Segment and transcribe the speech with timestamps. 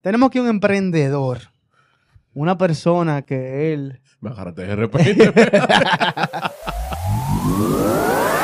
[0.00, 1.38] Tenemos aquí un emprendedor.
[2.34, 4.00] Una persona que él.
[4.20, 5.32] De repente.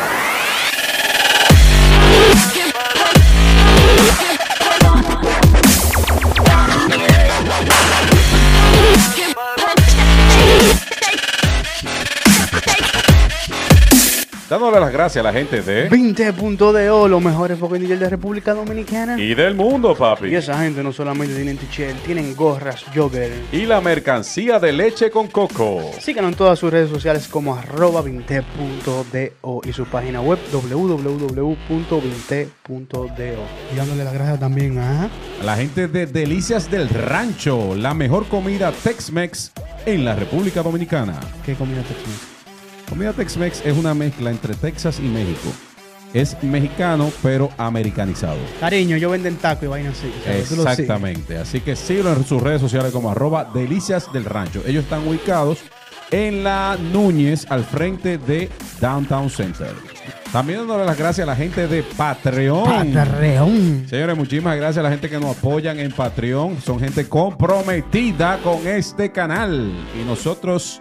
[14.49, 15.89] Dándole las gracias a la gente de...
[15.89, 19.19] 20.do, los mejores focos de República Dominicana.
[19.19, 20.29] Y del mundo, papi.
[20.29, 23.33] Y esa gente no solamente tienen t-shirt, tienen gorras, jogger.
[23.53, 25.91] Y la mercancía de leche con coco.
[25.99, 31.65] Síganos en todas sus redes sociales como arroba 20.do y su página web www.20.do.
[33.73, 35.05] Y dándole las gracias también a...
[35.05, 35.11] A
[35.43, 39.53] la gente de Delicias del Rancho, la mejor comida Tex-Mex
[39.87, 41.19] en la República Dominicana.
[41.47, 42.34] ¿Qué comida Tex-Mex?
[42.89, 45.53] Comida Tex-Mex es una mezcla entre Texas y México.
[46.13, 48.39] Es mexicano, pero americanizado.
[48.61, 50.13] Cariño, yo venden taco y vaina así.
[50.21, 50.79] o sea, tú lo sigues.
[50.79, 51.39] Exactamente.
[51.39, 54.63] Así que síguelo en sus redes sociales como arroba Delicias del Rancho.
[54.65, 55.59] Ellos están ubicados
[56.13, 58.49] en la Núñez, al frente de
[58.81, 59.73] Downtown Center.
[60.31, 62.65] También dándole las gracias a la gente de Patreon.
[62.65, 63.87] Patarreón.
[63.89, 66.61] Señores, muchísimas gracias a la gente que nos apoyan en Patreon.
[66.61, 69.73] Son gente comprometida con este canal.
[70.01, 70.81] Y nosotros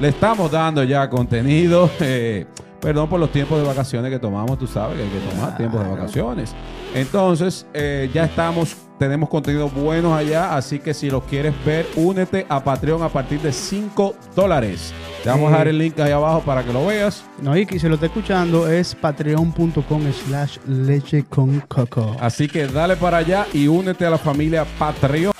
[0.00, 1.90] le estamos dando ya contenido.
[2.00, 2.46] eh,
[2.80, 4.58] perdón por los tiempos de vacaciones que tomamos.
[4.58, 6.54] Tú sabes que hay que tomar tiempos de vacaciones.
[6.94, 8.76] Entonces, eh, ya estamos.
[8.98, 10.54] Tenemos contenido buenos allá.
[10.54, 14.92] Así que si lo quieres ver, únete a Patreon a partir de 5 dólares.
[15.24, 17.24] Te vamos a dejar el link ahí abajo para que lo veas.
[17.42, 22.16] No, y que si lo está escuchando es patreon.com slash leche con coco.
[22.20, 25.33] Así que dale para allá y únete a la familia Patreon.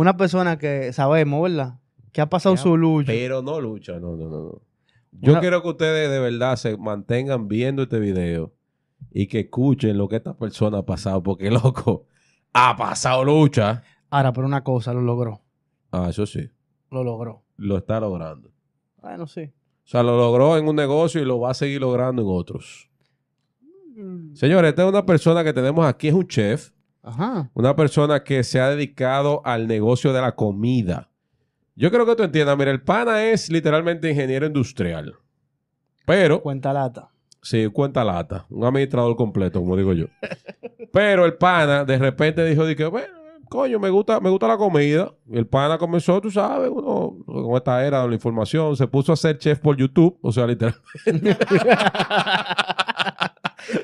[0.00, 1.78] Una persona que sabemos, ¿verdad?
[2.12, 3.12] Que ha pasado su lucha.
[3.12, 4.40] Pero no lucha, no, no, no.
[4.44, 4.62] no.
[5.12, 8.52] Yo Una- quiero que ustedes de verdad se mantengan viendo este video
[9.12, 12.06] y que escuchen lo que esta persona ha pasado, porque loco,
[12.52, 13.82] ha pasado lucha.
[14.08, 15.42] Ahora, pero una cosa, lo logró.
[15.92, 16.48] Ah, eso sí,
[16.90, 17.42] Lo logró.
[17.56, 18.50] lo está logrando.
[19.02, 19.42] Bueno, sí.
[19.84, 22.88] O sea, lo logró en un negocio y lo va a seguir logrando en otros.
[24.34, 26.70] Señores, esta es una persona que tenemos aquí, es un chef,
[27.02, 27.50] Ajá.
[27.54, 31.08] una persona que se ha dedicado al negocio de la comida.
[31.74, 35.14] Yo creo que tú entiendas, mira, el pana es literalmente ingeniero industrial.
[36.04, 37.08] Pero Cuenta lata.
[37.42, 38.44] Sí, cuenta lata.
[38.50, 40.06] Un administrador completo, como digo yo.
[40.92, 43.14] Pero el pana de repente dijo, de que, bueno,
[43.48, 45.10] coño, me gusta, me gusta la comida.
[45.26, 49.12] Y el pana comenzó, tú sabes, uno, con esta era de la información, se puso
[49.12, 50.18] a ser chef por YouTube.
[50.20, 50.74] O sea, literal.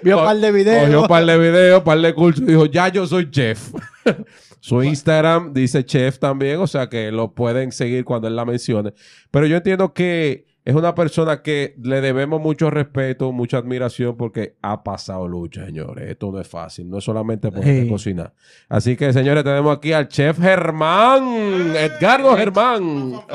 [0.02, 0.84] Vio un par de videos.
[0.84, 3.72] Cogió un par de videos, un par de cursos y dijo, ya yo soy chef.
[4.60, 8.92] Su Instagram dice chef también, o sea que lo pueden seguir cuando él la mencione.
[9.30, 14.56] Pero yo entiendo que es una persona que le debemos mucho respeto, mucha admiración porque
[14.62, 16.10] ha pasado lucha, señores.
[16.10, 17.88] Esto no es fácil, no es solamente poder Sí.
[17.88, 18.32] cocinar.
[18.68, 23.12] Así que, señores, tenemos aquí al chef Germán, Edgardo Germán.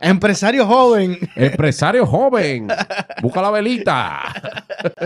[0.00, 1.18] Empresario joven.
[1.36, 2.68] Empresario joven,
[3.22, 4.22] busca la velita.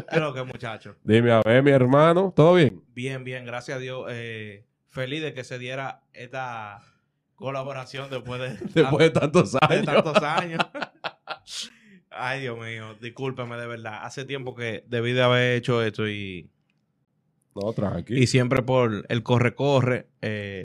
[0.09, 0.97] Creo que muchacho.
[1.05, 2.83] Dime a ver, mi hermano, ¿todo bien?
[2.95, 4.07] Bien, bien, gracias a Dios.
[4.11, 6.81] eh, feliz de que se diera esta
[7.37, 9.85] colaboración después de, Después de tantos de años.
[9.87, 10.61] tantos años.
[12.11, 14.01] Ay, Dios mío, discúlpeme de verdad.
[14.03, 16.51] Hace tiempo que debí de haber hecho esto y,
[17.55, 18.15] No, tranqui.
[18.19, 20.65] y siempre por el corre-corre eh,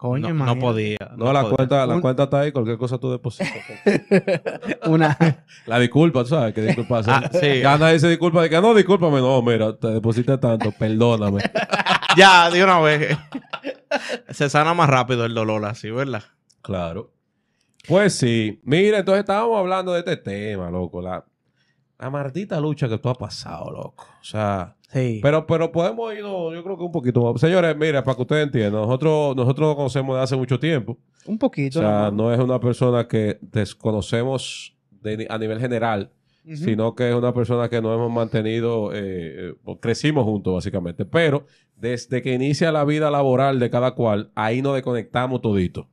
[0.00, 0.96] Coño, no, no podía.
[1.14, 1.56] no, la podía.
[1.56, 3.52] cuenta, la Un- cuenta está ahí, cualquier cosa tú depositas.
[4.86, 5.14] Una.
[5.66, 7.02] la disculpa, tú sabes que disculpa.
[7.06, 7.60] Ah, sí.
[7.60, 11.42] Ya nadie se disculpa de que no, discúlpame, no, mira, te deposité tanto, perdóname.
[12.16, 13.16] Ya, de una vez.
[14.30, 16.24] se sana más rápido el dolor así, ¿verdad?
[16.62, 17.12] claro.
[17.86, 18.58] Pues sí.
[18.64, 21.00] Mira, entonces estábamos hablando de este tema, loco.
[21.02, 21.24] La,
[21.98, 24.06] la maldita lucha que tú has pasado, loco.
[24.20, 25.20] O sea, Sí.
[25.22, 27.40] Pero, pero podemos irnos, yo creo que un poquito más.
[27.40, 30.98] Señores, mira, para que ustedes entiendan, nosotros, nosotros nos conocemos de hace mucho tiempo.
[31.26, 31.78] un O poquito.
[31.80, 32.24] sea, ¿no?
[32.24, 36.10] no es una persona que desconocemos de- a nivel general,
[36.54, 41.04] sino que es una persona que nos hemos mantenido, eh, eh, crecimos juntos básicamente.
[41.04, 41.46] Pero
[41.76, 45.88] desde que inicia la vida laboral de cada cual, ahí nos desconectamos todito.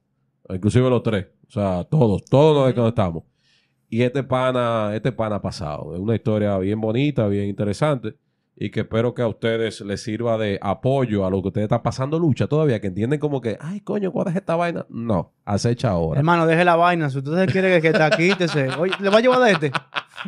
[0.50, 1.28] Inclusive los tres.
[1.48, 3.24] O sea, todos, todos nos desconectamos.
[3.90, 5.94] Y este pana, este pana ha pasado.
[5.94, 8.16] Es una historia bien bonita, bien interesante.
[8.60, 11.84] Y que espero que a ustedes les sirva de apoyo a lo que ustedes están
[11.84, 14.84] pasando lucha todavía, que entienden como que, ay, coño, ¿cuál es esta vaina?
[14.90, 16.20] No, acecha ahora.
[16.20, 17.08] Hermano, deje la vaina.
[17.12, 18.70] Si usted quiere que, que te quítese.
[18.80, 19.72] Oye, ¿le va a llevar de este?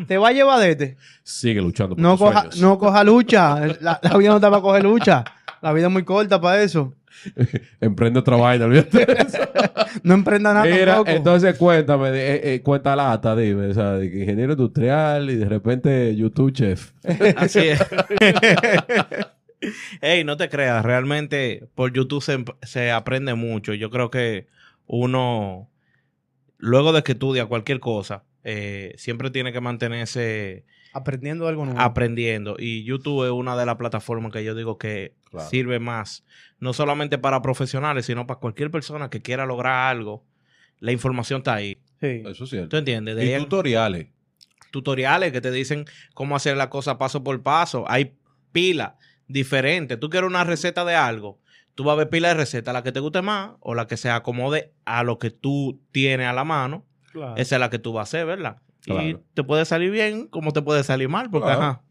[0.08, 0.98] ¿Te va a llevar de este?
[1.24, 2.62] Sigue luchando por No tus coja, sueños.
[2.62, 3.60] no coja lucha.
[3.82, 5.24] La, la vida no está para coger lucha.
[5.62, 6.94] La vida es muy corta para eso.
[7.82, 9.38] Emprende otra vaina, olvídate de eso.
[10.04, 11.18] No emprenda nada Mira, tampoco.
[11.18, 15.46] entonces cuéntame, eh, eh, cuenta lata, dime, o sea, de que ingeniero industrial y de
[15.50, 16.92] repente YouTube chef.
[17.38, 17.80] Así es.
[20.02, 23.74] Ey, no te creas, realmente por YouTube se, se aprende mucho.
[23.74, 24.48] Yo creo que
[24.88, 25.70] uno,
[26.58, 31.80] luego de que estudia cualquier cosa, eh, siempre tiene que mantenerse Aprendiendo algo nuevo.
[31.80, 32.56] aprendiendo.
[32.58, 35.50] Y YouTube es una de las plataformas que yo digo que Claro.
[35.50, 36.24] sirve más,
[36.60, 40.24] no solamente para profesionales, sino para cualquier persona que quiera lograr algo.
[40.80, 41.78] La información está ahí.
[42.02, 42.24] Sí.
[42.26, 42.70] Eso es cierto.
[42.70, 43.16] ¿Tú entiendes?
[43.16, 44.08] De Y ahí- tutoriales.
[44.72, 47.86] tutoriales que te dicen cómo hacer la cosa paso por paso.
[47.88, 48.16] Hay
[48.52, 48.98] pila
[49.28, 49.98] diferente.
[49.98, 51.40] Tú quieres una receta de algo,
[51.76, 53.98] tú vas a ver pila de receta, la que te guste más o la que
[53.98, 56.86] se acomode a lo que tú tienes a la mano.
[57.12, 57.36] Claro.
[57.38, 58.58] Esa es la que tú vas a hacer, ¿verdad?
[58.90, 59.24] Y Claro.
[59.34, 61.62] te puede salir bien como te puede salir mal, porque Claro.
[61.62, 61.82] ajá.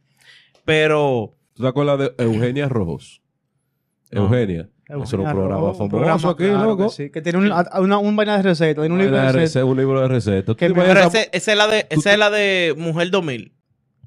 [0.65, 3.23] Pero ¿Tú te acuerdas de Eugenia Rojos?
[4.11, 4.23] No.
[4.23, 4.69] Eugenia.
[4.89, 6.85] Eugenia Eso era un programa famoso un programa, aquí, claro loco.
[6.89, 7.53] que sí, que tiene un,
[7.83, 9.65] una, un vaina de receta, tiene un libro de rece- receta.
[9.65, 10.45] un libro de recetas.
[10.47, 10.81] ¿Tú Que te
[11.37, 13.53] esa- es la de, esa es la de Mujer 2000.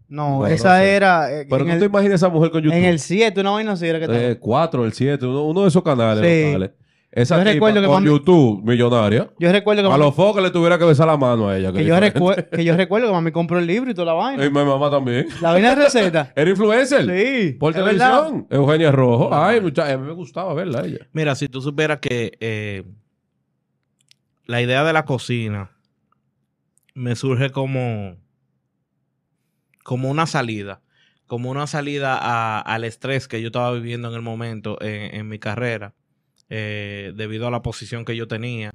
[0.08, 0.92] No, No, esa no sé.
[0.96, 2.78] era eh, Pero tú te el, imaginas esa mujer con YouTube.
[2.78, 4.32] en el 7, una vaina así era que.
[4.32, 6.46] Eh, 4, el 7, uno, uno de esos canales Sí.
[6.48, 6.72] locales.
[7.14, 9.30] Esa Yo tipa recuerdo que con mami- YouTube, millonaria.
[9.38, 11.74] Yo recuerdo que A mami, los focos le tuviera que besar la mano a ella.
[11.74, 14.46] que, yo recue- que yo recuerdo que mami compró el libro y toda la vaina.
[14.46, 15.28] Y mi mamá también.
[15.42, 16.32] La vaina de receta.
[16.36, 17.02] ¿Era influencer?
[17.04, 17.54] Sí.
[17.60, 18.18] Por es verdad.
[18.22, 18.48] televisión.
[18.50, 19.30] Eugenia Rojo.
[19.34, 21.00] Ay, muchacha, a mí me gustaba verla a ella.
[21.12, 22.84] Mira, si tú supieras que eh,
[24.46, 25.72] la idea de la cocina
[26.94, 28.16] me surge como,
[29.84, 30.82] como una salida,
[31.28, 35.28] como una salida a- al estrés que yo estaba viviendo en el momento en, en
[35.28, 35.94] mi carrera,
[36.54, 38.72] eh, debido a la posición que yo tenía.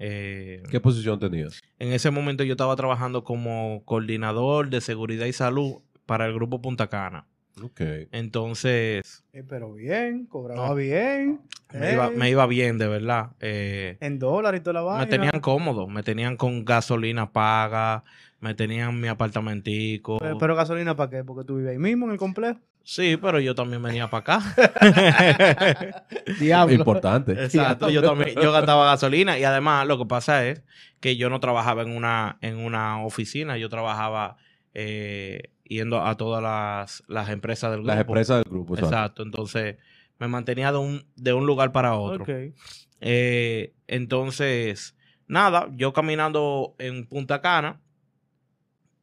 [0.00, 1.60] Eh, ¿Qué posición tenías?
[1.78, 6.62] en ese momento yo estaba trabajando como coordinador de seguridad y salud para el grupo
[6.62, 7.26] Punta Cana.
[7.62, 7.80] Ok.
[8.12, 10.74] Entonces, Eh, pero bien, cobraba No.
[10.74, 11.40] bien.
[11.74, 13.32] me Eh, iba, me iba bien, de verdad.
[13.40, 15.04] Eh, En dólares y toda la vaina.
[15.04, 18.04] Me tenían cómodo, me tenían con gasolina paga,
[18.40, 20.18] me tenían mi apartamentico.
[20.18, 21.24] Pero, pero gasolina para qué?
[21.24, 22.60] Porque tú vives ahí mismo en el complejo.
[22.88, 26.04] Sí, pero yo también venía para acá.
[26.40, 26.74] Diablo.
[26.74, 27.32] Importante.
[27.32, 30.62] Exacto, yo también, yo gastaba gasolina y además lo que pasa es
[30.98, 34.38] que yo no trabajaba en una, en una oficina, yo trabajaba
[34.72, 37.92] eh, yendo a todas las, las empresas del grupo.
[37.92, 38.72] Las empresas del grupo.
[38.72, 38.96] Exacto.
[38.96, 39.22] exacto.
[39.22, 39.76] entonces
[40.18, 42.22] me mantenía de un, de un lugar para otro.
[42.22, 42.54] Ok.
[43.02, 44.96] Eh, entonces,
[45.26, 47.82] nada, yo caminando en Punta Cana,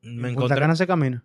[0.01, 0.59] me En Punta encontré...
[0.59, 1.23] Cana se camina.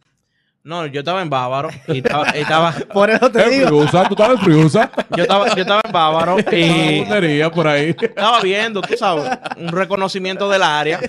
[0.63, 3.67] No, yo estaba en Bávaro y estaba, y estaba- Por eso te En digo.
[3.69, 4.91] Friusa, tú estabas en Friusa.
[5.17, 7.95] yo, estaba, yo estaba en Bávaro y Puntería por ahí.
[8.01, 11.01] estaba viendo, tú sabes, un reconocimiento del área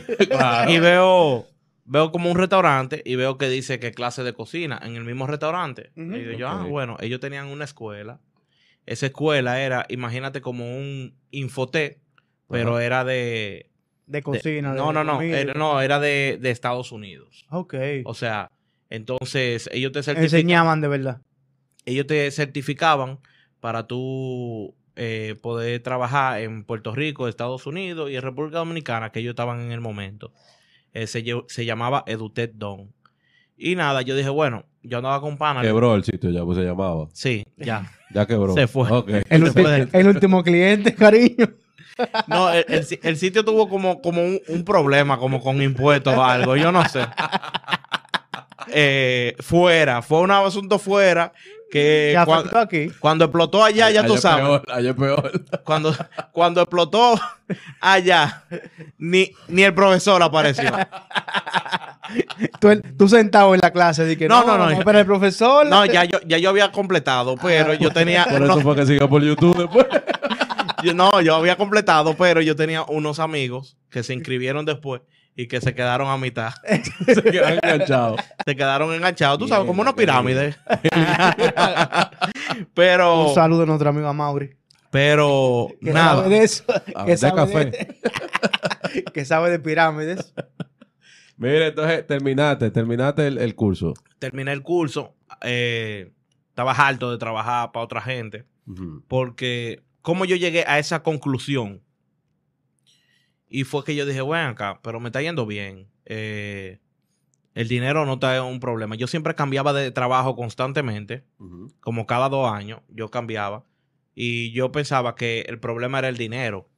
[0.70, 1.48] y veo,
[1.84, 5.28] veo como un restaurante y veo que dice que clase de cocina en el mismo
[5.28, 5.92] restaurante.
[5.98, 6.16] Ujú.
[6.16, 6.70] Y digo yo, ah, Ok.
[6.70, 8.20] bueno, ellos tenían una escuela.
[8.86, 12.00] Esa escuela era, imagínate, como un infoté,
[12.50, 13.70] pero era de...
[14.08, 14.72] De cocina.
[14.74, 17.46] de no, no, no, era, no, era de, de Estados Unidos.
[17.50, 17.76] Ok.
[18.06, 18.50] O sea,
[18.92, 20.24] entonces ellos te certificaban.
[20.24, 21.22] Enseñaban de verdad.
[21.86, 23.20] ellos te certificaban
[23.60, 29.22] para tú eh, poder trabajar en Puerto Rico, Estados Unidos y en República Dominicana, que
[29.22, 30.34] ellos estaban en el momento.
[30.94, 31.24] Eh, se,
[31.66, 32.92] llamaba Edutech Don.
[33.58, 35.62] Y nada, yo dije, bueno, yo andaba con pana.
[35.62, 37.08] Quebró el sitio ya, pues se llamaba.
[37.14, 37.90] Sí, ya.
[38.14, 38.54] Ya quebró.
[38.54, 38.90] Se fue.
[39.30, 41.48] El, Se último cliente, cariño.
[42.28, 46.58] No, el, el sitio tuvo como, como un, un problema, como con impuestos o algo,
[46.58, 47.06] yo no sé.
[48.74, 51.34] Eh, fuera, fue un asunto fuera
[51.72, 52.90] que Ya cua- afectó aquí.
[53.00, 54.44] cuando explotó allá, ya tú sabes.
[54.46, 55.32] peor, allá es peor.
[55.64, 55.96] Cuando,
[56.32, 57.20] cuando explotó
[57.80, 58.44] allá,
[58.98, 60.70] ni, ni el profesor apareció.
[62.60, 64.06] Tú, tú sentado en la clase.
[64.06, 64.78] Di que, No, no, no, no.
[64.78, 64.84] no.
[64.84, 65.66] Pero el profesor.
[65.66, 68.26] No, ya yo, ya yo había completado, pero yo tenía.
[68.26, 69.86] Por no, eso fue que siguió por YouTube después.
[70.84, 75.02] yo- no, yo había completado, pero yo tenía unos amigos que se inscribieron después
[75.36, 76.54] y que se quedaron a mitad.
[77.06, 78.22] se quedaron enganchados.
[78.46, 80.56] Se quedaron enganchados, tú sabes, como una qué pirámide.
[82.74, 84.56] pero, Un saludo a nuestro amigo Amaury.
[84.90, 86.24] pero, Que nada.
[86.24, 86.64] sabe de eso.
[86.96, 87.66] Vender sabe café.
[87.66, 90.34] de, que sabe de pirámides.
[91.38, 93.94] Mira, entonces terminaste, terminaste el, el curso.
[94.20, 95.16] Terminé el curso.
[95.42, 96.12] eh,
[96.50, 98.46] estaba harto de trabajar para otra gente.
[99.08, 101.82] Porque, ¿cómo yo llegué a esa conclusión?
[103.54, 105.90] Y fue que yo dije, bueno, acá, pero me está yendo bien.
[106.06, 106.80] Eh,
[107.54, 108.96] el dinero no está un problema.
[108.96, 111.26] Yo siempre cambiaba de trabajo constantemente,
[111.82, 113.66] como cada dos años, yo cambiaba.
[114.16, 116.70] Y yo pensaba que el problema era el dinero.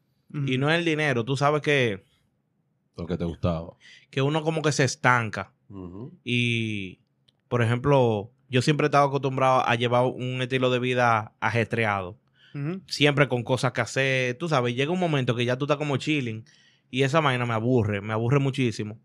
[0.48, 1.24] Y no es el dinero.
[1.24, 2.04] Tú sabes que,
[2.98, 3.76] Lo que te gustaba.
[4.10, 5.54] que uno como que se estanca.
[6.24, 7.02] Y,
[7.50, 12.18] por ejemplo, yo siempre he estado acostumbrado a llevar un estilo de vida ajetreado.
[12.88, 14.38] Siempre con cosas que hacer.
[14.40, 16.44] Tú sabes, llega un momento que ya tú estás como chilling
[16.94, 19.00] y esa vaina me aburre, me aburre muchísimo.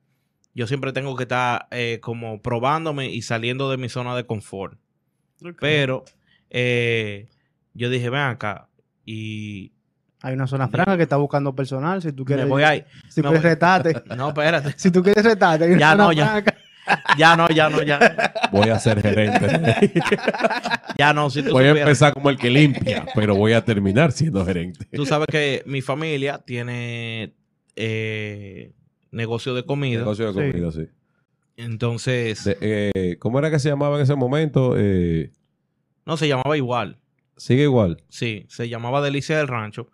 [0.55, 4.79] Yo siempre tengo que estar eh, como probándome y saliendo de mi zona de confort.
[5.59, 6.05] Pero
[6.51, 7.29] eh,
[7.73, 8.69] yo dije, ven acá
[9.07, 9.73] y
[10.21, 12.03] Hay una zona franca que está buscando personal.
[12.03, 12.85] Si tú me quieres, voy ahí.
[13.09, 14.03] si me quieres voy- retarte.
[14.17, 14.75] No, espérate.
[14.77, 16.27] si tú quieres retarte, hay una Ya zona no, ya.
[16.27, 16.55] franca.
[17.19, 18.33] Ya no, ya no, ya.
[18.53, 19.47] Voy a ser gerente.
[20.99, 24.11] Ya no, si tú voy a empezar como el que limpia, pero voy a terminar
[24.13, 24.85] siendo gerente.
[24.93, 27.35] Tú sabes que mi familia tiene
[27.81, 28.73] eh,
[29.13, 30.01] negocio de comida.
[30.01, 30.89] Negocio de comida, sí.
[31.57, 34.75] Entonces, De- eh, ¿Cómo era que se llamaba en ese momento?
[34.77, 35.33] Eh,
[36.07, 36.99] no se llamaba igual.
[37.37, 38.03] sigue igual.
[38.09, 39.89] Sí, se llamaba Delicia del Rancho.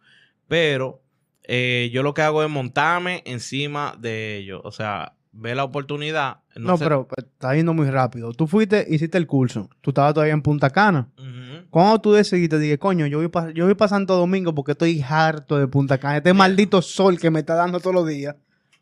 [0.48, 1.02] Pero
[1.42, 4.60] eh, yo lo que hago es montarme encima de ellos.
[4.64, 6.38] O sea, ver la oportunidad.
[6.56, 8.32] No, sé- pero pues, está yendo muy rápido.
[8.32, 9.68] Tú fuiste, hiciste el curso.
[9.80, 11.08] Tú estabas todavía en Punta Cana.
[11.18, 11.43] Ujú.
[11.74, 15.02] Cuando tú decidiste, dije, coño, yo voy para yo voy pa Santo Domingo porque estoy
[15.02, 16.18] harto de Punta Cana.
[16.18, 18.36] Este maldito sol que me está dando todos los días.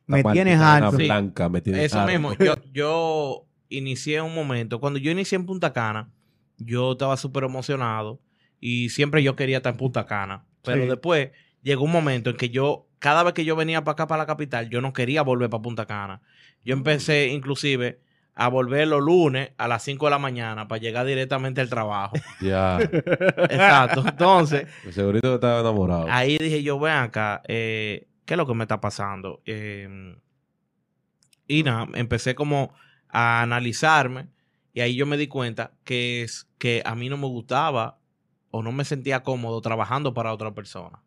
[0.07, 0.99] Me La tienes harto.
[0.99, 2.13] Blanca me tienes Eso harto.
[2.13, 2.35] mismo.
[2.35, 4.79] Yo, yo inicié un momento.
[4.79, 6.11] Cuando yo inicié en Punta Cana,
[6.59, 8.21] yo estaba súper emocionado.
[8.61, 10.45] Y siempre yo quería estar en Punta Cana.
[10.63, 10.89] Pero Sí.
[10.91, 11.31] después
[11.63, 14.27] llegó un momento en que yo, cada vez que yo venía para acá, para la
[14.27, 16.21] capital, yo no quería volver para Punta Cana.
[16.63, 18.01] Yo empecé inclusive
[18.35, 22.17] a volver los lunes a las 5 de la mañana para llegar directamente al trabajo.
[22.41, 22.79] Ya.
[22.81, 24.05] Exacto.
[24.07, 26.07] Entonces, Pues Segurito que estaba enamorado.
[26.09, 29.43] ahí dije yo, ven acá, eh, ¿qué es lo que me está pasando?
[29.45, 30.17] Eh,
[31.47, 32.73] y nada, empecé como
[33.09, 34.29] a analizarme
[34.73, 37.99] y ahí yo me di cuenta que es que a mí no me gustaba
[38.51, 41.03] o no me sentía cómodo trabajando para otra persona.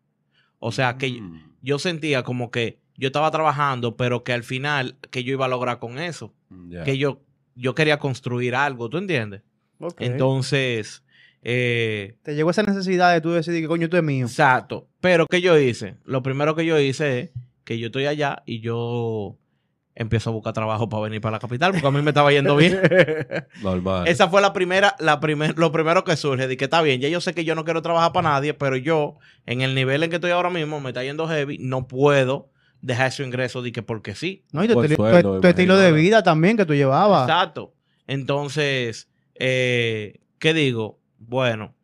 [0.58, 4.96] O sea, que Mm, yo sentía como que yo estaba trabajando, pero que al final,
[5.10, 6.34] que yo iba a lograr con eso?
[6.68, 6.84] ya.
[6.84, 7.20] Que yo,
[7.54, 9.42] yo quería construir algo, ¿tú entiendes?
[9.98, 11.02] Entonces,
[11.42, 14.26] eh, Te llegó esa necesidad de tú decidir que coño tú es mío.
[14.26, 14.88] Exacto.
[15.00, 15.96] Pero ¿qué yo hice?
[16.04, 17.30] Lo primero que yo hice es
[17.64, 19.38] que yo estoy allá y yo
[19.94, 22.56] empiezo a buscar trabajo para venir para la capital porque a mí me estaba yendo
[22.56, 22.80] bien.
[23.62, 24.08] Normal.
[24.08, 27.00] Esa fue la primera, la primer, lo primero que surge de que está bien.
[27.00, 30.02] Ya yo sé que yo no quiero trabajar para nadie, pero yo, en el nivel
[30.02, 32.50] en que estoy ahora mismo, me está yendo heavy, no puedo
[32.80, 34.44] dejar ese ingreso de que porque sí.
[34.52, 37.28] No, y tu, estilo- tu- sueldo, me tu estilo de vida también que tú llevabas.
[37.28, 37.74] Exacto.
[38.06, 41.00] Entonces, eh, ¿qué digo?
[41.18, 41.74] Bueno,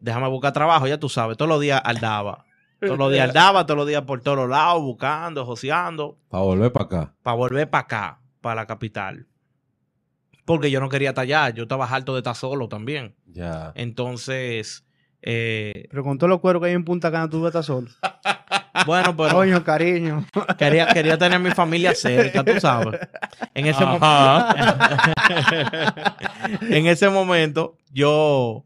[0.00, 2.44] déjame buscar trabajo, ya tú sabes, todos los días aldaba.
[2.80, 6.84] Todos los días aldaba, todos los días por todos lados, buscando, joseando, Para volver para
[6.84, 7.14] acá.
[7.22, 9.26] para volver para acá, para la capital.
[10.44, 13.14] Porque yo no quería estar allá, yo estaba harto de estar solo también.
[13.26, 13.72] Ya.
[13.74, 14.84] Entonces,
[15.22, 17.64] eh, Pero con todos los cueros que hay en Punta Cana, tú vas a estar
[17.64, 17.88] solo.
[18.86, 20.24] bueno, pero Coño, cariño.
[20.58, 23.00] quería, quería tener a mi familia cerca, tú sabes.
[23.54, 23.98] En ese, mo-
[26.62, 28.64] en ese momento, yo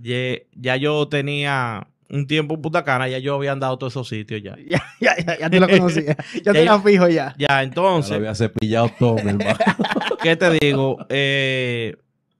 [0.00, 4.08] ya yo tenía un tiempo en Punta Cana, ya yo había andado a todos esos
[4.08, 4.56] sitios ya.
[4.70, 6.16] ya, ya, ya, ya te lo conocía.
[6.44, 7.34] Ya te Ya- la fijo ya.
[7.36, 9.56] Ya, Ya lo entonces, había cepillado todo, mi hermano.
[10.22, 10.98] ¿qué te digo?
[11.10, 11.96] Eh,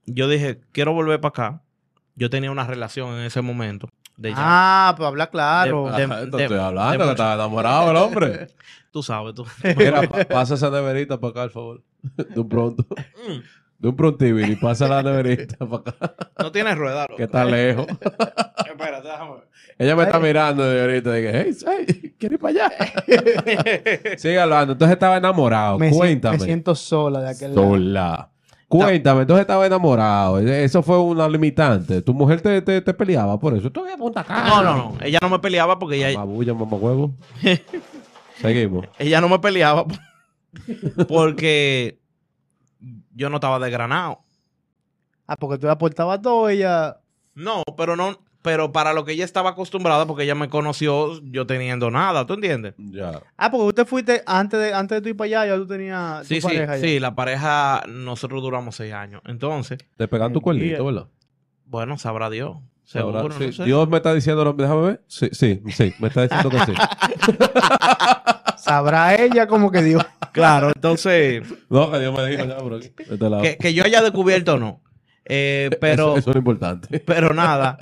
[0.07, 1.63] yo dije, quiero volver para acá.
[2.17, 3.89] Yo tenía una relación en ese momento.
[4.19, 4.33] De.
[4.37, 5.91] Ah, pues habla claro.
[5.93, 6.03] De-
[6.43, 8.49] estoy hablando, de- que estaba enamorado el hombre.
[8.91, 9.47] Tú sabes, tú.
[9.77, 11.83] Mira, pa- pasa esa neverita para acá, por favor.
[12.35, 12.85] De un pronto.
[12.91, 13.39] Mm,
[13.79, 16.15] De un prontivil y pasa la neverita para acá.
[16.43, 17.03] No tienes rueda.
[17.03, 17.17] loco.
[17.17, 17.87] Que está lejos.
[18.67, 19.49] Espérate, déjame ver.
[19.79, 21.13] Ella me está mirando de ahorita.
[21.13, 21.57] Dije, hey,
[21.87, 24.17] hey, ¿quiere ir para allá?
[24.17, 24.73] Sigue hablando.
[24.73, 25.79] Entonces estaba enamorado.
[25.79, 26.39] me, si- Cuéntame.
[26.39, 27.55] me siento sola de aquel
[27.95, 28.31] lado.
[28.69, 30.39] Cuéntame, entonces estaba enamorado.
[30.41, 32.03] Eso fue una limitante.
[32.03, 33.73] Tu mujer te, te, te peleaba por eso.
[33.73, 34.45] Tú me apunta acá.
[34.47, 34.95] No, no, no.
[35.01, 37.13] Ella no me peleaba porque ella, Mabulla, mamahuevo.
[38.41, 38.87] Seguimos.
[38.99, 39.85] ella no me peleaba
[41.09, 41.99] porque
[43.15, 44.21] yo no estaba desgranado.
[45.27, 46.99] Ah, porque tú le aportabas todo, ella.
[47.35, 51.47] No, pero no, pero para lo que ella estaba acostumbrada, porque ella me conoció yo
[51.47, 52.73] teniendo nada, ¿tú entiendes?
[52.79, 53.21] Ya.
[53.37, 56.21] Ah, porque usted fuiste antes de, antes de tú ir para allá, ya tú tenías
[56.23, 59.21] tu Sí, sí, pareja sí, la pareja, nosotros duramos seis años.
[59.27, 61.09] Entonces, Te pegan tu cuernito, ¿verdad?
[61.67, 62.57] bueno, sabrá Dios.
[62.85, 63.65] Seguro, sí, no sé.
[63.65, 65.03] Dios me está diciendo, déjame ver.
[65.09, 66.73] Sí, sí, sí, me está diciendo que sí.
[68.57, 70.03] Sabrá ella como que Dios.
[70.33, 72.91] Claro, entonces, No, que Dios me dijo ya por aquí.
[72.99, 73.43] este lado.
[73.43, 74.81] que, que yo haya descubierto no.
[75.25, 77.01] Eh, pero, Eso, eso es lo importante.
[77.01, 77.77] pero nada,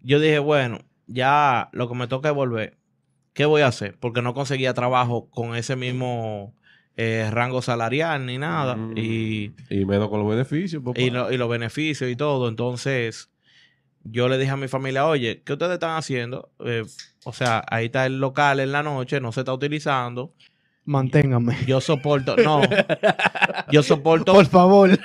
[0.00, 2.76] yo dije, bueno, ya lo que me toca es volver.
[3.32, 3.96] ¿Qué voy a hacer?
[4.00, 6.54] Porque no conseguía trabajo con ese mismo
[6.96, 8.74] eh, rango salarial ni nada.
[8.76, 8.94] Mm.
[8.96, 11.00] Y, Y menos con los beneficios, papá.
[11.00, 12.48] y, lo- y los beneficios y todo.
[12.48, 13.30] Entonces,
[14.02, 16.50] yo le dije a mi familia, oye, ¿qué ustedes están haciendo?
[16.64, 16.84] Eh,
[17.24, 20.34] o sea, ahí está el local en la noche, no se está utilizando.
[20.84, 21.56] Manténgame.
[21.66, 22.62] Yo soporto, no,
[23.70, 24.98] yo soporto, Por favor.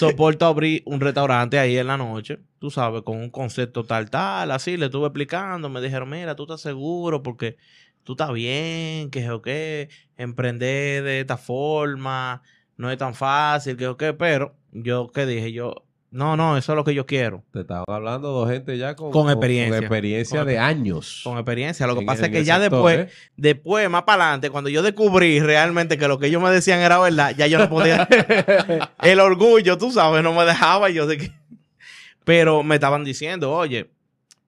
[0.00, 4.50] Soporto abrir un restaurante ahí en la noche, tú sabes, con un concepto tal, tal,
[4.50, 7.56] así, le estuve explicando, me dijeron, mira, tú estás seguro porque
[8.04, 12.42] tú estás bien, que o qué, emprender de esta forma,
[12.76, 15.52] no es tan fácil, que o qué, pero yo, ¿qué dije?
[15.52, 18.96] Yo, no, no, eso es lo que yo quiero, Te estaban hablando de gente ya
[18.96, 19.76] con, Con experiencia.
[19.76, 21.20] Con experiencia Con de años.
[21.24, 21.86] con experiencia.
[21.86, 23.08] Lo que En- pasa es que ya sector, después, ¿eh?
[23.36, 26.98] después, más para adelante, cuando yo descubrí realmente que lo que ellos me decían era
[26.98, 28.08] verdad, ya yo no podía.
[29.02, 31.32] el orgullo, tú sabes, no me dejaba yo de que.
[32.24, 33.90] Pero me estaban diciendo, oye,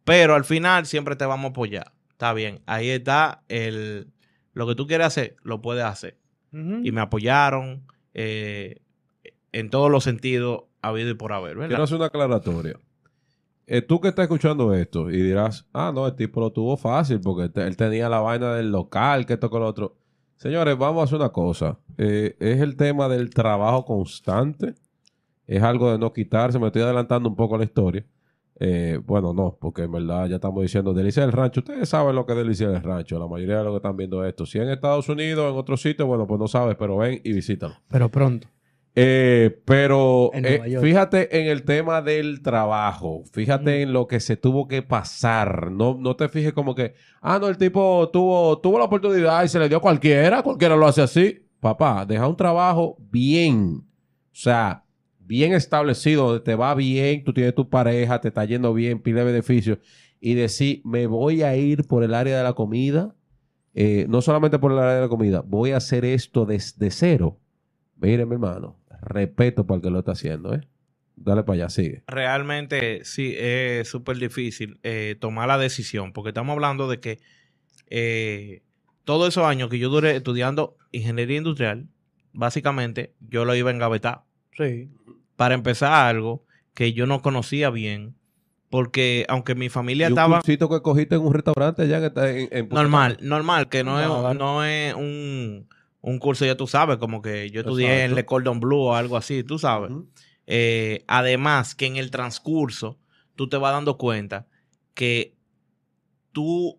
[0.04, 1.92] pero al final siempre te vamos a apoyar.
[2.10, 4.08] Está bien, ahí está el.
[4.52, 6.18] Lo que tú quieres hacer, lo puedes hacer.
[6.52, 8.80] Y me apoyaron eh,
[9.52, 11.68] en todos los sentidos, habido y por haber, ¿verdad?
[11.68, 12.74] Quiero hacer una aclaratoria.
[13.66, 17.20] Eh, tú que estás escuchando esto y dirás, ah, no, el tipo lo tuvo fácil
[17.20, 19.96] porque te- él tenía la vaina del local, que esto con lo otro.
[20.36, 21.78] Señores, vamos a hacer una cosa.
[21.96, 24.74] Eh, es el tema del trabajo constante.
[25.46, 26.58] Es algo de no quitarse.
[26.58, 28.04] Me estoy adelantando un poco a la historia.
[28.58, 31.60] Eh, bueno, no, porque en verdad ya estamos diciendo Delicia del Rancho.
[31.60, 33.18] Ustedes saben lo que es Delicia del Rancho.
[33.20, 34.44] La mayoría de los que están viendo esto.
[34.44, 37.74] Si en Estados Unidos, en otro sitio, bueno, pues no sabes, pero ven y visítalo.
[37.88, 38.48] Pero pronto.
[38.94, 44.36] Eh, pero En eh, fíjate en el tema del trabajo, fíjate en lo que se
[44.36, 48.78] tuvo que pasar, no, no te fijes como que, ah, no, el tipo tuvo, tuvo
[48.78, 51.38] la oportunidad y se le dio a cualquiera, cualquiera lo hace así.
[51.58, 54.84] Papá, deja un trabajo bien, o sea,
[55.20, 59.24] bien establecido, donde te va bien, tú tienes tu pareja, te está yendo bien, pide
[59.24, 59.78] beneficios,
[60.20, 63.14] y decir, me voy a ir por el área de la comida,
[63.74, 67.38] eh, no solamente por el área de la comida, voy a hacer esto desde cero.
[67.96, 70.60] Mire, mi hermano, respeto para el que lo está haciendo, ¿eh?
[71.14, 72.02] Dale para allá, sigue.
[72.06, 77.18] realmente sí es súper difícil eh, tomar la decisión, porque estamos hablando de que
[77.90, 78.62] eh,
[79.04, 81.88] todos esos años que yo duré estudiando ingeniería industrial,
[82.32, 84.22] básicamente yo lo iba a engavetar
[84.56, 84.88] Sí.
[85.36, 86.44] para empezar algo
[86.74, 88.14] que yo no conocía bien,
[88.70, 92.12] porque aunque mi familia Y un estaba cursito que cogiste en un restaurante allá en,
[92.16, 95.68] en, en normal, normal, que no, No, es, no es un,
[96.02, 98.14] un curso, ya tú sabes, como que yo estudié en Exacto.
[98.16, 99.90] Le Cordon Bleu o algo así, tú sabes.
[100.46, 102.98] Eh, además, que en el transcurso
[103.36, 104.46] tú te vas dando cuenta
[104.94, 105.36] que
[106.32, 106.78] tú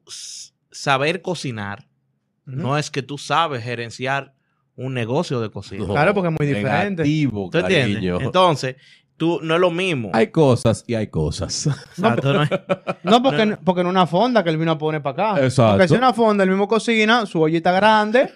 [0.72, 1.88] saber cocinar
[2.46, 4.34] no es que tú sabes gerenciar
[4.76, 5.86] un negocio de cocina.
[5.86, 7.04] No, Claro, porque es muy diferente.
[7.04, 8.22] Negativo, ¿Tú entiendes?
[8.22, 8.76] Entonces,
[9.16, 10.10] tú no es lo mismo.
[10.14, 11.68] Hay cosas y hay cosas.
[11.98, 12.50] Exacto, no es-
[13.04, 15.44] No, porque, porque en una fonda que él vino a poner para acá.
[15.46, 15.74] Exacto.
[15.74, 18.32] Porque si una fonda, el mismo cocina, su ollita grande,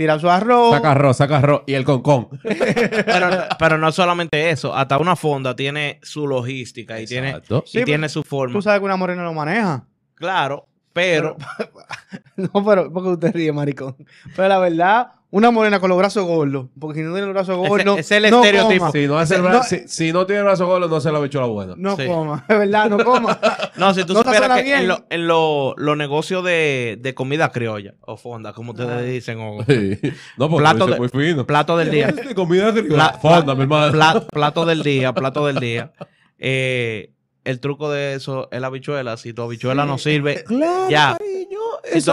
[0.00, 0.74] tira su arroz.
[0.74, 1.62] Saca arroz, saca arroz.
[1.66, 2.28] Y el concón.
[2.42, 7.36] pero, pero no solamente eso, hasta una fonda tiene su logística y tiene,
[7.74, 8.54] y tiene su forma.
[8.54, 9.84] Tú sabes que una morena lo maneja.
[10.14, 11.36] Claro, pero
[12.36, 13.94] No, pero porque usted ríe, maricón.
[14.34, 16.66] Pero la verdad, una morena con los brazos gordos.
[16.78, 17.98] Porque si no tiene los brazos gordos.
[17.98, 18.78] ese es el no estereotipo.
[18.86, 18.92] coma.
[18.92, 21.12] Si no, hace el No- bra- si, si no tiene el brazo gordo, no se
[21.12, 21.74] la bicho la buena.
[21.76, 22.06] No Sí.
[22.06, 22.44] coma.
[22.48, 23.38] Es verdad, no coma.
[23.76, 24.78] No, si tú No te supieras suena que bien.
[24.80, 29.02] en, lo- en lo- los negocios de, de comida criolla o fonda, como ustedes Ah.
[29.02, 29.98] dicen, o Sí.
[30.36, 31.46] No, porque Plato de- muy fino.
[31.46, 33.92] plato del día, De comida Pla- fonda, mi hermano.
[33.92, 35.92] pla- plato del día, plato del día.
[36.38, 37.12] Eh,
[37.44, 39.16] el truco de eso es la habichuela.
[39.16, 41.16] Si tu habichuela no sirve, Claro, Ya.
[41.18, 41.58] cariño.
[41.92, 42.04] Si es.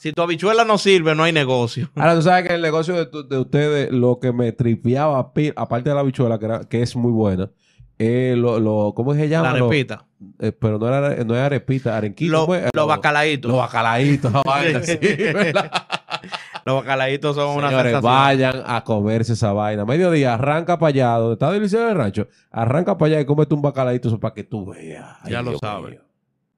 [0.00, 1.90] Si tu habichuela no sirve, no hay negocio.
[1.94, 5.18] Ahora, tú sabes que el negocio de, tu- de ustedes, lo que me tripeaba,
[5.56, 7.50] aparte de la bichuela, que, era- que es muy buena,
[7.98, 9.52] eh, lo, lo- ¿cómo se llama?
[9.52, 10.06] La Lo- repita.
[10.38, 12.32] eh, pero no era, no era arepita, arenquito.
[12.32, 12.70] Los ¿cómo es?
[12.72, 13.50] los bacalaitos.
[13.50, 15.70] Los bacalaitos, esa vaina, sí, ¿verdad?
[16.66, 18.12] Los bacalaitos son una Señores, sensación.
[18.12, 19.84] vayan a comerse esa vaina.
[19.86, 22.28] Mediodía, arranca para allá, donde está Delicioso del Rancho.
[22.50, 25.06] Arranca para allá y cómete un bacalaito eso para que tú veas.
[25.22, 25.98] Ay, Ya lo sabes.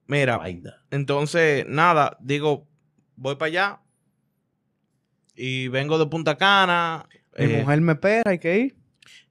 [0.07, 0.73] Mira, vaina.
[0.91, 2.67] entonces, nada, digo,
[3.15, 3.79] voy para allá
[5.35, 7.05] y vengo de Punta Cana.
[7.37, 8.75] Mi eh, mujer me espera, hay que ir.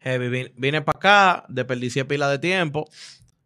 [0.00, 2.88] heavy, vine, vine para acá, desperdicié pila de tiempo.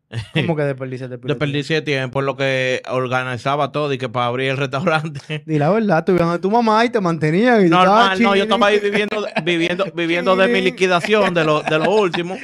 [0.35, 4.51] ¿Cómo que desperdicias de Desperdicié tiempo en lo que organizaba todo y que para abrir
[4.51, 5.43] el restaurante.
[5.47, 7.67] Di la verdad, tú ibas a tu mamá y te mantenían.
[7.67, 11.79] Y Normal, no, yo estaba ahí viviendo, viviendo, viviendo de mi liquidación, de lo, de
[11.79, 12.37] lo último.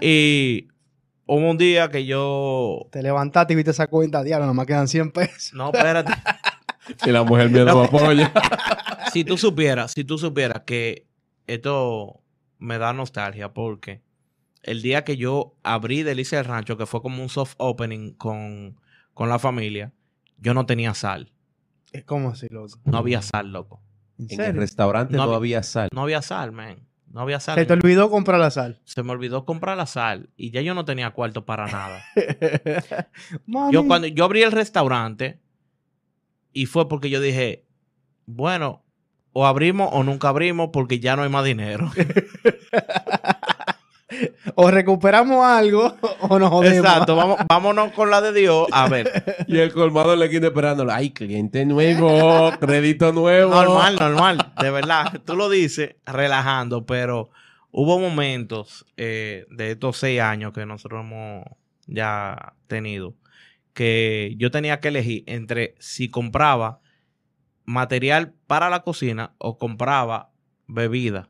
[0.00, 0.68] Y
[1.26, 2.88] hubo un día que yo.
[2.90, 5.54] Te levantaste y viste esa cuenta, diablo, nomás quedan 100 pesos.
[5.54, 6.12] No, espérate.
[7.06, 8.32] Y la mujer me apoya.
[9.12, 11.06] si tú supieras, si tú supieras que
[11.46, 12.20] esto
[12.58, 14.02] me da nostalgia porque
[14.62, 18.80] el día que yo abrí Delicia del Rancho, que fue como un soft opening con,
[19.12, 19.92] con la familia,
[20.38, 21.32] yo no tenía sal.
[21.92, 22.78] Es como así, loco.
[22.84, 23.82] No había sal, loco.
[24.18, 25.88] ¿En En el restaurante No no, había- había sal.
[25.92, 26.78] No había sal, man.
[27.12, 27.54] No había sal.
[27.56, 28.80] Se te olvidó comprar la sal.
[28.84, 32.02] Se me olvidó comprar la sal y ya yo no tenía cuarto para nada.
[33.46, 33.72] Mami.
[33.72, 35.40] Yo cuando yo abrí el restaurante
[36.54, 37.66] y fue porque yo dije,
[38.24, 38.84] bueno,
[39.34, 41.90] o abrimos o nunca abrimos porque ya no hay más dinero.
[44.54, 46.78] o recuperamos algo o nos jodemos.
[46.78, 48.68] Exacto, vamos, vámonos con la de Dios.
[48.70, 50.92] A ver, Y el colmado la esquina esperándolo.
[50.92, 53.52] Ay, cliente nuevo, crédito nuevo.
[53.52, 54.52] normal, normal.
[54.60, 57.30] De verdad, tú lo dices relajando, pero
[57.72, 61.44] hubo momentos eh, de estos seis años que nosotros hemos
[61.88, 63.14] ya tenido
[63.74, 66.80] que yo tenía que elegir entre si compraba
[67.64, 70.30] material para la cocina o compraba
[70.66, 71.28] bebida.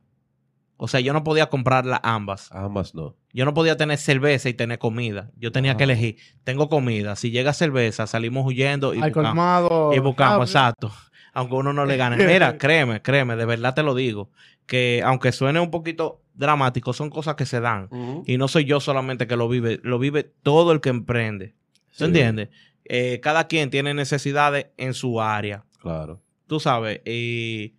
[0.76, 2.50] O sea, yo no podía comprarlas ambas.
[2.52, 3.16] Ambas no.
[3.32, 5.30] Yo no podía tener cerveza y tener comida.
[5.36, 6.16] Yo tenía que elegir.
[6.42, 7.16] Tengo comida.
[7.16, 9.30] Si llega cerveza, salimos huyendo y Al buscamos.
[9.30, 9.92] colmado.
[9.94, 10.92] Y buscamos, Ah, exacto.
[11.32, 12.16] Aunque uno no le gane.
[12.26, 14.30] Mira, créeme, créeme, de verdad te lo digo.
[14.66, 17.88] Que aunque suene un poquito dramático, son cosas que se dan.
[18.26, 21.54] Y no soy yo solamente que lo vive, lo vive todo el que emprende.
[21.96, 22.04] ¿Tú Sí.
[22.04, 22.48] entiendes?
[22.84, 25.64] Eh, cada quien tiene necesidades en su área.
[25.80, 26.20] Claro.
[26.46, 27.00] Tú sabes.
[27.06, 27.74] Y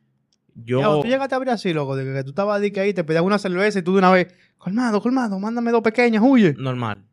[0.55, 0.79] yo.
[0.79, 2.93] Ya, tú llegaste a abrir así, loco, de que, que tú estabas de que ahí,
[2.93, 6.53] te pedías una cerveza y tú de una vez, colmado, colmado, mándame dos pequeñas, huye.
[6.57, 7.03] Normal.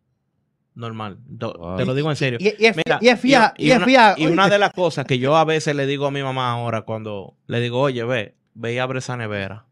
[0.74, 1.18] Normal.
[1.26, 1.76] Do- Wow.
[1.76, 2.38] Te lo digo en serio.
[2.40, 4.14] Y, y es, Mira, y es fía, y, es una, fía.
[4.16, 6.82] y una de las cosas que yo a veces le digo a mi mamá ahora
[6.82, 9.66] cuando le digo, oye, ve, ve y abre esa nevera.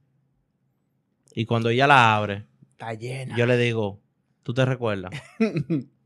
[1.34, 3.34] Y cuando ella la abre, Está llena.
[3.36, 4.00] yo le digo,
[4.42, 5.12] ¿tú te recuerdas?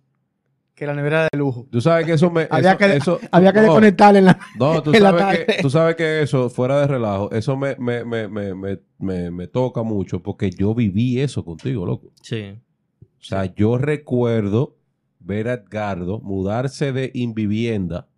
[0.74, 1.66] que la nevera era de lujo.
[1.70, 2.46] Tú sabes que eso me.
[2.50, 4.38] Había eso- que, eso- había que no, desconectarle en la...
[4.58, 5.62] No, tú en la sabes, que, tarde.
[5.62, 9.46] tú sabes que eso, fuera de relajo, eso me, me, me, me, me, me, me
[9.46, 12.10] toca mucho porque yo viví eso contigo, loco.
[12.22, 12.54] Sí.
[13.00, 14.76] O sea, yo recuerdo
[15.20, 18.08] ver a Edgardo mudarse de Invivienda,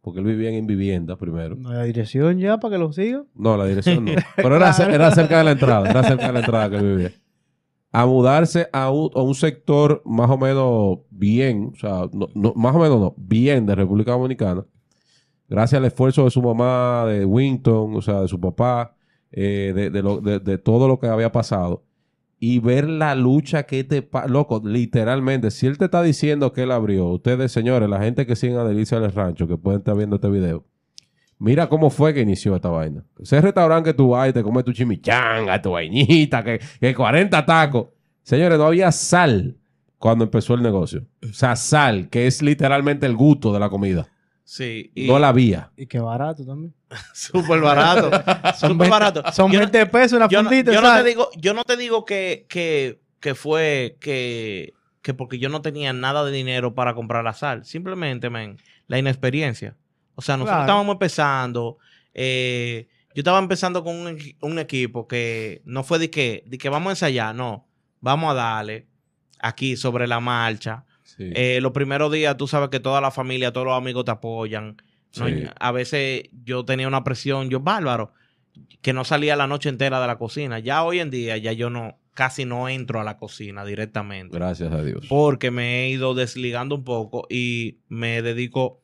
[0.00, 1.56] porque él vivía en Invivienda primero.
[1.60, 3.24] La dirección ya para que lo siga.
[3.34, 4.12] No, la dirección no.
[4.36, 7.12] Pero era, era cerca de la entrada, era cerca de la entrada que él vivía.
[7.98, 12.52] A mudarse a un, a un sector más o menos bien, o sea, no- no-
[12.54, 14.66] más o menos no, bien de República Dominicana.
[15.48, 18.94] Gracias al esfuerzo de su mamá, de Winton, o sea, de su papá,
[19.32, 21.84] eh, de, de lo- de- todo lo que había pasado.
[22.38, 24.06] Y ver la lucha que te...
[24.28, 28.36] Loco, literalmente, si él te está diciendo que él abrió, ustedes, señores, la gente que
[28.36, 30.64] siguen a Delicia del Rancho, que pueden estar viendo este video,
[31.38, 33.04] Mira cómo fue que inició esta vaina.
[33.20, 37.44] Ese restaurante que tú vas y te comes tu chimichanga, tu vainita, que, que 40
[37.44, 37.88] tacos.
[38.22, 39.56] Señores, no había sal
[39.98, 41.04] cuando empezó el negocio.
[41.28, 44.08] O sea, sal, que es literalmente el gusto de la comida.
[44.44, 44.90] Sí.
[44.94, 45.70] Y No la había.
[45.76, 46.72] Y qué barato también.
[47.14, 48.10] súper barato.
[48.58, 49.22] Son súper 20 barato.
[49.32, 50.72] Son Yo no- 20 pesos una yo no, fundita.
[50.72, 54.72] yo no te digo, yo no te digo que, que, que fue que,
[55.02, 57.64] que porque yo no tenía nada de dinero para comprar la sal.
[57.64, 59.76] Simplemente, men, la inexperiencia.
[60.16, 60.62] O sea, nosotros Claro.
[60.64, 61.78] estábamos empezando.
[62.18, 66.58] eh, yo estaba empezando con un, equi- un equipo que no fue de que, de
[66.58, 67.66] que vamos a ensayar, no.
[68.00, 68.86] Vamos a darle
[69.38, 70.84] aquí sobre la marcha.
[71.04, 71.30] Sí.
[71.34, 74.76] Eh, los primeros días, tú sabes que toda la familia, todos los amigos te apoyan.
[75.18, 75.28] ¿no?
[75.28, 75.44] Sí.
[75.60, 78.12] A veces yo tenía una presión, yo bárbaro,
[78.82, 80.58] que no salía la noche entera de la cocina.
[80.58, 84.36] Ya hoy en día, ya yo no, casi no entro a la cocina directamente.
[84.36, 85.06] Gracias a Dios.
[85.08, 88.82] Porque me he ido desligando un poco y me dedico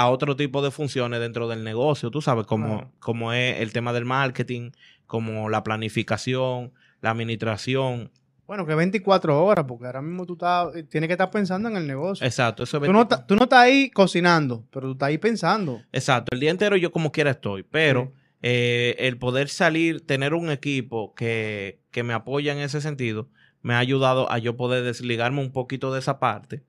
[0.00, 2.10] a otro tipo de funciones dentro del negocio.
[2.10, 2.92] Tú sabes, como, Claro.
[2.98, 4.70] como es el tema del marketing,
[5.06, 8.10] como la planificación, la administración.
[8.46, 11.86] Bueno, que 24 horas, porque ahora mismo tú estás, tienes que estar pensando en el
[11.86, 12.26] negocio.
[12.26, 15.18] Exacto, eso es Tú no, ta- tú no estás ahí cocinando, pero tú estás ahí
[15.18, 15.80] pensando.
[15.92, 20.50] Exacto, el día entero yo como quiera estoy, pero eh, el poder salir, tener un
[20.50, 23.28] equipo que, que me apoya en ese sentido,
[23.62, 26.62] me ha ayudado a yo poder desligarme un poquito de esa parte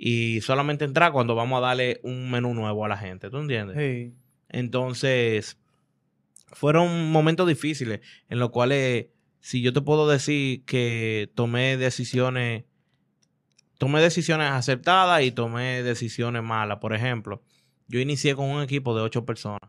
[0.00, 3.76] y solamente entrar cuando vamos a darle un menú nuevo a la gente, ¿tú entiendes?
[3.76, 4.14] Sí.
[4.48, 5.58] Entonces,
[6.52, 9.06] fueron momentos difíciles en los cuales,
[9.40, 12.64] si yo te puedo decir que tomé decisiones,
[13.76, 16.78] tomé decisiones acertadas y tomé decisiones malas.
[16.78, 17.42] Por ejemplo,
[17.88, 19.68] yo inicié con un equipo de ocho personas.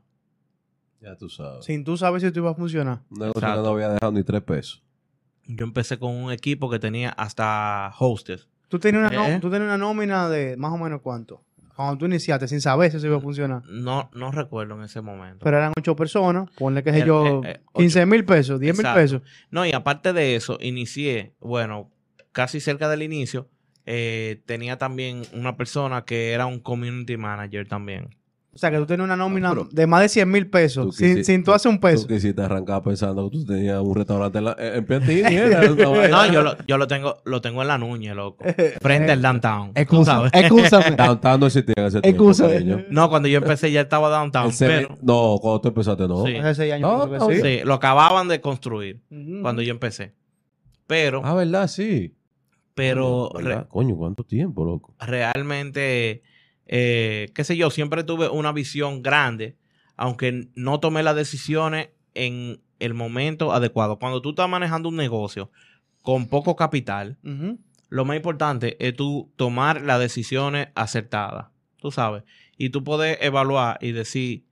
[1.02, 1.66] Ya tú sabes.
[1.66, 3.02] Sin tú saber si tú ibas a funcionar.
[3.10, 3.64] Exacto.
[3.64, 4.84] no había dejado ni tres pesos.
[5.48, 8.48] Yo empecé con un equipo que tenía hasta hostess.
[8.70, 9.40] Tú tenías una, ¿Eh?
[9.40, 11.44] tú tenías una nómina de más o menos cuánto.
[11.76, 13.64] Cuando tú iniciaste, sin saber si eso iba a funcionar.
[13.66, 15.44] No, no recuerdo en ese momento.
[15.44, 18.78] Pero eran ocho personas, ponle que sé Eh, yo, eh, eh, 15 mil pesos, 10
[18.78, 19.22] mil pesos.
[19.50, 21.90] No, y aparte de eso, inicié, bueno,
[22.34, 23.48] casi cerca del inicio,
[23.86, 28.16] eh, tenía también una persona que era un community manager también.
[28.52, 30.96] O sea, que tú tenías una nómina Ah, de más de 100 mil Tú pesos,
[30.96, 32.08] sin, sin tú hacer un peso.
[32.08, 35.22] Tú quisiste arrancar pensando que tú tenías un restaurante en, la, en Piantini.
[36.10, 38.44] No, yo lo, yo lo tengo, lo tengo en la nuña, loco.
[38.82, 39.74] Frente al downtown.
[39.74, 40.30] tú Excúsame.
[40.98, 42.32] Downtown no existía en ese tiempo.
[42.90, 46.26] No, cuando yo empecé ya estaba downtown, pero No, cuando tú empezaste, no.
[46.26, 46.36] Sí.
[46.36, 47.42] Hace seis años No, no, sí.
[47.42, 49.00] sí, lo acababan de construir
[49.42, 50.14] cuando yo empecé.
[50.88, 51.68] Pero, Ah, ¿verdad?
[51.68, 52.16] Sí.
[52.74, 53.30] pero.
[53.70, 54.96] Coño, ¿cuánto tiempo, loco?
[55.00, 56.24] realmente,
[56.72, 59.58] eh, qué sé yo, siempre tuve una visión grande,
[59.98, 63.98] aunque no tomé las decisiones en el momento adecuado.
[63.98, 65.50] Cuando tú estás manejando un negocio,
[66.04, 67.18] con poco capital,
[67.90, 72.24] lo más importante es tú tomar las decisiones acertadas, tú sabes,
[72.56, 74.46] y tú puedes evaluar y decir,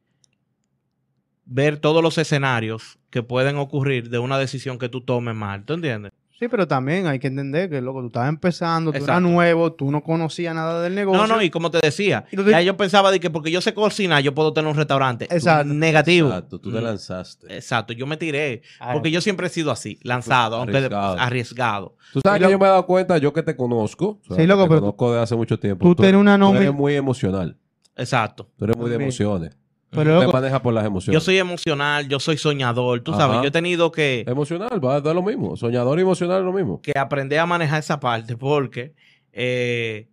[1.45, 5.73] ver todos los escenarios que pueden ocurrir de una decisión que tú tomes mal, ¿tú
[5.73, 6.11] entiendes?
[6.39, 9.89] Sí, pero también hay que entender que, loco, tú estabas empezando, tú eras nuevo, tú
[9.91, 11.25] no conocías nada del negocio.
[11.25, 13.73] No, no, y como te decía, tú ya yo pensaba de que porque yo sé
[13.73, 15.25] cocinar, yo puedo tener un restaurante.
[15.31, 15.73] Exacto.
[15.73, 16.27] Negativo.
[16.27, 16.83] Exacto, tú te Mm.
[16.83, 17.55] lanzaste.
[17.55, 18.61] Exacto, yo me tiré.
[18.79, 18.93] Ay.
[18.93, 21.19] Porque yo siempre he sido así, lanzado, aunque Arriesgado.
[21.19, 21.95] arriesgado.
[22.13, 24.35] Tú sabes que lo- yo me he dado cuenta, yo que te conozco, o sea,
[24.35, 25.85] Sí, loco, te pero conozco de hace mucho tiempo.
[25.87, 27.57] tú tienes una tú nómina- eres muy emocional.
[27.95, 28.47] Exacto.
[28.57, 29.57] Tú eres muy de emociones.
[29.89, 31.13] Pero, te loco, manejas por las emociones.
[31.13, 33.21] Yo soy emocional, yo soy soñador, tú Ajá.
[33.21, 35.55] sabes, yo he tenido que, Emocional, va a dar lo mismo.
[35.55, 36.81] Soñador y emocional es lo mismo.
[36.81, 38.93] que aprender a manejar esa parte porque
[39.31, 40.07] eh,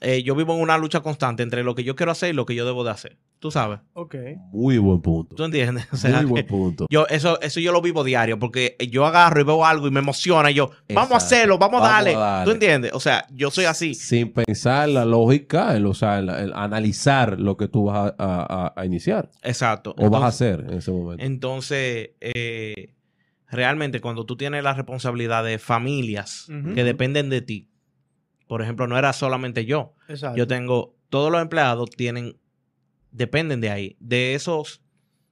[0.00, 2.46] eh, yo vivo en una lucha constante entre lo que yo quiero hacer y lo
[2.46, 3.18] que yo debo de hacer.
[3.38, 4.14] Tú sabes, ok.
[4.52, 5.34] Muy buen punto.
[5.34, 5.86] ¿tú entiendes?
[5.92, 6.86] O sea, muy buen punto.
[6.90, 10.00] yo, eso, eso yo lo vivo diario porque yo agarro y veo algo y me
[10.00, 12.14] emociona y yo, vamos a hacerlo, vamos, a Vamos darle.
[12.14, 12.44] a darle.
[12.44, 12.92] ¿Tú entiendes?
[12.92, 13.94] O sea, yo soy así.
[13.94, 18.24] Sin pensar la lógica, el, o sea, el, el analizar lo que tú vas a,
[18.24, 19.94] a- a- a iniciar Exacto.
[19.98, 21.24] o vas a hacer en ese momento.
[21.24, 22.94] Entonces, eh,
[23.48, 27.68] realmente cuando tú tienes la responsabilidad de familias que dependen de ti,
[28.50, 29.94] por ejemplo, no era solamente yo.
[30.08, 30.36] Exacto.
[30.36, 32.36] Yo tengo, todos los empleados tienen,
[33.12, 33.96] dependen de ahí.
[34.00, 34.82] De esos,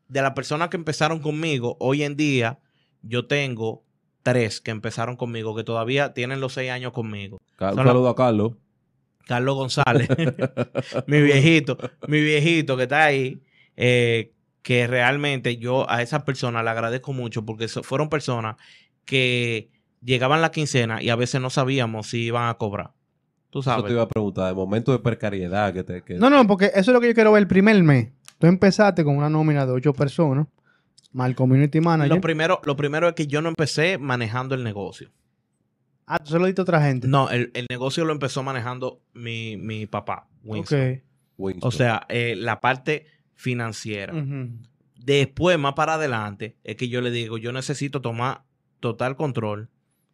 [0.07, 2.61] de las personas que empezaron conmigo, hoy en día
[3.03, 3.83] yo tengo
[4.23, 7.39] tres que empezaron conmigo, que todavía tienen los seis años conmigo.
[7.59, 8.53] Un la- saludo a Carlos.
[9.27, 10.09] Carlos González,
[11.09, 11.77] mi viejito,
[12.07, 13.43] mi viejito que está ahí,
[13.77, 18.55] eh, que realmente yo a esas personas le agradezco mucho porque so- fueron personas
[19.05, 19.71] que
[20.03, 22.93] llegaban la quincena y a veces no sabíamos si iban a cobrar.
[23.51, 26.03] Tú Eso te iba a preguntar, de momento de precariedad que te...
[26.03, 28.11] que- No, no, porque eso es lo que yo quiero ver el primer mes.
[28.39, 30.47] Tú empezaste con una nómina de ocho personas,
[31.13, 32.15] mal community manager.
[32.15, 35.11] Lo primero, lo primero es que yo no empecé manejando el negocio.
[36.07, 37.09] ah, tú se lo diste a otra gente.
[37.09, 40.81] No, el, el negocio lo empezó manejando mi, mi papá, Winston.
[40.93, 41.03] Ok.
[41.39, 41.69] Winston.
[41.69, 44.13] O sea, eh, la parte financiera.
[44.97, 48.43] Después, más para adelante, es que yo le digo, yo necesito tomar
[48.81, 49.71] total control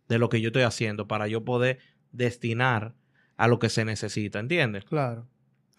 [0.09, 1.79] de lo que yo estoy haciendo para yo poder
[2.12, 2.94] destinar
[3.37, 4.85] a lo que se necesita, ¿entiendes?
[4.85, 5.27] Claro.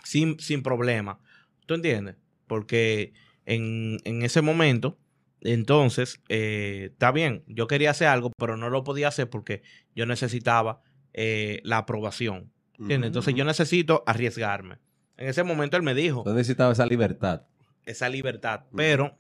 [0.04, 1.20] Sin, sin problema.
[1.66, 2.16] ¿Tú entiendes?
[2.48, 3.14] Porque
[3.46, 4.98] en, en ese momento,
[5.42, 9.62] entonces, eh, está bien, yo quería hacer algo, pero no lo podía hacer porque
[9.96, 10.82] yo necesitaba
[11.14, 12.52] eh, la aprobación.
[12.78, 13.08] ¿Entiendes?
[13.08, 14.80] Entonces yo necesito arriesgarme.
[15.18, 17.44] En ese momento él me dijo, Tú necesitabas esa libertad.
[17.86, 18.66] esa libertad.
[18.76, 19.18] Pero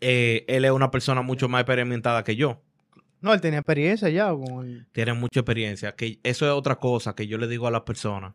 [0.00, 2.62] eh, él es una persona mucho más experimentada que yo.
[3.24, 4.86] No, él tenía experiencia ya con el...
[4.92, 5.92] Tiene mucha experiencia.
[5.92, 8.34] Que eso es otra cosa que yo le digo a las personas.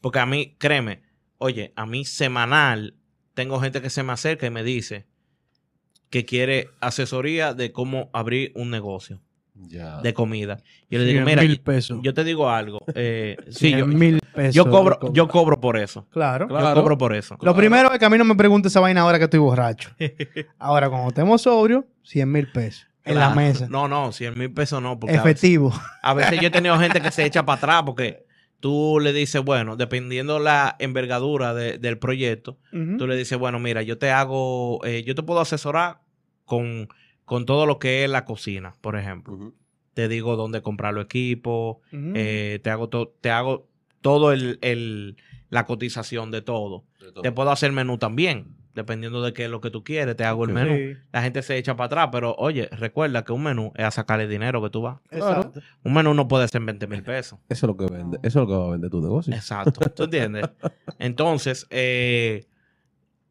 [0.00, 1.02] Porque a mí, créeme,
[1.38, 2.94] oye, a mí semanal
[3.34, 5.04] tengo gente que se me acerca y me dice
[6.08, 9.20] que quiere asesoría de cómo abrir un negocio
[9.68, 10.00] Ya.
[10.00, 10.56] de comida.
[10.88, 11.98] Yo le digo, mira, mil pesos.
[12.02, 12.80] yo te digo algo.
[12.94, 14.54] eh, sí, Cien yo, mil pesos.
[14.54, 16.06] yo cobro, yo cobro por eso.
[16.10, 16.48] Claro.
[16.48, 16.68] Claro.
[16.70, 17.36] Yo cobro por eso.
[17.42, 19.90] Lo primero es que a mí no me pregunte esa vaina ahora que estoy borracho.
[20.58, 22.86] Ahora, cuando estemos sobrios, 100 mil pesos.
[23.04, 23.36] En la Claro.
[23.36, 23.66] mesa.
[23.70, 24.98] No, no, 100 mil pesos no.
[25.00, 25.72] Porque a veces- Efectivo.
[26.02, 28.26] A veces yo he tenido gente que se echa para atrás porque
[28.60, 32.58] tú le dices, bueno, dependiendo la envergadura de- del proyecto,
[32.98, 36.00] tú le dices, bueno, mira, yo te hago, eh, yo te puedo asesorar
[36.44, 36.88] con,
[37.24, 39.54] con todo lo que es la cocina, por ejemplo.
[39.94, 43.66] Te digo dónde comprar los equipos, eh, te hago to- te hago
[44.02, 45.16] todo el, el-
[45.48, 46.84] la cotización de todo.
[47.00, 47.22] De todo.
[47.22, 50.44] Te puedo hacer menú también, dependiendo de qué es lo que tú quieres, te hago
[50.44, 50.74] el menú.
[50.76, 53.90] Sí, La gente se echa para atrás, pero oye, recuerda que un menú es a
[53.90, 55.00] sacarle dinero que tú vas.
[55.10, 55.60] exacto.
[55.84, 57.38] Un menú no puede ser 20 mil pesos.
[57.48, 58.18] Eso es lo que vende.
[58.22, 59.34] Eso es lo que va a vender tu negocio.
[59.34, 59.88] Exacto.
[59.90, 60.44] ¿Tú entiendes?
[60.98, 62.46] Entonces, eh,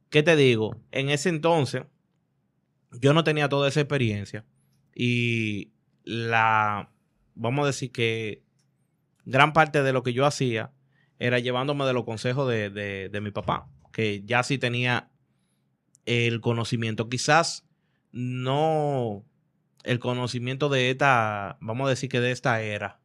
[0.09, 0.75] ¿qué te digo?
[0.91, 1.83] En ese entonces,
[2.99, 4.43] yo no tenía toda esa experiencia.
[4.95, 5.71] Y
[6.03, 6.89] la,
[7.35, 8.41] vamos a decir que
[9.25, 10.71] gran parte de lo que yo hacía
[11.19, 15.09] era llevándome de los consejos de, de- de mi papá, que ya sí tenía
[16.09, 17.07] el conocimiento.
[17.07, 17.65] Quizás
[18.11, 19.23] no
[19.83, 22.99] el conocimiento de esta, vamos a decir que de esta era.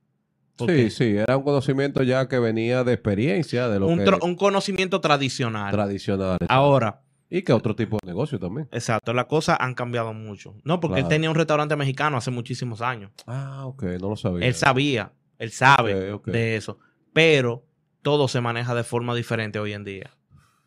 [0.59, 4.37] Sí, sí, era un conocimiento ya que venía de experiencia, de lo un, que un
[4.37, 5.73] conocimiento tradicional.
[5.73, 6.39] tradicional.
[6.49, 8.69] Ahora, Y que otro tipo de negocio también.
[8.71, 10.55] exacto, las cosas han cambiado mucho.
[10.63, 13.11] No, porque él tenía un restaurante mexicano hace muchísimos años.
[13.27, 14.47] Ah, ok, no lo sabía.
[14.47, 16.79] Él sabía, él sabe de eso.
[17.13, 17.65] Pero
[18.03, 20.11] todo se maneja de forma diferente hoy en día.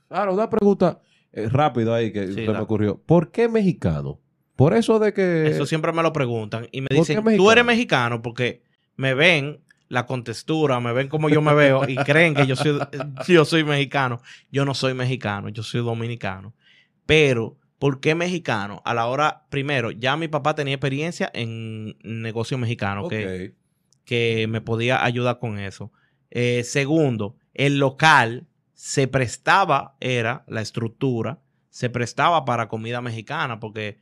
[0.09, 0.99] Ahora, una pregunta
[1.37, 3.01] eh, rápida ahí que Sí, se me ocurrió.
[3.05, 4.19] ¿Por qué mexicano?
[4.55, 5.47] Por eso de que...
[5.47, 6.67] Eso siempre me lo preguntan.
[6.71, 8.63] Y me ¿por qué dicen, tú eres mexicano porque
[8.95, 12.79] me ven la contextura, me ven como yo me veo y creen que yo soy,
[13.27, 14.21] yo soy mexicano.
[14.51, 16.53] Yo no soy mexicano, yo soy dominicano.
[17.05, 18.81] Pero ¿Por qué mexicano?
[18.85, 23.53] A la hora, primero, ya mi papá tenía experiencia en negocio mexicano, que,
[24.03, 25.91] que me podía ayudar con eso.
[26.31, 28.47] Eh, segundo, el local
[28.79, 33.97] se prestaba, era la estructura, se prestaba para comida mexicana, porque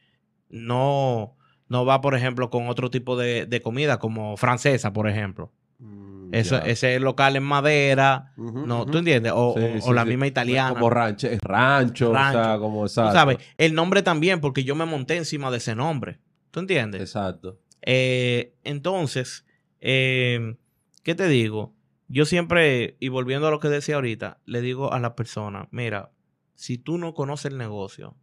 [0.50, 1.38] no,
[1.70, 5.54] no va, por ejemplo, con otro tipo de, de comida, como francesa, por ejemplo.
[5.80, 8.86] Mm, Eso, ese local en madera, no.
[8.86, 9.32] ¿tú entiendes?
[9.34, 10.10] O, Sí, o- sí, o la sí.
[10.10, 10.74] misma italiana.
[10.74, 12.40] Como rancho, rancho, Rancho.
[12.40, 15.74] o sea, como Tú sabes, el nombre también, porque yo me monté encima de ese
[15.74, 16.20] nombre.
[16.52, 17.02] ¿Tú entiendes?
[17.02, 17.60] Exacto.
[17.82, 19.46] Eh, entonces,
[19.80, 20.56] eh,
[21.04, 21.74] ¿qué te digo?
[22.08, 26.12] Yo siempre, y volviendo a lo que decía ahorita, le digo a las personas, mira,
[26.54, 28.16] si tú no conoces el negocio,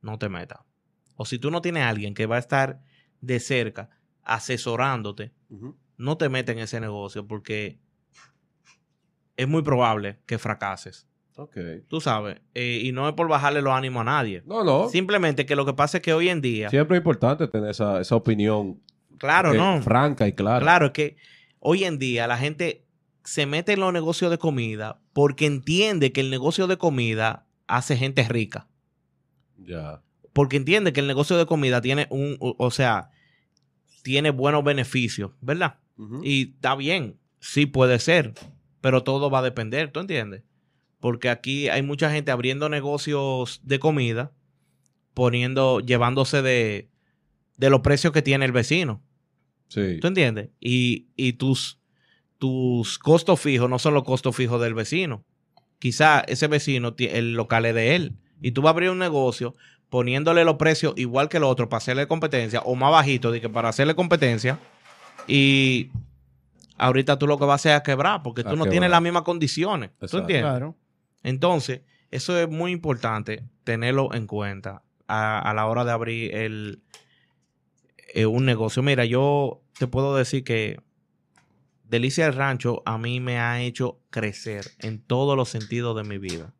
[0.00, 0.60] no te metas.
[1.16, 2.80] O si tú no tienes a alguien que va a estar
[3.20, 3.90] de cerca
[4.22, 5.32] asesorándote,
[5.96, 7.78] no te metas en ese negocio porque
[9.36, 11.06] es muy probable que fracases.
[11.36, 11.56] Ok.
[11.88, 14.42] Tú sabes, eh, y no es por bajarle los ánimos a nadie.
[14.46, 14.88] No, no.
[14.88, 18.00] Simplemente que lo que pasa es que hoy en día, Siempre es importante tener esa,
[18.00, 18.80] esa opinión
[19.18, 19.80] claro, eh, ¿no?
[19.82, 20.60] franca y clara.
[20.60, 21.16] Claro, es que
[21.58, 22.84] hoy en día la gente
[23.24, 27.96] se mete en los negocios de comida porque entiende que el negocio de comida hace
[27.96, 28.68] gente rica.
[29.58, 30.02] Ya.
[30.32, 33.10] Porque entiende que el negocio de comida tiene un, o sea,
[34.02, 35.78] tiene buenos beneficios, ¿verdad?
[36.24, 38.34] Y está bien, sí puede ser,
[38.80, 40.42] pero todo va a depender, ¿tú entiendes?
[40.98, 44.32] Porque aquí hay mucha gente abriendo negocios de comida,
[45.14, 46.88] poniendo, llevándose de,
[47.56, 49.00] de los precios que tiene el vecino.
[49.68, 49.98] Sí.
[50.00, 50.50] ¿Tú entiendes?
[50.60, 51.78] Y, y tus,
[52.42, 55.22] tus costos fijos no son los costos fijos del vecino.
[55.78, 58.16] Quizá ese vecino, el local es de él.
[58.40, 59.54] Y tú vas a abrir un negocio
[59.90, 63.48] poniéndole los precios igual que el otro para hacerle competencia o más bajito de que
[63.48, 64.58] para hacerle competencia.
[65.28, 65.90] Y
[66.78, 68.70] ahorita tú lo que vas a hacer es quebrar porque A tú no quebrar.
[68.70, 69.90] tienes las mismas condiciones.
[70.10, 70.50] ¿Tú entiendes?
[70.50, 70.74] Claro.
[71.22, 76.82] Entonces, eso es muy importante tenerlo en cuenta a, a la hora de abrir el,
[78.12, 78.82] eh, un negocio.
[78.82, 80.80] Mira, yo te puedo decir que
[81.92, 86.16] Delicia del Rancho a mí me ha hecho crecer en todos los sentidos de mi
[86.16, 86.54] vida.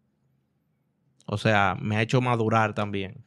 [1.25, 3.23] O sea, me ha hecho madurar también.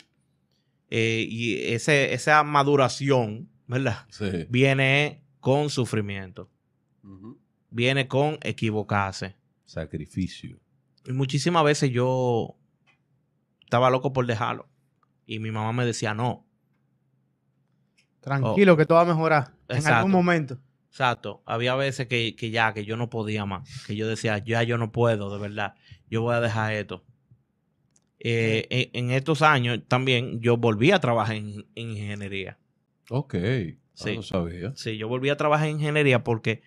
[0.92, 4.06] Eh, y ese, esa maduración, ¿verdad?
[4.10, 4.46] Sí.
[4.50, 6.48] Viene con sufrimiento,
[7.72, 9.36] viene con equivocarse.
[9.66, 10.60] Sacrificio.
[11.08, 12.56] Y muchísimas veces yo
[13.64, 14.70] estaba loco por dejarlo.
[15.26, 16.46] Y mi mamá me decía, no.
[18.20, 19.56] Tranquilo, que todo va a mejorar.
[19.70, 20.60] En algún momento.
[20.96, 21.44] Exacto.
[21.46, 23.84] Había veces que, que ya, que yo no podía más.
[23.86, 25.76] Que yo decía, ya yo no puedo, de verdad.
[26.10, 27.04] Yo voy a dejar esto.
[28.20, 32.58] Eh, en, en estos años también yo volví a trabajar en, en ingeniería.
[33.10, 33.34] Ok.
[33.34, 33.78] Sí.
[33.94, 34.16] Sí.
[34.16, 34.72] No sabía.
[34.78, 36.62] Sí, yo volví a trabajar en ingeniería porque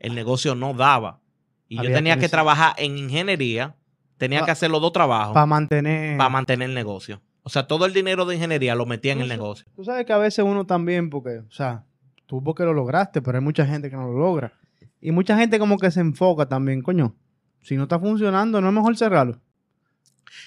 [0.00, 1.20] el negocio no daba.
[1.68, 3.76] Y yo tenía que trabajar en ingeniería.
[4.18, 5.32] Tenía Pa- que hacer los dos trabajos.
[5.32, 6.18] Para mantener.
[6.18, 7.22] para mantener el negocio.
[7.44, 9.64] O sea, todo el dinero de ingeniería lo metía en el negocio.
[9.76, 11.84] Tú sabes que a veces uno también, porque, o sea,
[12.30, 14.52] tú porque lo lograste, pero hay mucha gente que no lo logra.
[15.00, 17.16] Y mucha gente como que se enfoca también, coño.
[17.60, 19.40] Si no está funcionando, no es mejor cerrarlo.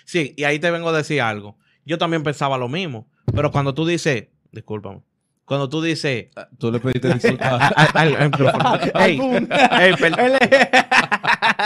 [0.05, 1.57] Sí, y ahí te vengo a decir algo.
[1.85, 3.09] Yo también pensaba lo mismo.
[3.35, 5.01] Pero cuando tú dices, discúlpame,
[5.43, 7.73] cuando tú dices, Tú le pediste disculpas.
[7.95, 8.75] Al- al micrófono.
[8.97, 9.33] Ey, Pum.
[9.35, 10.69] ey, per- Él es-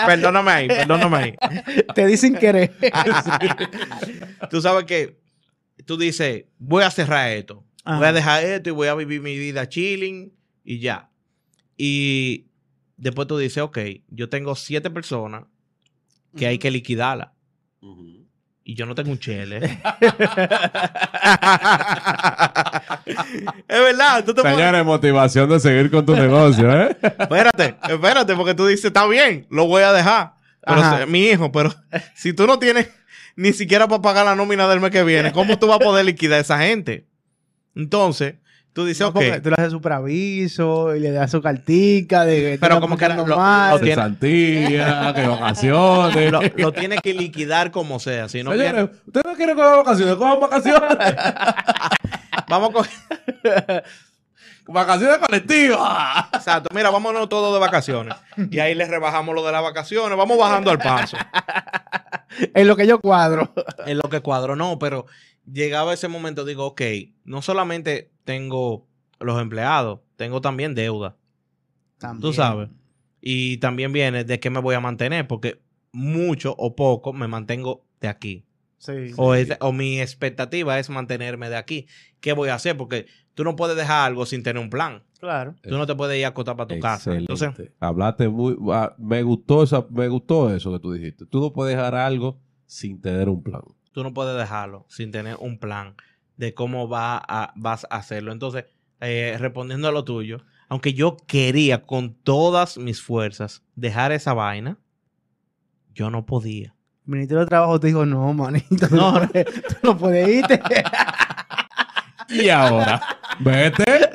[0.07, 1.35] perdóname ahí, perdóname ahí.
[1.93, 2.73] Te dicen querer.
[4.49, 5.19] Tú sabes que
[5.85, 7.63] tú dices, voy a cerrar esto.
[7.87, 7.97] Ajá.
[7.99, 10.33] Voy a dejar esto y voy a vivir mi vida chilling
[10.65, 11.09] y ya.
[11.77, 12.47] Y
[12.97, 13.77] después tú dices, ok,
[14.09, 15.43] yo tengo siete personas
[16.35, 17.33] que hay que liquidarla.
[18.65, 19.59] Y yo no tengo un chele.
[19.65, 19.77] es
[23.67, 24.25] verdad.
[24.25, 26.97] Tú te Señores, motivación de seguir con tu negocio, ¿eh?
[27.01, 30.33] Espérate, espérate, porque tú dices, está bien, lo voy a dejar.
[30.65, 31.73] Pero se- mi hijo, pero
[32.15, 32.89] si tú no tienes
[33.37, 36.03] ni siquiera para pagar la nómina del mes que viene, ¿cómo tú vas a poder
[36.05, 37.06] liquidar a esa gente?
[37.77, 38.35] Entonces,
[38.73, 42.35] tú dices, No, ok, Tú le haces su preaviso y le das su cartica de
[42.41, 43.71] que Pero como que lo- mal.
[43.73, 46.31] lo tiene- Cesantía, que vacaciones.
[46.31, 48.27] lo, lo tienes que liquidar como sea.
[48.29, 50.15] Si no Señores, viene- ¿usted no quiere coger vacaciones?
[50.15, 51.15] Cojan vacaciones.
[52.49, 52.85] vamos con...
[54.67, 56.25] vacaciones colectivas.
[56.33, 58.15] Exacto, mira, vámonos todos de vacaciones.
[58.51, 61.17] Y ahí les rebajamos lo de las vacaciones, vamos bajando al paso.
[62.53, 63.53] En lo que yo cuadro.
[63.85, 65.05] Es lo que cuadro, no, pero
[65.51, 66.81] llegaba ese momento, digo, ok,
[67.23, 68.87] no solamente tengo
[69.19, 71.17] los empleados, tengo también deuda.
[71.95, 72.33] Tú También.
[72.33, 72.69] sabes.
[73.21, 75.59] Y también viene de qué me voy a mantener, porque
[75.91, 78.45] mucho o poco me mantengo de aquí.
[78.77, 78.93] Sí.
[79.17, 81.87] O, es- o mi expectativa es mantenerme de aquí.
[82.19, 82.77] ¿Qué voy a hacer?
[82.77, 85.03] Porque tú no puedes dejar algo sin tener un plan.
[85.19, 85.55] Claro.
[85.63, 87.15] Tú no te puedes ir a acotar para tu casa.
[87.15, 88.55] Entonces, Hablaste muy.
[88.71, 91.25] ah, me, gustó esa, me gustó eso que tú dijiste.
[91.25, 93.61] Tú no puedes dejar algo sin tener un plan.
[93.97, 95.95] Tú no puedes dejarlo sin tener un plan
[96.35, 98.31] de cómo va a, vas a hacerlo.
[98.31, 98.65] Entonces,
[99.01, 104.77] eh, respondiendo a lo tuyo, aunque yo quería con todas mis fuerzas dejar esa vaina,
[105.95, 106.75] yo no podía.
[107.07, 109.13] El Ministerio de Trabajo te dijo, no, manito, No.
[109.19, 110.61] no, tú no puedes irte.
[112.29, 113.01] Y ahora,
[113.39, 113.85] vete.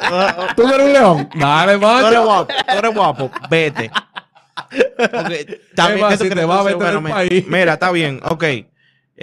[0.55, 1.29] Tú no eres un león.
[1.35, 2.25] Dale, Tú eres macho.
[2.25, 3.91] guapo, tú eres guapo, vete.
[7.49, 8.45] Mira, está bien, ok.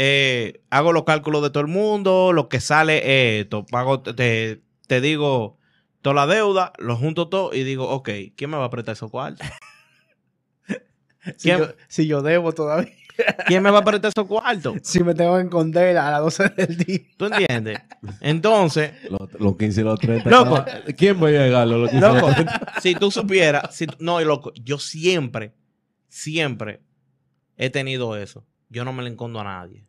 [0.02, 3.66] Eh, hago los cálculos de todo el mundo, lo que sale es esto.
[3.66, 5.58] Pago, te, te digo
[6.02, 9.12] toda la deuda, lo junto todo y digo, ok, ¿quién me va a prestar esos
[9.12, 9.46] cuartos?
[11.38, 12.94] Si ¿Quién, yo, si yo debo todavía.
[13.48, 14.78] quién me va a prestar esos cuartos?
[14.84, 17.00] Si me tengo que esconder a las 12 del día.
[17.18, 17.80] ¿Tú entiendes?
[18.22, 20.30] Entonces, Los, los 15 y los 30.
[20.30, 20.64] Loco.
[20.98, 21.68] ¿Quién va a llegar?
[21.68, 22.74] Los 15 y los Loco, 30?
[22.82, 25.54] si tú supieras, si, no, loco, yo siempre,
[26.08, 26.80] siempre
[27.58, 28.46] he tenido eso.
[28.70, 29.89] Yo no me le encondo a nadie.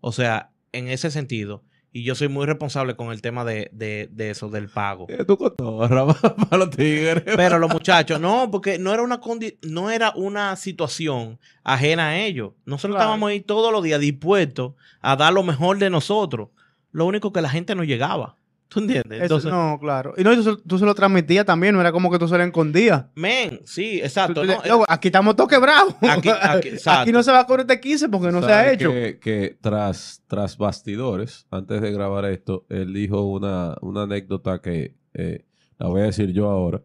[0.00, 4.08] O sea, en ese sentido, y yo soy muy responsable con el tema de, de,
[4.12, 5.06] de eso, del pago.
[5.08, 6.06] Eh, Tú cotorra
[6.50, 7.22] para los tigres.
[7.24, 12.18] Pero los muchachos, no, porque no era una condi- no era una situación ajena a
[12.18, 12.52] ellos.
[12.66, 13.04] Nosotros Claro.
[13.04, 16.50] estábamos ahí todos los días dispuestos a dar lo mejor de nosotros.
[16.92, 18.36] Lo único que la gente no llegaba.
[18.68, 19.12] ¿Tú entiendes?
[19.22, 20.12] Eso- Entonces, no, claro.
[20.18, 22.36] Y no, tú, se- tú se lo transmitías también, no era como que tú se
[22.36, 23.06] lo escondías.
[23.14, 24.42] men, sí, exacto.
[24.42, 25.94] tú- no, loco, aquí estamos todos quebrados.
[26.02, 26.72] Aquí- aquí-.
[26.84, 28.90] Aquí no se va a cobrar este 15 porque no se ha ¿Sabes hecho.
[28.90, 34.94] Que, que tras, tras bastidores, antes de grabar esto, él dijo una, una anécdota que
[35.14, 35.46] eh,
[35.78, 36.82] la voy a decir yo ahora.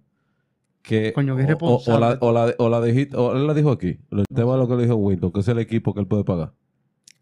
[0.81, 3.71] Que, Coño, qué o- o, la, o, la, o la dijiste- o él la dijo
[3.71, 3.99] aquí.
[4.11, 6.23] El tema de lo que le dijo Winton, que es el equipo que él puede
[6.23, 6.53] pagar.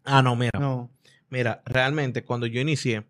[0.04, 0.58] Ah, no, mira.
[0.58, 0.90] No.
[1.30, 3.04] Mira, realmente cuando yo inicié,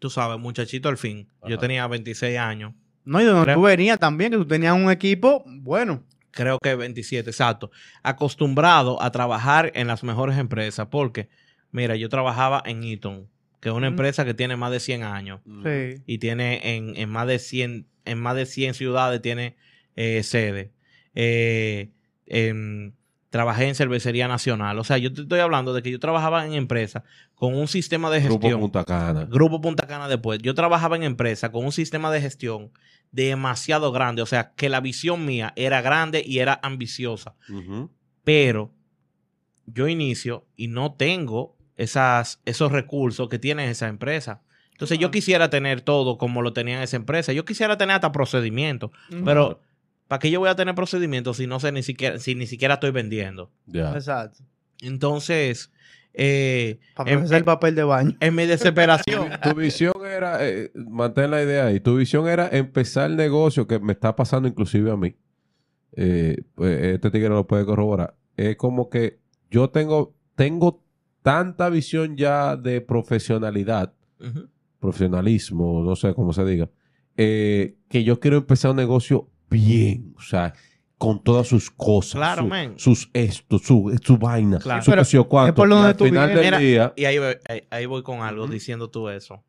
[0.00, 2.72] tú sabes, muchachito al fin, yo tenía 26 años,
[3.04, 6.02] No, y de donde Creo- tú venías también, que tú tenías un equipo bueno.
[6.32, 7.70] creo que 27, exacto,
[8.02, 11.28] acostumbrado a trabajar en las mejores empresas, porque,
[11.72, 13.28] mira, yo trabajaba en Eaton,
[13.60, 13.92] que es una Ujú.
[13.94, 16.02] empresa que tiene más de 100 años Sí.
[16.06, 19.56] y tiene en, en más de 100, en más de 100 ciudades tiene
[19.96, 20.70] eh, sede.
[21.14, 21.90] Eh,
[22.26, 22.92] em,
[23.30, 24.78] trabajé en cervecería nacional.
[24.78, 27.04] O sea, yo te estoy hablando de que yo trabajaba en empresa
[27.34, 28.60] con un sistema de Grupo gestión.
[28.60, 29.24] Punta Cana.
[29.24, 30.40] Grupo Punta Cana después.
[30.42, 32.72] Yo trabajaba en empresa con un sistema de gestión
[33.12, 34.20] demasiado grande.
[34.20, 37.36] O sea, que la visión mía era grande y era ambiciosa.
[38.24, 38.74] Pero
[39.64, 44.42] yo inicio y no tengo esas, esos recursos que tiene esa empresa.
[44.72, 47.32] Entonces yo quisiera tener todo como lo tenía esa empresa.
[47.32, 48.90] Yo quisiera tener hasta procedimientos.
[49.24, 49.60] Pero,
[50.10, 52.74] ¿para qué yo voy a tener procedimientos si no sé ni siquiera, si ni siquiera
[52.74, 53.52] estoy vendiendo?
[53.72, 54.42] Exacto.
[54.80, 55.70] Entonces,
[56.12, 58.16] eh, Para en, el papel de baño.
[58.18, 59.28] en mi desesperación.
[59.44, 63.78] Tu visión era, eh, mantén la idea ahí, tu visión era empezar el negocio que
[63.78, 65.14] me está pasando inclusive a mí.
[65.92, 68.16] Eh, pues, este tigre lo puede corroborar.
[68.36, 70.82] Es como que yo tengo, tengo
[71.22, 73.94] tanta visión ya de profesionalidad,
[74.80, 76.68] profesionalismo, no sé cómo se diga,
[77.16, 80.54] eh, que yo quiero empezar un negocio bien, o sea,
[80.96, 82.74] con todas sus cosas, Claro, su- man.
[82.76, 84.82] sus esto, su, su vaina, Claro.
[84.82, 85.48] su yo cuánto.
[85.50, 88.02] es por donde al tú final del Mira, día, Y ahí, voy- ahí, ahí voy
[88.02, 89.42] con algo diciendo tú eso.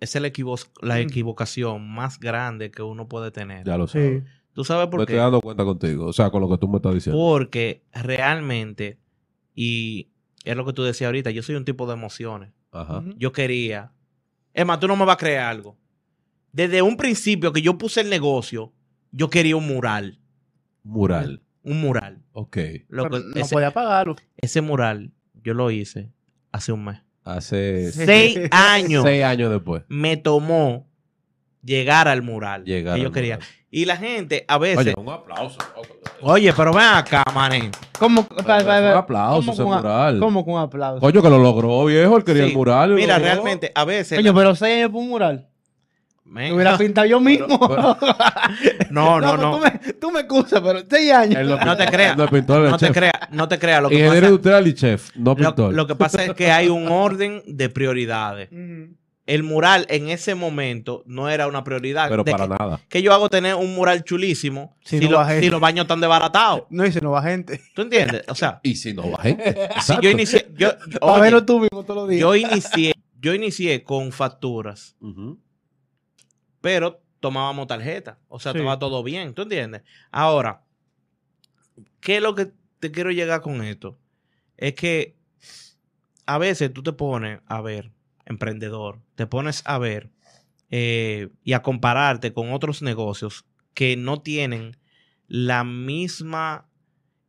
[0.00, 0.98] Esa es la, equivo- la Mm.
[1.00, 3.64] equivocación más grande que uno puede tener.
[3.66, 4.20] ya lo sé.
[4.20, 4.24] Sí.
[4.52, 5.20] ¿Tú sabes Me por estoy qué?
[5.20, 7.20] dando cuenta contigo, o sea, con lo que tú me estás diciendo.
[7.20, 8.98] Porque realmente,
[9.54, 10.08] y
[10.44, 12.50] es lo que tú decías ahorita, yo soy un tipo de emociones.
[12.72, 13.02] Ajá.
[13.16, 13.92] Yo quería.
[14.54, 15.76] Es más, tú no me vas a creer algo.
[16.52, 18.72] Desde un principio que yo puse el negocio,
[19.12, 20.18] yo quería un mural.
[20.84, 21.42] Mural.
[21.62, 22.22] Un mural.
[22.32, 22.56] Ok.
[22.88, 24.16] Pero no ese, podía pagarlo.
[24.36, 26.10] ese mural yo lo hice
[26.52, 27.00] hace un mes.
[27.24, 27.92] Hace.
[27.92, 29.82] Seis años seis años después.
[29.88, 30.86] me tomó
[31.62, 33.34] llegar al mural Llegar que yo al quería.
[33.36, 33.50] mural.
[33.70, 34.78] Y la gente a veces.
[34.78, 35.58] Oye, Oye, un aplauso.
[36.56, 37.70] pero ven acá, mané.
[37.98, 38.22] ¿Cómo?
[38.30, 40.18] Un aplauso ¿Cómo ese mural.
[40.20, 41.00] ¿Cómo con aplauso?
[41.00, 42.16] Coño, que lo logró, viejo.
[42.16, 42.48] Él quería Sí.
[42.50, 42.94] el mural.
[42.94, 44.18] Mira, realmente, a veces.
[44.18, 45.48] Coño, pero seis años por un mural.
[46.28, 47.46] Me hubiera pintado yo mismo.
[48.90, 49.56] no, no, pero no.
[49.56, 51.46] Tú me, tú me excusas, pero seis años.
[51.46, 52.16] Lo No te creas.
[52.16, 52.26] No
[52.78, 53.82] te creas, no te creas.
[53.82, 55.74] Lo que, Ingeniero pasa, industrial y chef, no lo, pintor.
[55.74, 58.48] lo que pasa es que hay un orden de prioridades.
[59.26, 62.08] El mural en ese momento no era una prioridad.
[62.08, 62.80] pero De para que, nada.
[62.88, 65.42] que yo hago tener un mural chulísimo Si si, no lo- va gente.
[65.44, 66.62] si los baños están desbaratados.
[66.70, 67.60] No, y se nos va gente.
[67.74, 68.22] ¿Tú entiendes?
[68.28, 69.68] O sea, Y si no va gente.
[69.82, 72.20] si yo inicié, yo, yo- oye, tú mismo todos los días.
[72.22, 75.38] yo inicié, yo inicié con facturas, Ujú.
[76.60, 78.18] Pero tomábamos tarjeta.
[78.28, 78.58] O sea, Sí.
[78.58, 79.34] estaba todo bien.
[79.34, 79.82] ¿Tú entiendes?
[80.10, 80.64] Ahora,
[82.00, 83.98] ¿qué es lo que te quiero llegar con esto?
[84.56, 85.16] Es que
[86.26, 87.92] a veces tú te pones a ver,
[88.26, 90.10] emprendedor, te pones a ver
[90.70, 94.76] eh, y a compararte con otros negocios que no tienen
[95.26, 96.68] la misma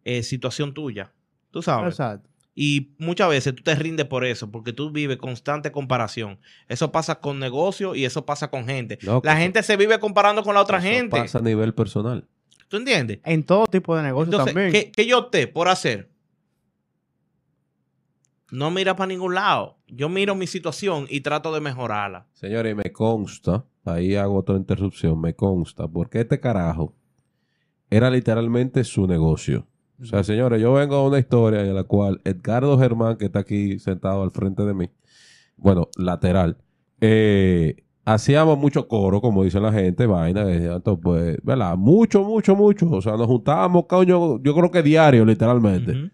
[0.03, 1.13] eh, situación tuya.
[1.51, 1.93] Tú sabes.
[1.93, 2.29] Exacto.
[2.55, 6.39] Y muchas veces tú te rindes por eso, porque tú vives constante comparación.
[6.67, 8.99] Eso pasa con negocios y eso pasa con gente.
[9.01, 11.17] Loco, la gente se vive comparando con la otra eso gente.
[11.21, 12.27] pasa a nivel personal.
[12.67, 13.19] ¿Tú entiendes?
[13.23, 14.71] En todo tipo de negocios Entonces, también.
[14.71, 16.09] ¿qué, qué yo opté por hacer?
[18.51, 19.77] No mira para ningún lado.
[19.87, 22.27] Yo miro mi situación y trato de mejorarla.
[22.33, 26.95] Señores, me consta, ahí hago otra interrupción, me consta, porque este carajo
[27.89, 29.67] era literalmente su negocio.
[30.01, 33.39] O sea, señores, yo vengo a una historia en la cual Edgardo Germán, que está
[33.39, 34.89] aquí sentado al frente de mí,
[35.57, 36.57] bueno, lateral,
[37.01, 37.75] eh,
[38.05, 41.75] hacíamos mucho coro, como dice la gente, vaina, entonces, pues, ¿verdad?
[41.77, 42.89] Mucho, mucho, mucho.
[42.89, 46.11] O sea, nos juntábamos, coño, yo creo que diario, literalmente.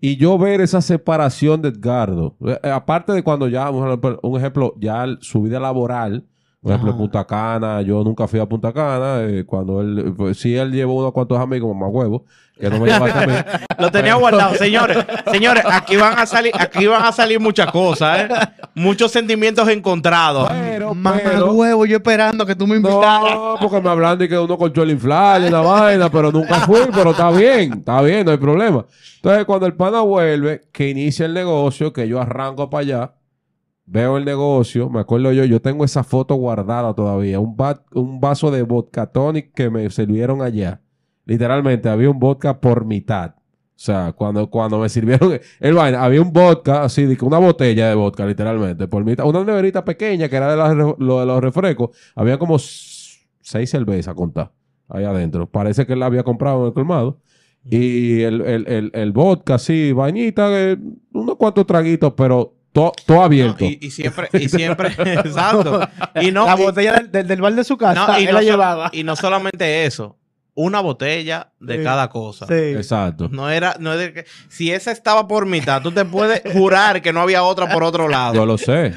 [0.00, 5.04] Y yo ver esa separación de Edgardo, eh, aparte de cuando ya, un ejemplo, ya
[5.20, 6.24] su vida laboral,
[6.60, 6.98] por ejemplo, Ajá.
[6.98, 10.98] Punta Cana, yo nunca fui a Punta Cana, eh, cuando él, pues, sí él llevó
[10.98, 12.22] unos cuantos amigos, más huevos,
[12.58, 13.32] que no me a mí.
[13.78, 14.98] Lo tenía guardado, señores.
[15.30, 18.28] Señores, aquí van a salir, aquí van a salir muchas cosas, ¿eh?
[18.74, 20.48] Muchos sentimientos encontrados.
[20.50, 23.34] Pero, Mamá pero- huevo, yo esperando que tú me invitaras.
[23.34, 26.56] No, porque me hablan de que uno cortó el inflar y la vaina, pero nunca
[26.60, 28.86] fui, pero está bien, está bien, no hay problema.
[29.16, 33.12] Entonces, cuando el pana vuelve, que inicia el negocio, que yo arranco para allá,
[33.84, 38.20] veo el negocio, me acuerdo yo, yo tengo esa foto guardada todavía, un, va- un
[38.20, 40.80] vaso de vodka tonic que me sirvieron allá.
[41.26, 43.34] Literalmente, había un vodka por mitad.
[43.36, 47.94] O sea, cuando, cuando me sirvieron el vaina, había un vodka, así, una botella de
[47.94, 49.26] vodka, literalmente, por mitad.
[49.26, 51.90] Una neverita pequeña que era de, las re- lo de los refrescos.
[52.14, 54.50] Había como seis cervezas contadas
[54.88, 55.46] ahí adentro.
[55.50, 57.20] Parece que él la había comprado en el colmado.
[57.68, 60.76] Y el, el, el, el vodka, así, vainita, eh,
[61.12, 63.64] unos cuantos traguitos, pero to- todo No, abierto.
[63.64, 65.80] y, y siempre, y siempre, exacto.
[66.22, 68.26] Y no, la y- botella del, del- del bar de su casa, no, y él
[68.26, 68.90] no la so- llevaba.
[68.92, 70.16] y no solamente eso,
[70.56, 71.84] una botella de Sí.
[71.84, 72.46] cada cosa.
[72.46, 72.54] Sí.
[72.54, 73.28] Exacto.
[73.30, 77.02] No era, no es de que, si esa estaba por mitad, tú te puedes jurar
[77.02, 78.34] que no había otra por otro lado.
[78.34, 78.94] Yo lo sé.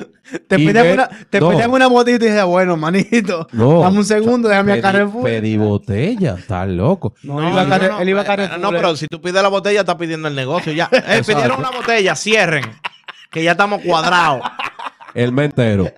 [0.47, 1.49] Te pedían una, te no.
[1.49, 3.81] una botella y te dije, bueno, manito, No.
[3.81, 5.23] dame un segundo, déjame a Pedí, Carrefour.
[5.23, 7.13] pedí botella, está loco.
[7.23, 8.59] No, él iba a Carre- él iba a Carrefour.
[8.59, 10.89] No, pero si tú pides la botella, estás pidiendo el negocio ya.
[10.91, 12.63] Eh, pidieron una botella, cierren.
[13.31, 14.41] Que ya estamos cuadrados.
[15.13, 15.91] El mentero.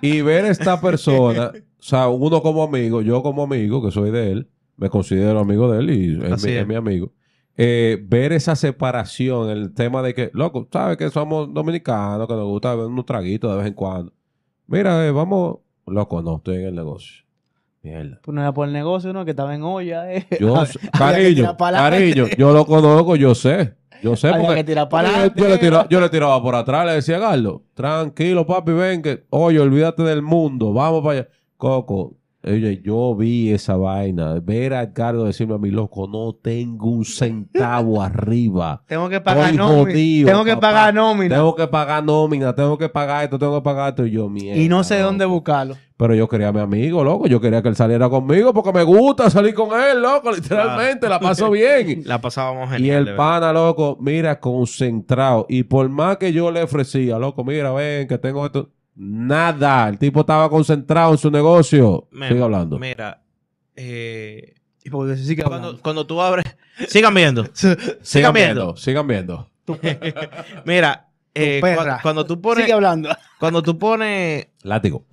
[0.00, 4.32] Y ver esta persona, o sea, uno como amigo, yo como amigo, que soy de
[4.32, 6.60] él, me considero amigo de él y es, mi, es.
[6.60, 7.12] es mi amigo.
[7.58, 12.44] Eh, ver esa separación, el tema de que, loco, sabes que somos dominicanos, que nos
[12.44, 14.12] gusta beber unos traguitos de vez en cuando.
[14.66, 17.24] Mira, eh, vamos, loco, no, estoy en el negocio.
[17.82, 18.20] Mierda.
[18.22, 19.24] Pues no era por el negocio, ¿no?
[19.24, 20.26] Que estaba en olla, eh.
[20.40, 20.54] Yo,
[20.98, 23.74] cariño, cariño, yo lo conozco, yo sé.
[24.02, 24.88] Yo sé porque que tirar
[25.34, 29.24] yo, le tiraba, yo le tiraba por atrás, le decía, Garlo, tranquilo, papi, ven que,
[29.30, 31.28] oye, olvídate del mundo, vamos para allá.
[31.56, 32.14] Coco,
[32.46, 37.04] oye, yo vi esa vaina, ver a Edgardo decirme a mi loco, no tengo un
[37.04, 38.82] centavo arriba.
[38.86, 39.82] Tengo que pagar nómina.
[39.92, 40.60] jodido, tengo que papá.
[40.68, 41.34] pagar nómina.
[41.36, 44.60] Tengo que pagar nómina, tengo que pagar esto, tengo que pagar esto, y yo, mierda.
[44.60, 45.06] y no sé loco.
[45.06, 45.76] dónde buscarlo.
[45.98, 47.26] Pero yo quería a mi amigo, loco.
[47.26, 50.30] Yo quería que él saliera conmigo porque me gusta salir con él, loco.
[50.30, 52.02] Literalmente, la paso bien.
[52.04, 53.04] La pasábamos y genial.
[53.06, 55.46] de el pana, loco, mira, concentrado.
[55.48, 58.68] Y por más que yo le ofrecía, loco, mira, ven, que tengo esto.
[58.96, 59.88] Nada.
[59.88, 62.08] El tipo estaba concentrado en su negocio.
[62.10, 62.78] Sigue hablando.
[62.78, 63.22] Mira,
[63.76, 66.46] eh, Y porque sigue cuando, cuando tú abres.
[66.88, 67.44] Sigan viendo.
[68.02, 68.32] sigan viendo.
[68.32, 68.76] viendo.
[68.76, 69.50] Sigan viendo.
[70.64, 71.60] Mira, eh,
[72.02, 72.64] cuando tú pones.
[72.64, 73.10] Sigue hablando.
[73.38, 75.04] Cuando tú pones Látigo.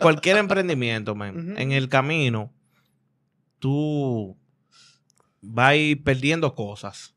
[0.00, 2.52] cualquier emprendimiento, man, en el camino,
[3.58, 4.36] tú
[5.42, 7.14] vas a ir perdiendo cosas.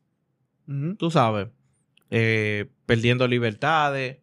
[0.98, 1.48] Tú sabes.
[2.10, 4.18] Eh, perdiendo libertades.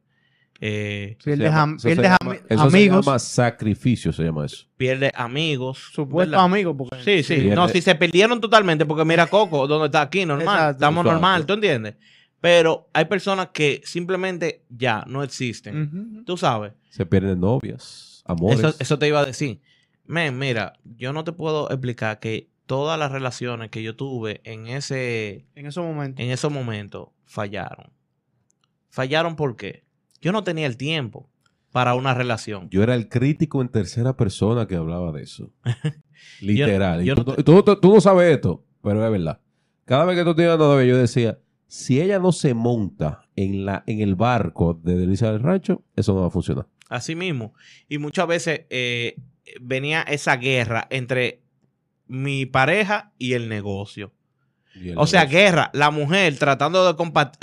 [0.59, 3.05] Eh, Pierdes, Se llama- am- eso se pierdes llama- ami- eso se amigos.
[3.05, 4.65] llama sacrificio, se llama eso.
[4.77, 5.89] pierdes amigos.
[5.93, 6.75] Supuestos amigos.
[6.77, 7.35] Porque Sí, sí.
[7.41, 10.47] Pierde- No, si se perdieron totalmente, porque mira Coco, donde está aquí, normal.
[10.47, 10.71] Exacto.
[10.71, 11.11] Estamos Exacto.
[11.13, 11.95] normal, ¿tú entiendes?
[12.41, 16.23] Pero hay personas que simplemente ya no existen.
[16.25, 16.73] Tú sabes.
[16.89, 18.59] Se pierden novias, amores.
[18.59, 19.59] Eso, eso te iba a decir.
[20.05, 24.67] Men, mira, yo no te puedo explicar que todas las relaciones que yo tuve en
[24.67, 26.23] ese, En esos momentos.
[26.23, 27.91] en esos momentos fallaron.
[28.89, 29.83] ¿Fallaron por qué?
[30.21, 31.29] Yo no tenía el tiempo
[31.71, 32.69] para una relación.
[32.69, 35.51] Yo era el crítico en tercera persona que hablaba de eso.
[36.41, 37.03] Literal.
[37.03, 39.39] yo tú, no no- tú, tú- tú no sabes esto, pero es verdad.
[39.85, 43.65] Cada vez que tú tienes una novia, yo decía, si ella no se monta en,
[43.65, 46.67] la, en el barco de Delicia del Rancho, eso no va a funcionar.
[46.89, 47.53] Así mismo.
[47.87, 49.15] Y muchas veces eh,
[49.61, 51.41] venía esa guerra entre
[52.07, 54.13] mi pareja y el negocio.
[54.95, 55.39] O sea, negocio.
[55.39, 56.95] guerra, la mujer tratando de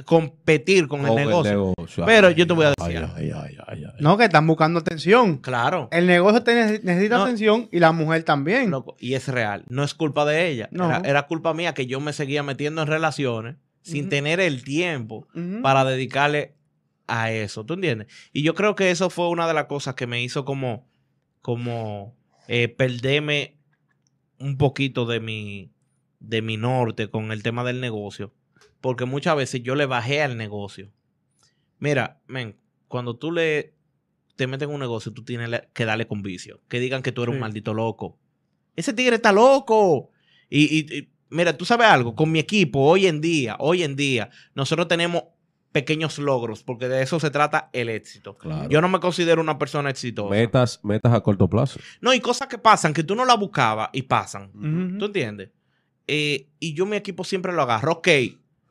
[0.04, 1.72] competir con, el negocio.
[1.76, 2.04] negocio.
[2.06, 3.92] Pero yo te voy a ay, decir ay, ay, ay, ay.
[4.00, 5.38] No, que están buscando atención.
[5.38, 5.88] Claro.
[5.92, 7.24] El negocio necesita No.
[7.24, 8.70] atención y la mujer también.
[8.70, 9.64] Loco, y es real.
[9.68, 10.68] No es culpa de ella.
[10.70, 10.86] No.
[10.86, 15.28] Era, era culpa mía que yo me seguía metiendo en relaciones sin tener el tiempo
[15.62, 16.54] para dedicarle
[17.06, 18.08] a eso, ¿tú entiendes?
[18.32, 20.88] Y yo creo que eso fue una de las cosas que me hizo como,
[21.42, 22.16] como
[22.48, 23.58] eh, perderme
[24.38, 25.70] un poquito de mi,
[26.28, 28.32] de mi norte con el tema del negocio,
[28.80, 30.90] porque muchas veces yo le bajé al negocio.
[31.78, 32.56] Mira, men,
[32.88, 33.74] cuando tú le
[34.36, 37.22] te metes en un negocio, tú tienes que darle con vicio, que digan que tú
[37.22, 38.18] eres un maldito loco.
[38.74, 40.10] Ese tigre está loco.
[40.50, 43.94] Y, y- y, mira, tú sabes algo, con mi equipo hoy en día, hoy en
[43.94, 45.22] día, nosotros tenemos
[45.70, 48.36] pequeños logros, porque de eso se trata el éxito.
[48.36, 48.68] Claro.
[48.68, 50.30] Yo no me considero una persona exitosa.
[50.30, 51.78] Metas, metas a corto plazo.
[52.00, 54.50] No, y cosas que pasan, que tú no las buscabas y pasan.
[54.98, 55.50] ¿Tú entiendes?
[56.06, 57.92] Eh, y yo mi equipo siempre lo agarro.
[57.92, 58.08] Ok,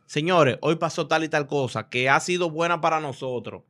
[0.05, 3.63] señores, hoy pasó tal y tal cosa que ha sido buena para nosotros.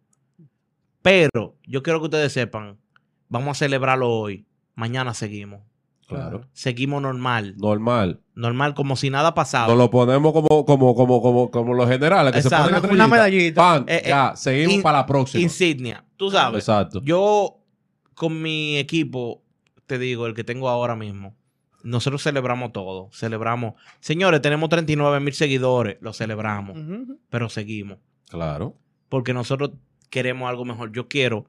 [1.01, 2.77] Pero yo quiero que ustedes sepan,
[3.29, 4.45] vamos a celebrarlo hoy.
[4.75, 5.61] Mañana seguimos.
[6.07, 6.41] Claro.
[6.53, 7.55] Seguimos normal.
[7.57, 8.21] Normal.
[8.35, 9.67] Normal, como si nada pasaba.
[9.67, 12.69] Nos lo ponemos como, como, como, como, como los generales que Exacto.
[12.75, 13.61] se ponen Una, medallita.
[13.61, 15.41] Pan, Eh, eh, ya, seguimos in- para la próxima.
[15.43, 16.03] Insignia.
[16.17, 16.59] Tú sabes.
[16.59, 17.01] Exacto.
[17.03, 17.59] Yo,
[18.15, 19.41] con mi equipo,
[19.85, 21.35] te digo, el que tengo ahora mismo,
[21.83, 23.09] nosotros celebramos todo.
[23.13, 23.73] Celebramos.
[23.99, 25.97] Señores, tenemos 39 mil seguidores.
[26.01, 26.77] Lo celebramos.
[27.29, 27.99] Pero seguimos.
[28.29, 28.77] Claro.
[29.09, 29.71] Porque nosotros
[30.09, 30.91] queremos algo mejor.
[30.91, 31.45] Yo quiero.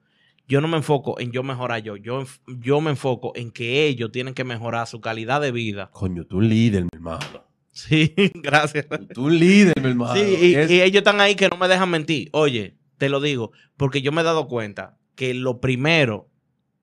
[0.46, 1.96] Yo no me enfoco en yo mejorar yo.
[1.96, 2.24] Yo,
[2.58, 5.88] yo me enfoco en que ellos tienen que mejorar su calidad de vida.
[5.92, 7.24] Coño, tú líder, mi hermano.
[7.70, 8.86] Sí, gracias.
[9.14, 10.14] Tú un líder, mi hermano.
[10.14, 12.28] Sí, y, Es- y ellos están ahí que no me dejan mentir.
[12.32, 16.28] Oye, te lo digo, porque yo me he dado cuenta que lo primero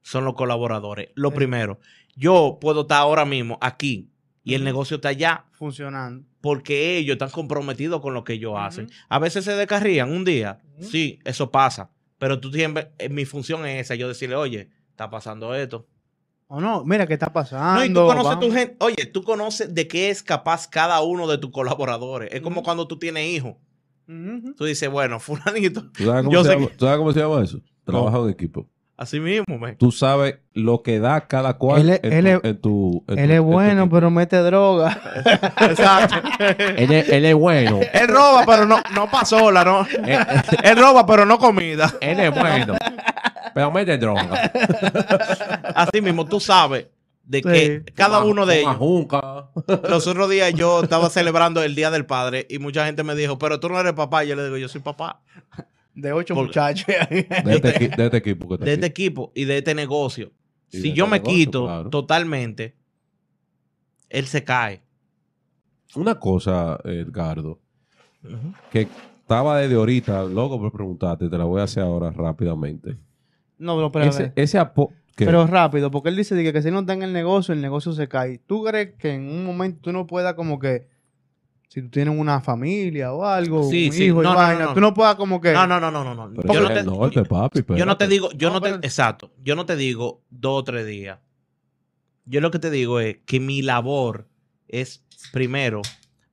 [0.02, 1.10] son los colaboradores.
[1.16, 1.36] Lo Sí.
[1.36, 1.80] primero.
[2.16, 4.10] Yo puedo estar ahora mismo aquí
[4.44, 6.26] y el negocio está allá Funcionando.
[6.42, 8.60] porque ellos están comprometidos con lo que ellos Ujú.
[8.60, 8.90] hacen.
[9.10, 10.60] A veces se descarrían un día.
[10.80, 11.92] Sí, eso pasa.
[12.18, 15.88] Pero tú siempre, eh, mi función es esa, yo decirle, oye, está pasando esto.
[16.48, 17.80] O no, mira qué está pasando.
[17.80, 18.46] No, y tú conoces vamos.
[18.46, 18.76] tu gente.
[18.80, 22.30] Oye, tú conoces de qué es capaz cada uno de tus colaboradores.
[22.34, 23.56] Es como cuando tú tienes hijos.
[24.58, 25.90] Tú dices, bueno, fulanito.
[25.94, 27.62] ¿Tú sabes, cómo Yo se sé llama, que- tú sabes cómo se llama eso?
[27.86, 28.68] Trabaja en equipo.
[29.02, 29.74] Así mismo, me.
[29.74, 33.04] Tú sabes lo que da cada cual Él es- en, él tu, es- en tu-
[33.08, 35.02] en Él tu- es tu bueno, pero mete droga.
[35.60, 36.16] Exacto.
[36.78, 37.80] Él es, él es bueno.
[37.94, 39.88] Él roba, pero no, no pa' sola, ¿no?
[40.64, 41.92] Él roba, pero no comida.
[42.00, 42.76] él es bueno.
[43.56, 44.52] pero mete droga.
[45.74, 46.86] Así mismo, tú sabes
[47.24, 47.44] de Sí.
[47.44, 48.72] que cada uno de ellos.
[48.76, 49.46] ajunca.
[49.90, 53.40] Los otros días yo estaba celebrando el Día del Padre y mucha gente me dijo,
[53.40, 54.26] pero tú no eres papá.
[54.26, 55.22] Y yo le digo, yo soy papá
[55.94, 56.86] De ocho Por- muchachos.
[56.88, 60.32] De este, de este equipo que está de este equipo y de este negocio.
[60.72, 61.90] Y si yo este me negocio, quito claro.
[61.90, 62.76] totalmente,
[64.10, 64.82] él se cae.
[65.96, 67.60] Una cosa, Edgardo,
[68.72, 68.88] que
[69.22, 72.98] estaba desde ahorita, loco por preguntarte, te la voy a hacer ahora rápidamente.
[73.58, 75.26] No, pero, pero, Ese, ese apo- ¿qué?
[75.26, 77.92] pero rápido, porque él dice que, que si no está en el negocio, el negocio
[77.92, 78.38] se cae.
[78.40, 80.88] ¿Tú crees que en un momento tú no puedas como que,
[81.74, 84.04] si tú tienes una familia o algo, Sí, un sí.
[84.08, 84.74] hijo y No, no, vaina, no, no.
[84.74, 85.54] tú no puedas como que...
[85.54, 86.14] No, no, no, no, no.
[86.16, 86.34] no.
[86.42, 87.64] Pero Yo, no te, el norte, papi.
[87.78, 90.60] yo no te digo, yo No, no te, pero- exacto, yo no te digo dos
[90.60, 91.20] o tres días.
[92.26, 94.28] Yo lo que te digo es que mi labor
[94.68, 95.82] es primero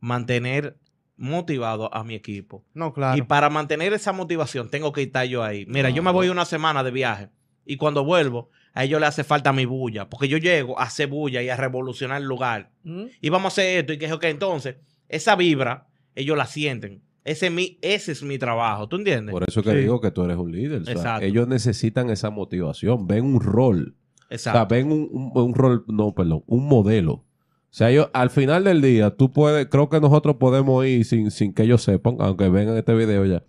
[0.00, 0.76] mantener
[1.16, 2.64] motivado a mi equipo.
[2.74, 3.16] No, claro.
[3.18, 5.66] Y para mantener esa motivación tengo que estar yo ahí.
[5.66, 7.28] Mira, yo me voy una semana de viaje
[7.64, 11.08] y cuando vuelvo, a ellos le hace falta mi bulla, porque yo llego a hacer
[11.08, 12.70] bulla y a revolucionar el lugar.
[12.84, 13.04] ¿Mm?
[13.20, 14.24] Y vamos a hacer esto y que es ok.
[14.24, 14.76] Entonces,
[15.08, 17.02] esa vibra, ellos la sienten.
[17.24, 19.32] Ese es mi, ese es mi trabajo, ¿tú entiendes?
[19.32, 19.76] Por eso que Sí.
[19.78, 20.82] digo que tú eres un líder.
[20.82, 21.26] o sea, Exacto.
[21.26, 23.96] ellos necesitan esa motivación, ven un rol.
[24.30, 24.74] O sea, Exacto.
[24.74, 27.12] ven un, un- un rol, no, perdón, un modelo.
[27.12, 27.24] O
[27.70, 31.52] sea, ellos, al final del día, tú puedes, creo que nosotros podemos ir sin, sin
[31.52, 33.44] que ellos sepan, aunque vengan este video ya,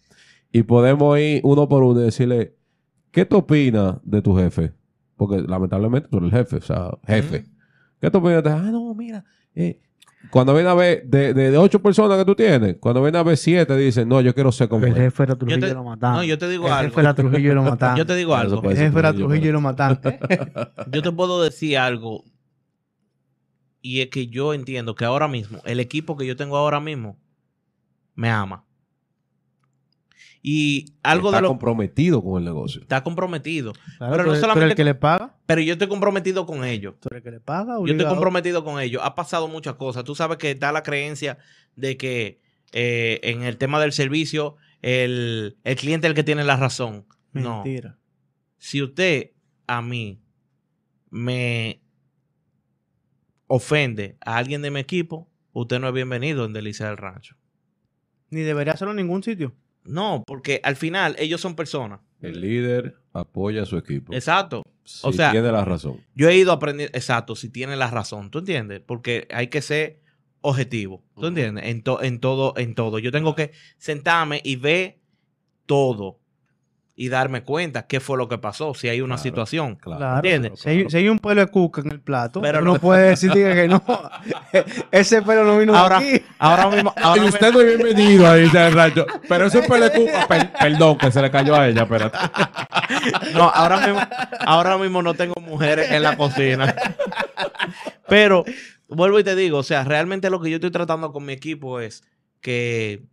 [0.52, 2.56] y podemos ir uno por uno y decirle,
[3.12, 4.74] ¿qué tú opinas de tu jefe?
[5.16, 7.46] Porque lamentablemente tú eres el jefe, o sea, jefe.
[8.02, 8.44] ¿Qué tú opinas?
[8.44, 9.24] de- Ah, no, mira,
[9.56, 9.80] eh,
[10.32, 13.24] cuando viene a ver, de, de, de ocho personas que tú tienes, cuando viene a
[13.24, 16.18] ver siete, dicen, no, yo quiero ser como el jefe era Trujillo y lo mataron.
[16.18, 16.90] no, yo te digo el algo.
[16.90, 17.98] jefe era Trujillo y lo mataron.
[17.98, 18.70] Yo te digo algo.
[18.70, 20.00] el jefe era Trujillo, Trujillo y lo mataron.
[20.92, 22.24] Yo te puedo decir algo.
[23.82, 27.18] Y es que yo entiendo que ahora mismo, el equipo que yo tengo ahora mismo,
[28.14, 28.66] me ama.
[30.42, 32.82] Y algo Está de lo comprometido con el negocio.
[32.82, 33.74] está comprometido.
[33.98, 35.36] Claro, Pero no solamente- el que le paga.
[35.46, 36.96] Pero yo estoy comprometido con ellos.
[37.02, 37.76] Tú eres el que le paga.
[37.80, 39.02] Yo estoy comprometido con ellos.
[39.04, 40.04] Ha pasado muchas cosas.
[40.06, 41.38] Tú sabes que está la creencia
[41.76, 42.40] de que
[42.72, 47.06] eh, en el tema del servicio, el, el cliente es el que tiene la razón.
[47.34, 47.64] No.
[47.64, 47.98] Mentira.
[48.58, 49.32] Si usted
[49.68, 50.22] a mí
[51.10, 51.82] me
[53.48, 57.36] ofende a alguien de mi equipo, usted no es bienvenido en Delicia del Rancho.
[58.30, 59.54] Ni debería hacerlo en ningún sitio.
[59.90, 62.00] No, porque al final ellos son personas.
[62.22, 64.14] El líder apoya a su equipo.
[64.14, 64.64] Exacto.
[64.84, 66.02] Si o sea- tiene la razón.
[66.16, 68.82] Yo he ido aprendiendo, exacto, si tiene la razón, ¿tú entiendes?
[68.86, 70.02] Porque hay que ser
[70.42, 71.04] objetivo.
[71.20, 71.66] ¿Tú entiendes?
[71.66, 73.00] En, to- en todo, en todo.
[73.00, 75.00] Yo tengo que sentarme y ver
[75.66, 76.19] todo
[77.02, 79.24] y darme cuenta qué fue lo que pasó, si hay una Claro.
[79.24, 79.76] situación.
[79.78, 80.00] Claro.
[80.00, 80.16] Claro.
[80.18, 80.60] ¿Entiendes?
[80.60, 83.12] Si hay, si hay un pelo de cuca en el plato, Pero no- no puede
[83.12, 83.82] decir diga que no.
[84.92, 86.26] Ese pelo no vino Ahora, de aquí.
[86.40, 89.06] ahora mismo, ahora Y usted no es bienvenido ahí del rancho.
[89.30, 90.28] Pero eso es pelecupa.
[90.28, 92.18] Per- perdón, que se le cayó a ella, espérate.
[93.34, 94.02] No, ahora mismo,
[94.46, 96.76] ahora mismo no tengo mujeres en la cocina.
[98.10, 98.44] Pero
[98.90, 101.80] vuelvo y te digo, o sea, realmente lo que yo estoy tratando con mi equipo
[101.80, 102.04] es
[102.42, 103.04] que,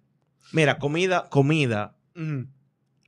[0.52, 2.44] mira, comida, comida Mm.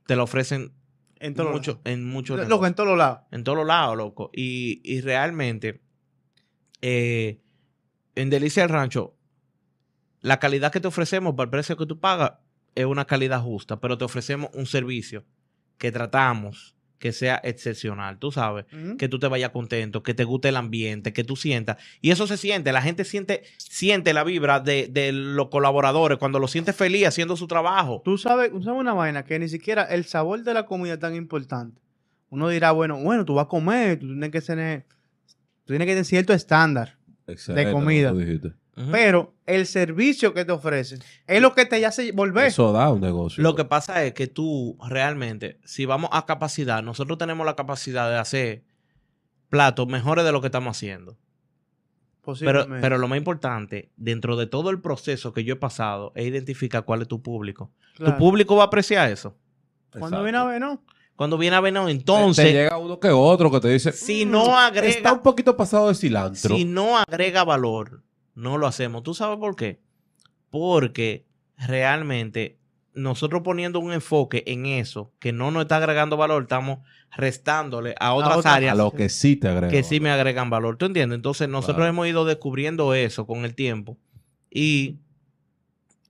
[0.09, 0.73] Te la ofrecen
[1.19, 3.19] En todos mucho, en muchos Loco, en todos lados.
[3.29, 4.31] en todos lados, loco.
[4.33, 5.83] Y, y realmente,
[6.81, 7.39] eh,
[8.15, 9.15] en Delicia del Rancho,
[10.21, 12.39] la calidad que te ofrecemos para el precio que tú pagas
[12.73, 15.25] es una calidad justa, pero te ofrecemos un servicio
[15.77, 18.65] que tratamos que sea excepcional, tú sabes,
[18.97, 21.77] que tú te vayas contento, que te guste el ambiente, que tú sientas.
[22.01, 26.39] Y eso se siente, la gente siente, siente la vibra de, de los colaboradores cuando
[26.39, 28.01] lo siente feliz haciendo su trabajo.
[28.03, 30.99] Tú sabes, tú sabes una vaina que ni siquiera el sabor de la comida es
[30.99, 31.81] tan importante.
[32.29, 34.85] Uno dirá, bueno, bueno, tú vas a comer, tú tienes que tener,
[35.65, 36.97] tú tienes que tener cierto estándar.
[37.27, 38.11] Excelente, comida.
[38.11, 38.58] lo
[38.91, 42.45] Pero el servicio que te ofrecen es lo que te hace volver.
[42.47, 43.43] Eso da un negocio.
[43.43, 48.09] Lo que pasa es que tú realmente, si vamos a capacidad, nosotros tenemos la capacidad
[48.09, 48.63] de hacer
[49.49, 51.17] platos mejores de lo que estamos haciendo.
[52.21, 52.81] Pero, posiblemente.
[52.81, 56.85] pero lo más importante, dentro de todo el proceso que yo he pasado, es identificar
[56.85, 57.71] cuál es tu público.
[57.95, 58.13] Claro.
[58.13, 59.35] Tu público va a apreciar eso.
[59.91, 60.23] Cuando Exacto.
[60.23, 60.83] viene a ver, ¿no?
[61.15, 63.91] Cuando viene a ver, no, Te- te entonces, llega uno que otro que te dice.
[63.91, 66.55] si "Mm, no Está agrega, un poquito pasado de cilantro.
[66.55, 68.03] si no agrega valor,
[68.39, 69.03] no lo hacemos.
[69.03, 69.79] ¿Tú sabes por qué?
[70.49, 71.25] Porque
[71.57, 72.57] realmente
[72.93, 76.79] nosotros poniendo un enfoque en eso que no nos está agregando valor, estamos
[77.15, 79.71] restándole a otras otras a áreas lo que sí te agrega.
[79.71, 80.77] que sí me agregan valor.
[80.77, 81.15] ¿Tú entiendes?
[81.17, 81.89] Entonces nosotros Claro.
[81.89, 83.97] hemos ido descubriendo eso con el tiempo
[84.49, 84.97] y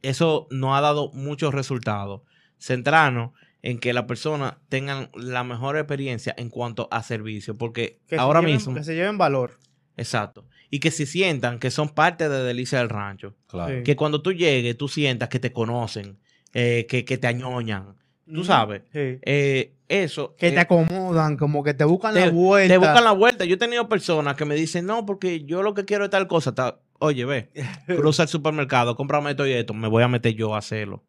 [0.01, 2.21] eso nos ha dado muchos resultados.
[2.57, 8.15] Centrarnos en que las personas tengan la mejor experiencia en cuanto a servicio, porque Que
[8.15, 9.59] ahora lleven- mismo, Que se lleven valor.
[9.99, 13.75] Exacto, y que se sientan que son parte de Delicia del Rancho, Claro.
[13.77, 13.83] Sí.
[13.83, 16.17] que cuando tú llegues tú sientas que te conocen,
[16.53, 17.95] eh, que, que te añoñan,
[18.31, 18.81] tú sabes.
[18.93, 19.19] Sí.
[19.23, 22.73] Eh, eso Que eh, te acomodan, como que te buscan te, la vuelta.
[22.73, 23.43] te buscan la vuelta.
[23.45, 26.27] Yo he tenido personas que me dicen, no, porque yo lo que quiero es tal
[26.27, 26.53] cosa.
[26.53, 27.49] Ta- Oye, ve,
[27.87, 31.03] cruza el supermercado, cómprame esto y esto, me voy a meter yo a hacerlo.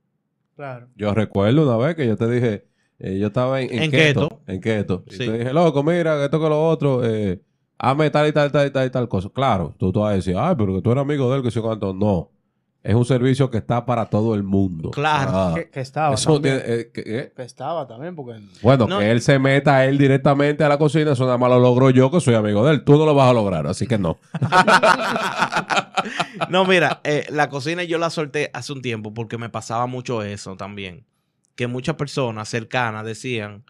[0.57, 0.89] Claro.
[0.97, 2.65] Yo recuerdo una vez que yo te dije,
[2.99, 4.43] eh, yo estaba en, en, En keto, keto.
[4.47, 5.05] En keto.
[5.09, 5.19] Y Sí.
[5.27, 7.41] te dije, loco, mira, esto que lo otro, eh,
[7.81, 9.29] hazme tal y tal y tal y tal y tal cosa.
[9.35, 11.51] Claro, tú te vas a decir, ay, pero que tú eres amigo de él, que
[11.51, 11.93] sé cuánto.
[11.95, 12.31] No.
[12.83, 14.91] Es un servicio que está para todo el mundo.
[14.91, 15.31] Claro.
[15.35, 16.61] Ah, Que, que estaba eso también.
[16.63, 18.41] tiene- eh, que- eh, Que estaba también, porque...
[18.63, 19.01] Bueno, No.
[19.01, 21.91] que él se meta a él directamente a la cocina, eso nada más lo logro
[21.91, 22.85] yo, que soy amigo de él.
[22.85, 24.17] Tú no lo vas a lograr, así que no.
[26.49, 30.23] No, mira, eh, la cocina yo la solté hace un tiempo porque me pasaba mucho
[30.23, 31.05] eso también.
[31.55, 33.65] Que muchas personas cercanas decían,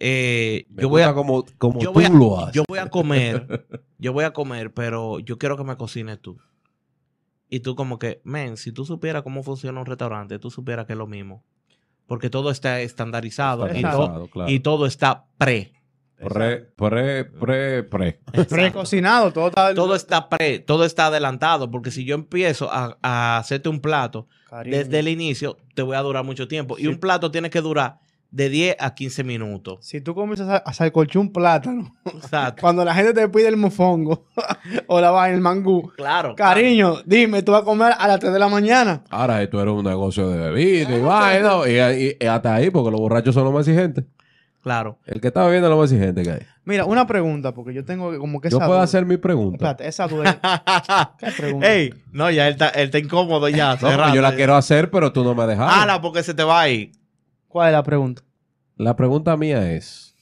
[0.00, 2.54] eh, Me yo voy a, como, como yo tú voy a- lo haces.
[2.54, 3.66] yo voy a comer,
[3.98, 6.38] yo voy a comer, pero yo quiero que me cocines tú.
[7.48, 10.92] Y tú como que, men, si tú supieras cómo funciona un restaurante, tú supieras que
[10.94, 11.44] es lo mismo.
[12.06, 14.50] Porque todo está estandarizado y, Estandarizado, to- claro.
[14.50, 15.72] y todo está pre.
[16.16, 18.20] Pre, pre, pre, pre.
[18.48, 19.74] Precocinado, todo está...
[19.74, 21.70] Todo está pre, todo está adelantado.
[21.70, 24.76] Porque si yo empiezo a, a hacerte un plato Cariño.
[24.76, 26.76] desde el inicio, te voy a durar mucho tiempo.
[26.78, 28.00] Y un plato tiene que durar
[28.32, 29.78] de 10 a 15 minutos.
[29.84, 32.60] Si tú comienzas a, a salcochar un plátano, Exacto.
[32.60, 34.26] cuando la gente te pide el mofongo
[34.86, 36.34] o la vaina, el mangú, Claro.
[36.36, 39.02] cariño, dime, tú vas a comer a las 3 de la mañana.
[39.10, 42.90] Ahora esto era un negocio de bebida y vaina, y, y- y hasta ahí, porque
[42.92, 44.04] los borrachos son los más exigentes.
[44.62, 44.98] Claro.
[45.06, 46.40] El que está bebiendo es lo más exigente que hay.
[46.66, 48.84] Mira, una pregunta, porque yo tengo como que Yo esa puedo duda.
[48.84, 49.56] hacer mi pregunta.
[49.56, 50.38] Espérate, esa duda.
[51.18, 51.72] ¿Qué pregunta?
[51.72, 53.72] Ey, no, ya él está, él está incómodo ya.
[53.72, 54.14] No, cerrando.
[54.14, 55.72] yo la quiero hacer, pero tú no me dejas.
[55.82, 56.92] Ala, porque se te va ahí.
[57.50, 58.22] ¿Cuál es la pregunta?
[58.76, 60.14] La pregunta mía es,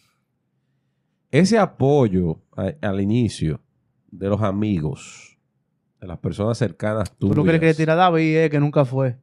[1.31, 3.61] ese apoyo a- al inicio
[4.11, 5.37] de los amigos,
[6.01, 7.37] de las personas cercanas Tú tuyas.
[7.37, 9.19] lo que le quieres tirar a David, eh, que nunca fue.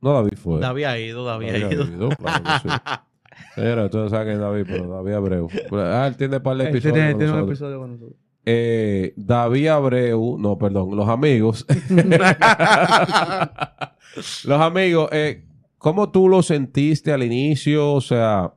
[0.00, 0.58] No, David fue.
[0.60, 1.82] David ha ido, David ha David ido.
[1.84, 2.74] Abreu, claro que sí.
[3.54, 5.48] Pero tú no sabes que es David, pero David Abreu.
[5.72, 6.92] Ah, él tiene un par de episodios.
[6.94, 8.16] tiene, con tiene un episodio con nosotros.
[8.44, 11.64] Eh, David Abreu, no, perdón, los amigos.
[14.44, 15.44] los amigos, eh,
[15.84, 17.92] ¿cómo tú lo sentiste al inicio?
[17.92, 18.54] O sea,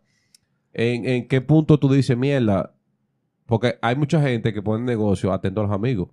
[0.73, 2.73] ¿en, en qué punto tú dices mierda?
[3.45, 6.07] Porque hay mucha gente que pone negocio atento a los amigos.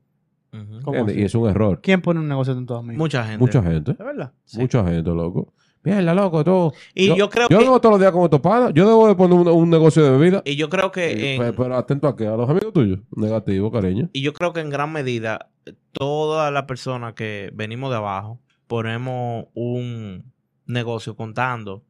[1.14, 1.80] Y es un error.
[1.82, 2.98] ¿Quién pone un negocio de todos amigos?
[2.98, 3.38] Mucha gente.
[3.38, 3.92] Mucha gente.
[3.94, 4.32] ¿De verdad?
[4.44, 4.58] Sí.
[4.60, 5.52] Mucha gente, loco.
[5.84, 6.72] Mierda, loco, tú.
[6.94, 8.72] Y yo creo yo que- vengo todos los días con estos panas.
[8.74, 10.42] Yo debo de poner un, un negocio de bebida.
[10.44, 13.00] Y yo creo que Eh, en- pe- pero, atento a qué, a los amigos tuyos.
[13.16, 14.08] Negativo, cariño.
[14.12, 15.50] y yo creo que en gran medida
[15.92, 20.32] todas las personas que venimos de abajo ponemos un
[20.66, 21.84] negocio contando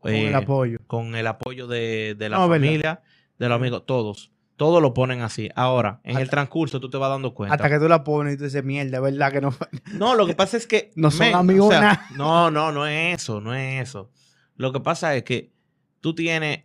[0.00, 0.78] Con eh, el apoyo.
[0.86, 2.66] con el apoyo de, de la No, verdad.
[2.66, 3.02] familia,
[3.38, 4.30] de los amigos, todos.
[4.56, 5.50] Todos lo ponen así.
[5.54, 7.54] Ahora, en el transcurso tú te vas dando cuenta.
[7.54, 9.54] Hasta que tú la pones y tú dices, mierda, ¿verdad que no?
[9.92, 10.92] No, lo que pasa es que.
[10.96, 12.06] No son amigos nada.
[12.16, 14.10] No, no, no es eso, no es eso.
[14.56, 15.52] Lo que pasa es que
[16.00, 16.64] tú tienes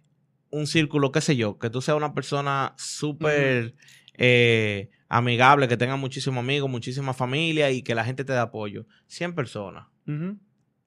[0.51, 3.75] un círculo, qué sé yo, que tú seas una persona súper
[4.13, 8.85] eh, amigable, que tenga muchísimos amigos, muchísima familia y que la gente te dé apoyo.
[9.07, 10.37] 100 personas, Ujú.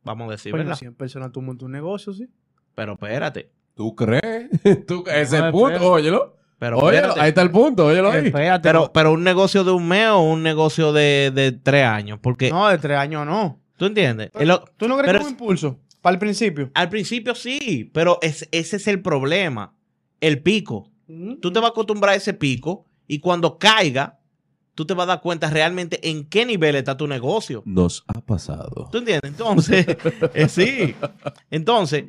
[0.04, 0.76] Vamos a decir, Coño, ¿verdad?
[0.78, 2.28] 100 personas tú montas un negocio, sí.
[2.74, 3.50] Pero espérate.
[3.74, 4.48] ¿Tú crees?
[4.86, 6.36] ¿Tú, ese es el No, punto, óyelo.
[6.58, 7.20] Pero Óyelo, espérate.
[7.20, 8.26] ahí está el punto, óyelo ahí.
[8.26, 8.62] Espérate.
[8.68, 12.18] Pero, pero un negocio de un mes o un negocio de, de tres años.
[12.22, 13.60] Porque, no, de tres años no.
[13.76, 14.30] ¿tú entiendes?
[14.40, 15.80] Lo- ¿Tú no crees pero que es un impulso?
[16.00, 16.70] Para el principio.
[16.74, 19.74] al principio sí, pero es- ese es el problema.
[20.20, 20.90] El pico.
[21.42, 24.20] Tú te vas a acostumbrar a ese pico y cuando caiga,
[24.74, 27.62] tú te vas a dar cuenta realmente en qué nivel está tu negocio.
[27.64, 28.88] Nos ha pasado.
[28.90, 29.30] ¿Tú entiendes?
[29.30, 29.86] Entonces,
[30.34, 30.94] eh, sí.
[31.50, 32.04] Entonces,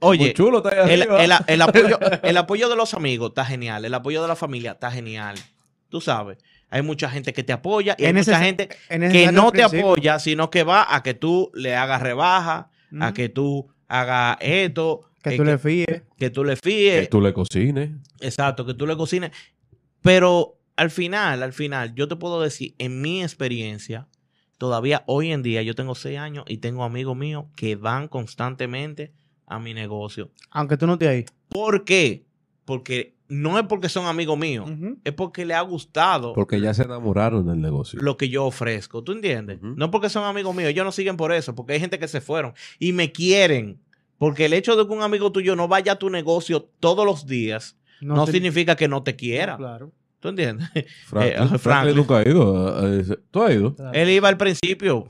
[0.00, 1.22] oye, chulo está ahí el, arriba.
[1.24, 3.84] el- el apoyo, el apoyo de los amigos está genial.
[3.84, 5.36] El apoyo de la familia está genial.
[5.88, 6.38] Tú sabes,
[6.70, 9.86] hay mucha gente que te apoya y hay mucha gente que no te principio.
[9.86, 15.02] apoya, sino que va a que tú le hagas rebaja, a que tú hagas esto,
[15.22, 16.02] Que eh, tú le fíes.
[16.18, 17.00] que tú le fíes.
[17.02, 17.90] Que tú le cocines.
[18.20, 19.30] Exacto, que tú le cocines.
[20.02, 24.06] Pero al final, al final, yo te puedo decir, en mi experiencia,
[24.58, 29.12] todavía hoy en día, yo tengo seis años y tengo amigos míos que van constantemente
[29.44, 30.30] a mi negocio.
[30.50, 31.26] Aunque tú no te ahí.
[31.48, 32.26] ¿Por qué?
[32.64, 34.70] Porque no es porque son amigos míos,
[35.02, 37.98] es porque le ha gustado Porque ya se enamoraron del negocio.
[38.00, 39.02] lo que yo ofrezco.
[39.02, 39.58] ¿Tú entiendes?
[39.58, 39.74] Ujú.
[39.76, 42.06] No es porque son amigos míos, ellos no siguen por eso, porque hay gente que
[42.06, 43.80] se fueron y me quieren.
[44.16, 47.26] Porque el hecho de que un amigo tuyo no vaya a tu negocio todos los
[47.26, 49.56] días no, significa que no te quiera.
[49.56, 49.92] Claro.
[50.20, 50.68] ¿Tú entiendes?
[51.06, 51.96] Franklin, Eh, Franklin Franklin.
[51.96, 52.68] nunca ha ido.
[52.68, 53.74] a- a ese- ¿Tú has ido?
[53.92, 55.06] Él iba al principio.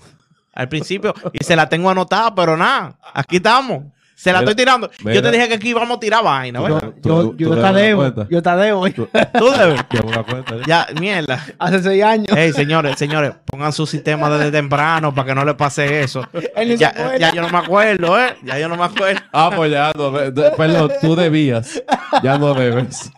[0.54, 1.14] Al principio.
[1.32, 2.98] Y se la tengo anotada, pero nada.
[3.14, 3.84] Aquí estamos.
[4.16, 4.90] Se la Mira, estoy tirando.
[5.04, 6.92] Yo te dije que aquí íbamos a tirar vaina, ¿verdad?
[7.04, 8.26] Yo, yo te debo.
[8.28, 8.90] Yo te debo.
[8.90, 9.80] Tú- Tú debes.
[9.84, 10.62] Cuenta, ¿eh?
[10.66, 11.40] Ya, mierda.
[11.60, 12.36] Hace seis años.
[12.36, 16.26] Ey, señores, señores, pongan su sistema desde temprano para que no le pase eso.
[16.76, 18.36] Ya, ya yo no me acuerdo, ¿eh?
[18.42, 19.20] Ya yo no me acuerdo.
[19.32, 20.12] Ah, pues ya, no,
[20.56, 21.80] perdón, tú debías.
[22.24, 23.12] Ya no debes.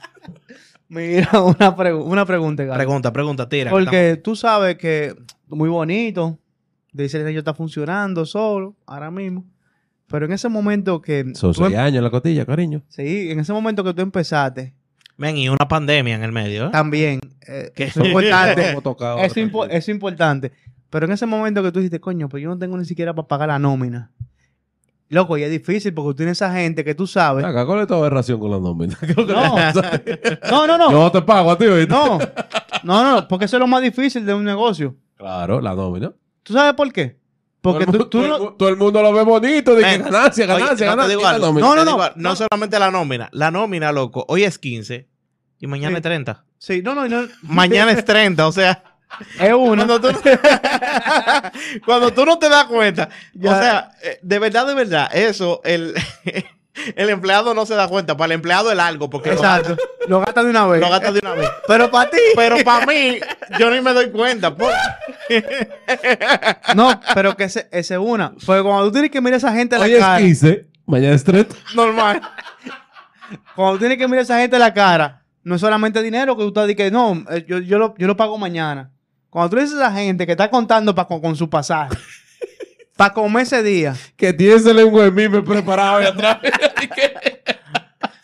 [0.91, 2.76] Mira, una, pregu- una pregunta, Gaby.
[2.76, 3.70] Pregunta, pregunta, tira.
[3.70, 5.14] Porque tú sabes que
[5.49, 6.38] muy bonito.
[6.93, 9.45] Dice que yo está funcionando solo, ahora mismo.
[10.09, 11.24] Pero en ese momento que.
[11.34, 12.82] Son seis em- años en la cotilla, cariño.
[12.88, 14.74] Sí, en ese momento que tú empezaste,
[15.16, 16.70] Ven, y una pandemia en el medio, ¿eh?
[16.72, 17.20] también.
[17.47, 18.74] eh, es importante.
[19.36, 20.51] Impo- eso es importante.
[20.91, 23.28] Pero en ese momento que tú dijiste, coño, pues yo no tengo ni siquiera para
[23.28, 24.11] pagar la nómina.
[25.11, 27.45] Loco, y es difícil porque tú tienes esa gente que tú sabes.
[27.45, 28.97] Acá, ¿cuál es tu aberración con la nómina?
[29.01, 29.57] ¿Qué es lo que No.
[30.51, 30.91] No, no, no.
[30.93, 31.93] Yo no te pago a ti, ¿oíste?
[31.93, 32.19] No,
[32.85, 34.95] no, no, porque eso es lo más difícil de un negocio.
[35.17, 36.13] Claro, la nómina.
[36.45, 37.19] ¿Tú sabes por qué?
[37.61, 38.39] Porque todo, el tú, todo el no...
[38.55, 41.29] todo el mundo lo ve bonito, de que ganancia, Oye, ganancia, no te ganancia.
[41.31, 41.53] algo.
[41.61, 42.31] No, no, te no.
[42.31, 43.29] No solamente la nómina.
[43.33, 44.25] La nómina, loco.
[44.29, 45.09] Hoy es 15
[45.59, 45.97] y mañana Sí.
[45.97, 46.45] es 30.
[46.57, 47.27] Sí, no, no, no.
[47.43, 48.85] Mañana es 30, o sea...
[49.39, 49.87] Es uno.
[49.87, 50.09] Cuando tú,
[51.85, 53.51] cuando tú no te das cuenta, Ya.
[53.51, 55.95] o sea, eh, de verdad, de verdad, eso, el,
[56.97, 58.17] el empleado no se da cuenta.
[58.17, 59.77] Para el empleado es algo, porque lo Exacto.
[60.09, 60.81] Lo gasta de una vez.
[60.81, 61.49] lo gasta de una vez.
[61.67, 62.19] Pero para ti.
[62.35, 63.19] Pero para mí,
[63.59, 64.55] yo ni me doy cuenta.
[64.55, 64.75] pues.
[66.75, 68.33] No, pero que ese, ese una.
[68.47, 70.19] Porque cuando tú tienes que mirar a esa gente a la Hoy es cara.
[70.19, 71.55] 15, mañana es 30.
[71.75, 72.21] Normal.
[73.55, 76.37] Cuando tú tienes que mirar a esa gente a la cara, no es solamente dinero
[76.37, 78.91] que tú estás diciendo, no, eh, yo, yo, lo, yo lo pago mañana.
[79.31, 81.97] Cuando tú dices a esa gente que está contando pa- con, con su pasaje,
[82.97, 86.39] para comer ese día, Que tienes el lengua de mime preparado ahí atrás.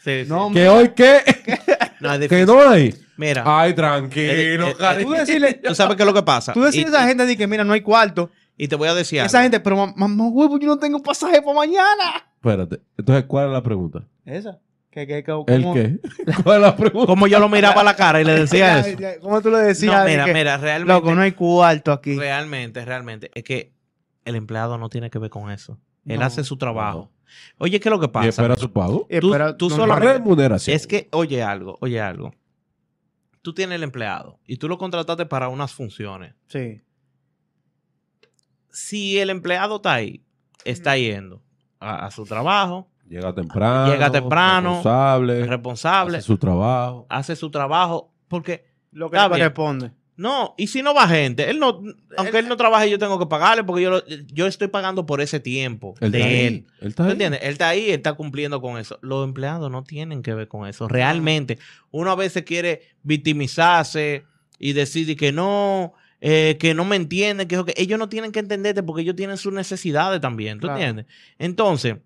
[0.05, 0.29] Sí, sí.
[0.31, 1.19] no, que hoy, ¿qué?
[1.99, 2.95] No, es Que no hay.
[3.17, 5.11] Mira, Ay, Eh, tranquilo, eh, tú cariño.
[5.13, 6.53] decirle, tú sabes qué es lo que pasa.
[6.53, 8.31] tú decirle a esa gente de que, mira, no hay cuarto.
[8.57, 9.45] y te voy a decir Esa algo.
[9.47, 12.25] gente, pero mam- mamá huevo, yo no tengo pasaje para mañana.
[12.37, 12.81] Espérate.
[12.97, 14.05] Entonces, ¿cuál es la pregunta?
[14.25, 14.59] Esa.
[14.97, 15.99] ¿Qué, qué, qué, ¿El cómo- qué?
[16.43, 17.07] ¿Cuál es la pregunta?
[17.07, 18.97] Como yo lo miraba a la cara y le decía eso.
[19.21, 19.95] ¿Cómo tú le decías?
[19.95, 20.91] No, mira, que, mira, realmente.
[20.95, 22.17] Loco, no hay cuarto aquí.
[22.17, 23.31] Realmente, realmente.
[23.35, 23.75] Es que
[24.25, 25.79] el empleado no tiene que ver con eso.
[26.07, 26.25] Él No.
[26.25, 27.13] hace su trabajo.
[27.59, 28.29] Oye, ¿qué es lo que ¿Y pasa?
[28.31, 29.07] espera su pago?
[29.21, 30.75] Tú- no- solo- remuneración.
[30.75, 32.33] Es que, oye algo, oye algo.
[33.43, 36.33] Tú tienes el empleado y tú lo contrataste para unas funciones.
[36.49, 36.81] Sí.
[38.71, 40.25] Si el empleado está ahí,
[40.65, 41.43] está yendo
[41.81, 43.93] a, a su trabajo, Llega temprano.
[43.93, 45.41] Llega temprano, Responsable.
[45.41, 47.07] es responsable, Hace su trabajo.
[47.09, 49.93] hace su trabajo, porque Lo que responde.
[50.19, 51.83] No, y si no va gente, él no,
[52.17, 55.21] aunque él no trabaje, yo tengo que pagarle porque yo, lo- yo estoy pagando por
[55.21, 56.47] ese tiempo Él está de ahí.
[56.47, 56.67] él.
[56.81, 57.13] Él está ¿Tú ahí.
[57.13, 57.41] entiendes?
[57.43, 58.99] Él está ahí, él está cumpliendo con eso.
[59.03, 60.89] Los empleados no tienen que ver con eso.
[60.89, 61.59] Realmente,
[61.91, 64.25] uno a veces quiere victimizarse
[64.59, 65.93] y decir de que no,
[66.23, 69.37] eh, que no me entienden, que, que ellos no tienen que entenderte porque ellos tienen
[69.37, 70.59] sus necesidades también.
[70.61, 70.79] ¿Tú Claro.
[70.81, 71.07] entiendes?
[71.39, 71.97] Entonces,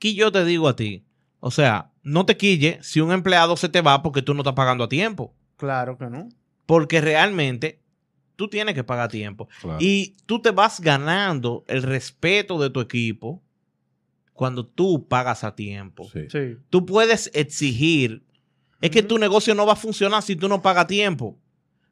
[0.00, 1.04] aquí yo te digo a ti,
[1.40, 4.54] o sea, no te quille si un empleado se te va porque tú no estás
[4.54, 5.34] pagando a tiempo.
[5.58, 6.30] Claro que no.
[6.64, 7.82] Porque realmente
[8.34, 9.46] tú tienes que pagar a tiempo.
[9.60, 9.76] Claro.
[9.78, 13.42] Y tú te vas ganando el respeto de tu equipo
[14.32, 16.08] cuando tú pagas a tiempo.
[16.10, 16.20] Sí.
[16.30, 16.56] Sí.
[16.70, 18.24] Tú puedes exigir.
[18.80, 21.38] Es que tu negocio no va a funcionar si tú no pagas a tiempo.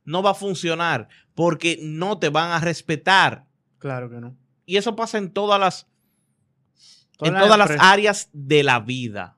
[0.06, 3.44] No va a funcionar porque no te van a respetar.
[3.76, 4.34] Claro que no.
[4.64, 5.86] Y eso pasa en todas las,
[7.20, 9.36] En todas las áreas de la vida.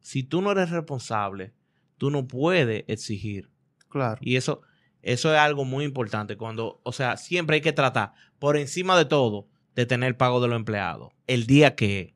[0.00, 1.54] Si tú no eres responsable,
[1.96, 3.50] tú no puedes exigir.
[3.88, 4.18] Claro.
[4.20, 4.60] Y eso,
[5.00, 6.36] eso es algo muy importante.
[6.36, 10.40] Cuando, o sea, siempre hay que tratar, por encima de todo, de tener el pago
[10.40, 11.12] de los empleados.
[11.26, 12.14] El día que.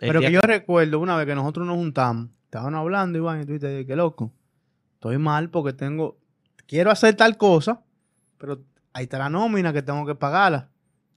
[0.00, 3.42] el Pero día que yo recuerdo una vez que nosotros nos juntamos, estaban hablando, Iván,
[3.42, 4.32] y tú dices, qué loco.
[4.94, 6.18] Estoy mal porque tengo,
[6.66, 7.82] quiero hacer tal cosa,
[8.38, 10.70] pero ahí está la nómina que tengo que pagarla.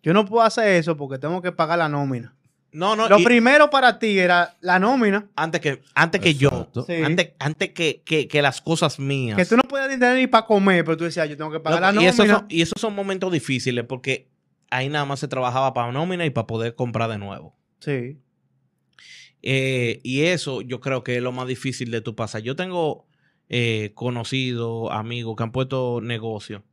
[0.04, 2.37] Yo no puedo hacer eso porque tengo que pagar la nómina.
[2.78, 6.70] No, no, Lo y primero para ti era la nómina, antes que, antes que yo.
[6.86, 6.94] Sí.
[7.04, 9.36] Antes, antes que, que- que las cosas mías.
[9.36, 11.96] que tú no puedes tener ni para comer, pero tú decías, yo tengo que pagar
[11.96, 12.38] la y, esos nómina.
[12.40, 14.28] son, y esos son momentos difíciles porque
[14.70, 17.56] ahí nada más se trabajaba para nómina y para poder comprar de nuevo.
[17.80, 18.20] Sí.
[19.42, 22.42] Eh, y eso yo creo que es lo más difícil de tu pasar.
[22.42, 23.06] Yo tengo
[23.50, 26.64] eh, conocidos, amigos que han puesto negocio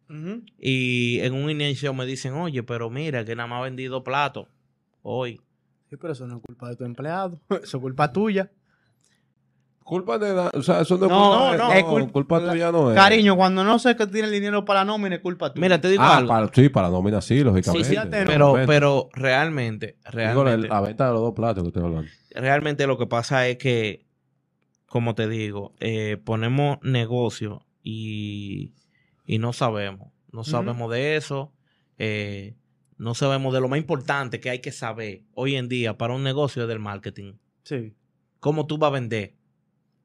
[0.61, 4.48] y en un inicio me dicen, oye, pero mira que nada más ha vendido plato
[5.02, 5.40] hoy.
[5.95, 8.51] Sí, pero eso no es culpa de tu empleado, eso es culpa tuya.
[9.84, 10.32] Culpa de...
[10.32, 12.90] da- O sea, eso no es No, culpa, no, no, es cul- culpa tuya no
[12.90, 12.97] es.
[12.97, 15.61] Cariño, cuando no sé que tiene el dinero para la nómina, es culpa tuya.
[15.62, 16.28] Mira, te digo Ah, algo.
[16.28, 17.88] para, sí, para la nómina sí, lógicamente.
[17.90, 21.68] Sí, sí, pero, pero realmente, Digo, realmente, la, la venta de los dos platos que
[21.68, 22.11] estoy hablando.
[22.30, 24.05] realmente lo que pasa es que,
[24.86, 28.72] como te digo, eh, ponemos negocio y,
[29.26, 30.11] y no sabemos.
[30.32, 31.53] No sabemos de eso.
[31.99, 32.57] eh,
[32.99, 36.22] no sabemos de lo más importante que hay que saber hoy en día para un
[36.22, 37.34] negocio es del marketing.
[37.62, 37.95] Sí,
[38.40, 39.34] Cómo tú vas a vender.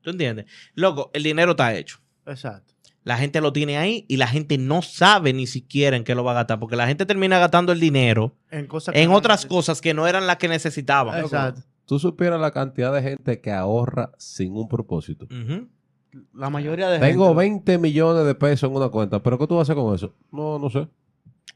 [0.01, 0.45] ¿Tú entiendes?
[0.73, 1.99] Loco, el dinero está hecho.
[2.25, 2.73] exacto.
[3.03, 6.23] La gente lo tiene ahí y la gente no sabe ni siquiera en qué lo
[6.23, 6.59] va a gastar.
[6.59, 10.27] Porque la gente termina gastando el dinero En cosas en otras cosas que no eran
[10.27, 11.17] las que necesitaban.
[11.19, 11.61] Exacto.
[11.85, 15.27] Tú supieras la cantidad de gente que ahorra sin un propósito.
[16.33, 17.39] La mayoría de Tengo gente.
[17.39, 20.13] 20 millones de pesos en una cuenta, pero ¿qué tú vas a hacer con eso?
[20.31, 20.87] No, no sé.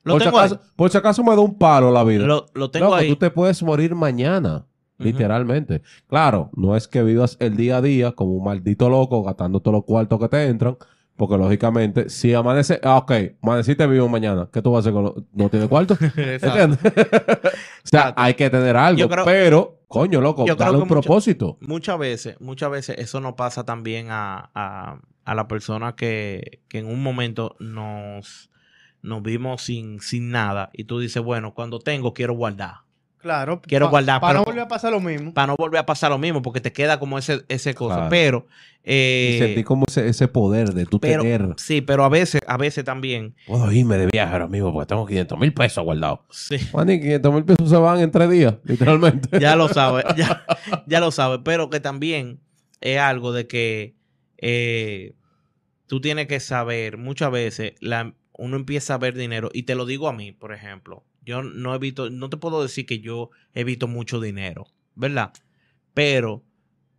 [0.04, 0.36] Lo por, si ahí.
[0.36, 2.26] acaso, por si acaso me da un palo la vida.
[2.26, 3.10] Lo, lo tengo Loco, ahí.
[3.10, 4.66] tú te puedes morir mañana,
[4.97, 5.82] literalmente.
[6.08, 9.76] Claro, no es que vivas el día a día como un maldito loco gastando todos
[9.76, 10.78] los cuartos que te entran,
[11.16, 15.04] porque lógicamente, si amanece, ah, ok, amaneciste vivo mañana, ¿qué tú vas a hacer con
[15.04, 15.95] lo- ¿No tiene cuarto?
[16.18, 16.80] ¿Entiendes?
[16.84, 18.22] o sea, Exacto.
[18.22, 21.58] hay que tener algo, creo- pero, coño, loco, dale un propósito.
[21.62, 26.80] Muchas veces, muchas veces eso no pasa también a, a, a la persona que, que
[26.80, 28.49] en un momento nos,
[29.04, 32.78] nos vimos sin, sin nada y tú dices, bueno, cuando tengo quiero guardar.
[33.20, 33.62] Claro.
[33.62, 35.34] Quiero pa- guardar, Para pero- no volver a pasar lo mismo.
[35.34, 37.95] Para no volver a pasar lo mismo porque te queda como ese, ese cosa.
[37.95, 38.10] Claro.
[38.10, 38.47] Pero,
[38.80, 41.54] Y eh, sentí como ese, ese poder de tú pero tener.
[41.56, 45.06] sí, pero a veces, a veces también, Puedo irme de viaje ahora mismo porque tengo
[45.06, 46.20] 500 mil pesos guardados.
[46.32, 49.39] sí, Juan, y 500 mil pesos se van en tres días, literalmente.
[49.39, 50.43] ya lo sabes, ya,
[50.86, 52.41] ya lo sabes, pero que también
[52.82, 53.95] es algo de que
[54.38, 55.14] eh,
[55.88, 59.85] tú tienes que saber, muchas veces la, uno empieza a ver dinero, y te lo
[59.85, 63.29] digo a mí, por ejemplo, yo no he visto, no te puedo decir que yo
[63.53, 65.31] he visto mucho dinero, ¿verdad?
[65.93, 66.43] Pero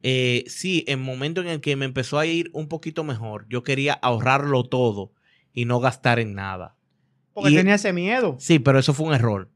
[0.02, 3.62] eh, sí, en momento en el que me empezó a ir un poquito mejor, yo
[3.62, 5.12] quería ahorrarlo todo
[5.52, 6.76] y no gastar en nada.
[7.34, 8.36] Porque y- tenía ese miedo.
[8.38, 9.50] Sí, pero eso fue un error.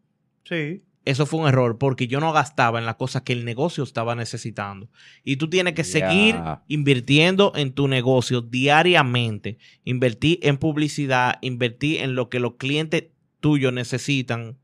[0.44, 0.82] Sí.
[1.04, 4.14] Eso fue un error porque yo no gastaba en las cosas que el negocio estaba
[4.14, 4.90] necesitando.
[5.24, 6.36] Y tú tienes que seguir
[6.66, 9.58] invirtiendo en tu negocio diariamente.
[9.84, 13.04] Invertir en publicidad, invertir en lo que los clientes
[13.40, 14.58] tuyos necesitan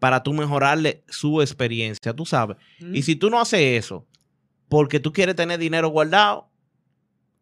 [0.00, 2.56] para tú mejorarle su experiencia, tú sabes.
[2.92, 4.08] Y si tú no haces eso
[4.68, 6.50] porque tú quieres tener dinero guardado,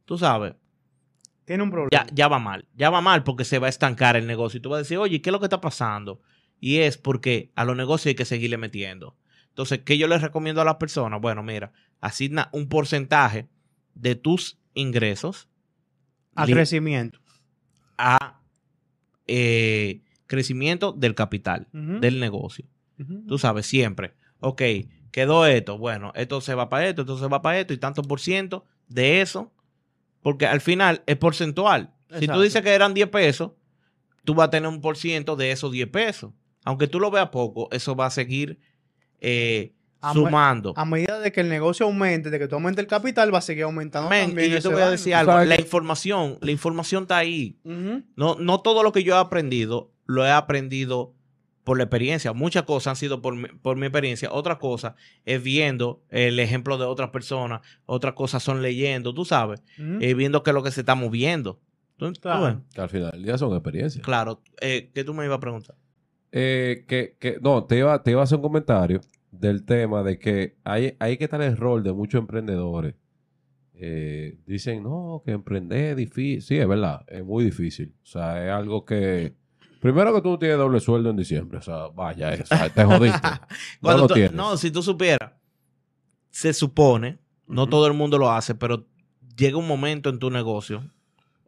[0.05, 0.55] tú sabes,
[1.47, 1.91] Tiene un problema.
[1.91, 2.67] ya, ya va mal.
[2.75, 4.59] Ya va mal porque se va a estancar el negocio.
[4.59, 6.21] Y tú vas a decir, oye, ¿qué es lo que está pasando?
[6.61, 9.17] Y es porque a los negocios hay que seguirle metiendo.
[9.49, 11.21] Entonces, ¿qué yo les recomiendo a las personas?
[11.21, 13.49] Bueno, mira, asigna un porcentaje
[13.95, 15.49] de tus ingresos
[16.35, 17.21] a crecimiento.
[17.99, 18.41] a
[19.27, 22.67] eh, crecimiento del capital, del negocio.
[23.27, 24.15] Tú sabes, siempre.
[24.41, 24.63] Ok,
[25.11, 25.79] quedó esto.
[25.79, 28.65] Bueno, esto se va para esto, esto se va para esto y tanto por ciento
[28.89, 29.53] de eso.
[30.23, 31.95] Porque al final es porcentual.
[32.19, 33.53] Si tú dices que eran 10 pesos,
[34.25, 36.33] tú vas a tener un por ciento de esos 10 pesos.
[36.65, 38.59] Aunque tú lo veas poco, eso va a seguir
[39.21, 40.73] eh, A sumando.
[40.77, 43.43] A medida de que el negocio aumente, de que tú aumentes el capital, va a
[43.43, 45.33] seguir aumentando Men, también y yo te voy a decir algo.
[45.33, 47.59] sabes La que- información, la información está ahí.
[48.17, 51.15] No, no todo lo que yo he aprendido lo he aprendido
[51.63, 52.33] por la experiencia.
[52.33, 54.33] Muchas cosas han sido por mi, por mi experiencia.
[54.33, 57.61] Otra cosa es viendo el ejemplo de otras personas.
[57.87, 59.63] Otras cosas son leyendo, tú sabes.
[59.79, 61.61] Eh, viendo qué es lo que se está moviendo.
[61.97, 62.63] ¿Tú- Claro.
[62.75, 64.05] Que al final del día son experiencias.
[64.05, 64.41] Claro.
[64.61, 65.77] Eh, ¿Qué tú me ibas a preguntar?
[66.33, 69.01] Eh, que, que, no, te iba, te iba a hacer un comentario
[69.33, 72.95] del tema de que hay, hay que estar el rol de muchos emprendedores.
[73.75, 76.43] Eh, dicen, no, que emprender es difícil.
[76.43, 77.95] Sí, es verdad, es muy difícil.
[78.03, 79.35] O sea, es algo que...
[79.81, 81.59] Primero que tú no tienes doble sueldo en diciembre.
[81.59, 83.29] O sea, vaya, o sea, te jodiste.
[83.29, 83.39] no
[83.81, 84.33] Cuando lo tú- tienes.
[84.35, 85.33] no, si tú supieras,
[86.29, 88.87] se supone, no todo el mundo lo hace, pero
[89.37, 90.85] llega un momento en tu negocio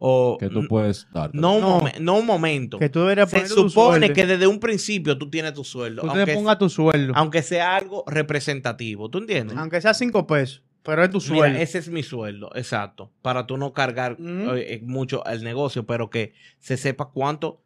[0.04, 1.38] o que tú puedes darte.
[1.38, 1.80] no, un No.
[1.80, 2.78] momen- no un momento.
[2.80, 6.18] Que tú deberías Se supone que desde un principio tú tienes tu sueldo, Tú te
[6.18, 7.12] aunque, pongas tu sueldo.
[7.16, 9.56] aunque sea algo representativo, ¿tú entiendes?
[9.56, 10.62] Aunque sea cinco pesos.
[10.82, 11.58] Pero es tu Mira, sueldo.
[11.60, 16.10] ese es mi sueldo, exacto, para tú no cargar eh, eh, mucho el negocio, pero
[16.10, 17.62] que se sepa cuánto,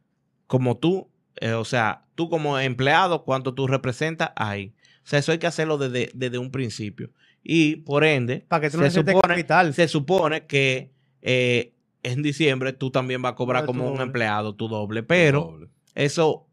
[0.47, 1.09] como tú,
[1.41, 4.75] eh, o sea, tú como empleado, cuánto tú representas ahí.
[5.03, 7.11] O sea, eso hay que hacerlo desde, desde un principio.
[7.43, 9.73] Y por ende, Para que tú no se necesites supone, capital.
[9.73, 10.91] se supone que
[11.23, 11.73] eh,
[12.13, 14.05] en diciembre tú también vas a cobrar Cobra tu como un doble.
[14.05, 15.69] empleado tu doble, pero Doble.
[15.95, 16.47] eso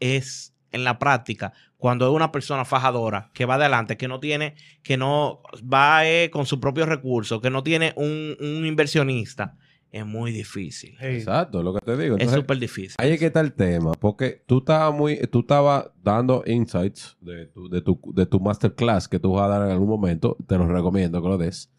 [0.00, 4.54] es en la práctica cuando es una persona fajadora que va adelante, que no tiene,
[4.82, 5.42] que no
[5.72, 9.56] va eh, con sus propios recursos, que no tiene un, un inversionista,
[9.92, 10.96] es muy difícil.
[10.98, 11.06] Sí.
[11.06, 12.16] Exacto, lo que te digo.
[12.18, 12.96] Es súper difícil.
[12.98, 17.46] Ahí es que está el tema, porque tú estabas muy, tú estabas dando insights de
[17.46, 20.58] tu, de tu, de tu masterclass que tú vas a dar en algún momento, te
[20.58, 21.70] lo recomiendo que lo des.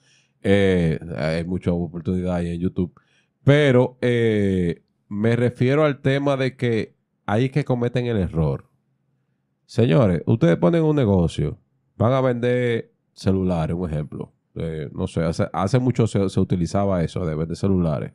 [0.42, 2.94] Eh, hay mucha oportunidad ahí en YouTube.
[3.50, 6.96] Pero eh, me refiero al tema de que
[7.26, 8.70] ahí es que cometen el error.
[9.66, 11.58] Señores, ustedes ponen un negocio,
[11.98, 14.32] van a vender celulares, un ejemplo.
[14.54, 18.14] Eh, no sé, hace, hace mucho se, se utilizaba eso de vender celulares.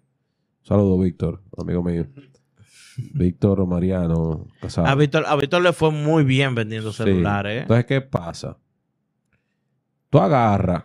[0.63, 2.07] Saludos, Víctor, amigo mío.
[3.13, 4.87] Víctor Mariano Casado.
[4.87, 7.57] A Víctor, a Víctor le fue muy bien vendiendo celulares.
[7.57, 7.61] ¿eh?
[7.63, 8.57] Entonces, ¿qué pasa?
[10.11, 10.85] Tú agarras,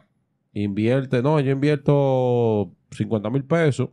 [0.53, 3.89] invierte, no, yo invierto 50 mil pesos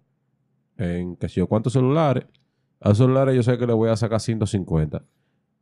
[0.79, 2.25] en que sé yo cuántos celulares.
[2.81, 5.03] A los celulares yo sé que le voy a sacar 150.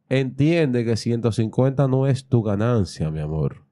[0.09, 3.65] Entiende que 150 no es tu ganancia, mi amor.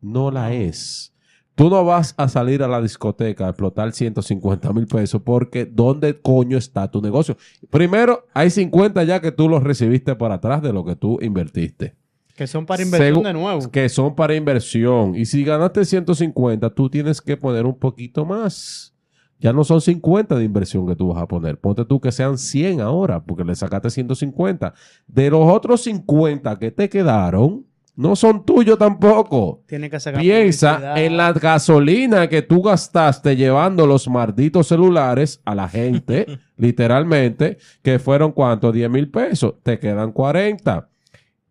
[0.00, 1.12] No la es.
[1.54, 6.20] Tú no vas a salir a la discoteca a explotar 150 mil pesos porque ¿dónde
[6.20, 7.36] coño está tu negocio?
[7.70, 11.94] Primero, hay 50 ya que tú los recibiste por atrás de lo que tú invertiste
[12.36, 13.70] Que son para inversión Segu- de nuevo.
[13.70, 15.14] que son para inversión.
[15.14, 18.93] Y si ganaste 150, tú tienes que poner un poquito más.
[19.38, 21.58] Ya no son 50 de inversión que tú vas a poner.
[21.58, 24.72] Ponte tú que sean 100 ahora, porque le sacaste 150.
[25.06, 27.66] De los otros 50 que te quedaron,
[27.96, 29.62] no son tuyos tampoco.
[29.66, 30.98] Tiene que sacar Piensa publicidad.
[31.04, 36.26] en la gasolina que tú gastaste llevando los malditos celulares a la gente,
[36.56, 40.88] literalmente, que fueron cuánto, 10 mil pesos, te quedan 40.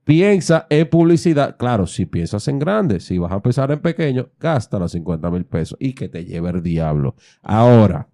[0.03, 1.55] Piensa en publicidad.
[1.57, 5.45] Claro, si piensas en grande, si vas a empezar en pequeño, gasta los 50 mil
[5.45, 7.15] pesos y que te lleve el diablo.
[7.41, 8.09] Ahora,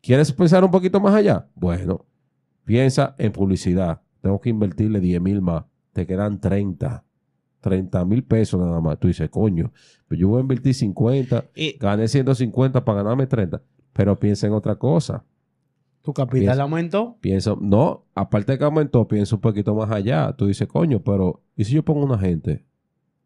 [0.00, 1.48] ¿quieres pensar un poquito más allá?
[1.54, 2.06] Bueno,
[2.64, 4.02] piensa en publicidad.
[4.20, 5.64] Tengo que invertirle 10 mil más.
[5.92, 7.04] Te quedan 30.
[7.60, 8.98] 30 mil pesos nada más.
[8.98, 9.72] Tú dices, coño,
[10.06, 13.60] pues yo voy a invertir 50, Y gané 150 para ganarme 30.
[13.92, 15.24] Pero piensa en otra cosa.
[16.10, 17.16] Tu capital Piensa- aumentó.
[17.20, 20.32] Pienso, no, aparte de que aumentó, pienso un poquito más allá.
[20.36, 22.64] Tú dices, coño, pero ¿y si yo pongo una gente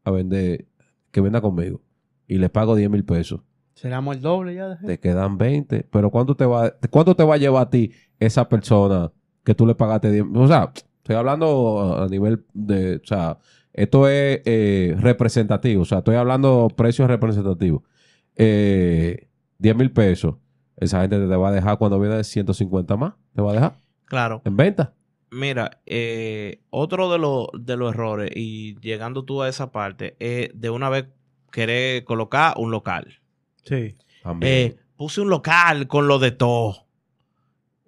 [0.05, 0.67] a vender,
[1.11, 1.81] que venda conmigo
[2.27, 3.41] y le pago 10 mil pesos?
[3.75, 4.69] Seramos el doble ya.
[4.69, 5.87] de- Te quedan 20.
[5.91, 9.11] Pero ¿cuánto te va, cuánto te va a llevar a ti esa persona
[9.43, 10.25] que tú le pagaste 10?
[10.35, 13.39] O sea, estoy hablando a nivel de, o sea,
[13.73, 15.83] esto es eh, representativo.
[15.83, 17.83] O sea, estoy hablando precios representativos.
[18.37, 19.29] Eh,
[19.59, 20.37] 10 mil pesos.
[20.85, 23.15] Esa gente te va a dejar cuando viene de 150 más.
[23.35, 24.95] Te va a dejar claro, en venta.
[25.31, 30.51] mira, eh, otro de, los de los errores, y llegando tú a esa parte, es
[30.55, 31.07] de una vez
[31.51, 33.21] querer colocar un local.
[33.65, 33.95] Sí.
[34.23, 34.53] También.
[34.53, 36.87] Eh, puse un local con lo de todo.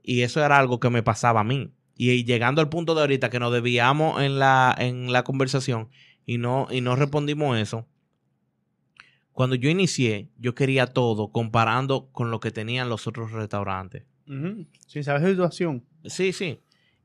[0.03, 1.73] Y eso era algo que me pasaba a mí.
[1.97, 5.89] Y, y llegando al punto de ahorita que nos debíamos en la, en la conversación
[6.27, 7.87] y no, y no respondimos eso.
[9.37, 14.05] Cuando yo inicié, yo quería todo comparando con lo que tenían los otros restaurantes.
[14.87, 15.85] Sin saber su situación.
[16.07, 16.59] Sí, sí.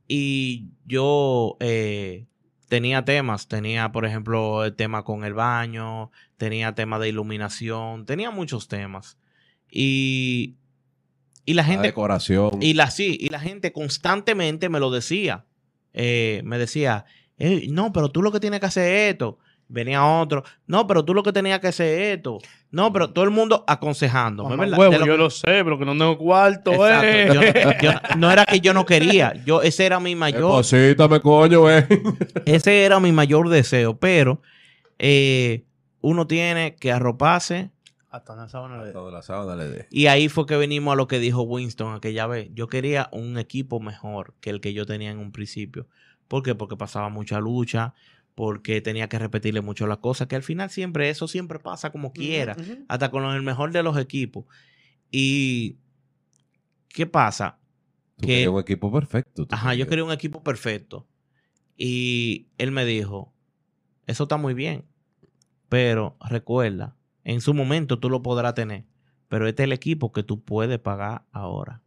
[0.08, 2.28] Y yo eh,
[2.70, 3.50] tenía temas.
[3.50, 6.10] Tenía, por ejemplo, el tema con el baño.
[6.38, 8.06] Tenía tema de iluminación.
[8.06, 9.18] Tenía muchos temas.
[9.70, 10.56] Y
[11.44, 12.60] Y la La gente, decoración.
[12.62, 15.44] y la, sí, y la gente constantemente me lo decía.
[15.92, 17.04] Eh, me decía,
[17.38, 19.38] "Eh, no, pero tú lo que tienes que hacer es esto.
[19.74, 22.40] Venía otro, no, pero tú lo que tenías que hacer es esto.
[22.72, 23.64] No, pero todo el mundo
[24.78, 24.80] ¿verdad?
[24.80, 27.08] huevo, lo yo que- lo sé, pero que no tengo cuarto, Exacto.
[27.08, 27.28] eh.
[27.34, 30.42] Yo no, yo no- no era que yo no quería, yo ese era mi mayor,
[30.52, 31.88] Deposítame, coño, eh.
[32.46, 34.42] ese era mi mayor deseo, pero
[35.00, 35.64] eh,
[36.02, 37.72] uno tiene que arroparse
[38.10, 39.88] Hasta una sábana de- Todo la sábana le dé.
[39.90, 42.50] y ahí fue que venimos a lo que dijo Winston aquella vez.
[42.54, 45.88] Yo quería un equipo mejor que el que yo tenía en un principio.
[46.28, 46.56] ¿Por qué?
[46.56, 47.94] Porque pasaba mucha lucha,
[48.36, 52.14] porque tenía que repetirle mucho las cosas, que al final siempre eso siempre pasa como
[52.14, 52.56] quiera,
[52.88, 54.46] hasta con el mejor de los equipos.
[55.12, 55.78] Y
[56.90, 57.60] ¿qué pasa?
[58.18, 59.48] Tú Que- querías un equipo perfecto.
[59.52, 61.08] Ajá, yo quería un equipo perfecto.
[61.78, 63.34] Y él me dijo,
[64.08, 64.86] eso está muy bien,
[65.70, 68.86] pero recuerda, en su momento tú lo podrás tener,
[69.28, 71.82] pero este es el equipo que tú puedes pagar ahora.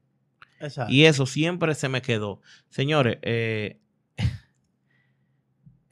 [0.60, 0.92] Exacto.
[0.92, 2.40] Y eso siempre se me quedó.
[2.70, 3.78] Señores, eh,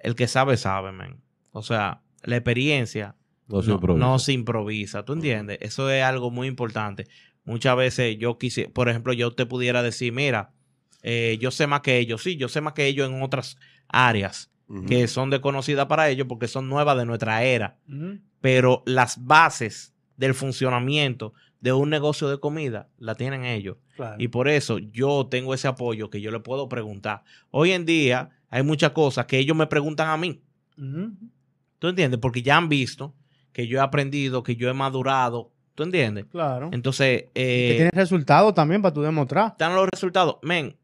[0.02, 1.20] el que sabe, sabe, man.
[1.52, 3.16] O sea, la experiencia
[3.48, 4.06] No se no, improvisa.
[4.06, 5.04] no se improvisa.
[5.04, 5.58] ¿Tú entiendes?
[5.60, 7.06] Eso es algo muy importante.
[7.44, 10.52] Muchas veces yo quise, por ejemplo, yo te pudiera decir, mira,
[11.02, 12.22] eh, yo sé más que ellos.
[12.22, 13.56] Sí, yo sé más que ellos en otras
[13.88, 14.48] áreas
[14.86, 17.76] que son desconocidas para ellos porque son nuevas de nuestra era.
[18.40, 23.76] Pero las bases del funcionamiento de un negocio de comida la tienen ellos.
[23.94, 24.16] Claro.
[24.18, 27.22] Y por eso yo tengo ese apoyo que yo le puedo preguntar.
[27.50, 30.42] Hoy en día hay muchas cosas que ellos me preguntan a mí.
[31.78, 32.18] ¿Tú entiendes?
[32.20, 33.14] Porque ya han visto
[33.52, 35.52] que yo he aprendido, que yo he madurado.
[35.76, 36.26] ¿Tú entiendes?
[36.26, 36.68] Claro.
[36.72, 39.52] Entonces, eh, que tienes resultados también para tú demostrar.
[39.52, 40.38] están los resultados.
[40.42, 40.76] Men,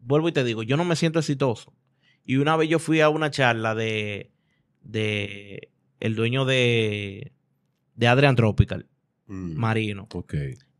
[0.00, 1.72] vuelvo y te digo, yo no me siento exitoso.
[2.24, 4.32] Y una vez yo fui a una charla de,
[4.82, 5.70] de
[6.00, 7.32] el dueño de,
[7.94, 8.86] de Adrian Tropical,
[9.28, 9.54] Mm.
[9.54, 10.08] Marino.
[10.12, 10.34] Ok.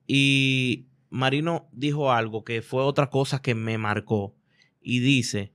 [0.07, 4.35] Y Marino dijo algo que fue otra cosa que me marcó.
[4.81, 5.53] Y dice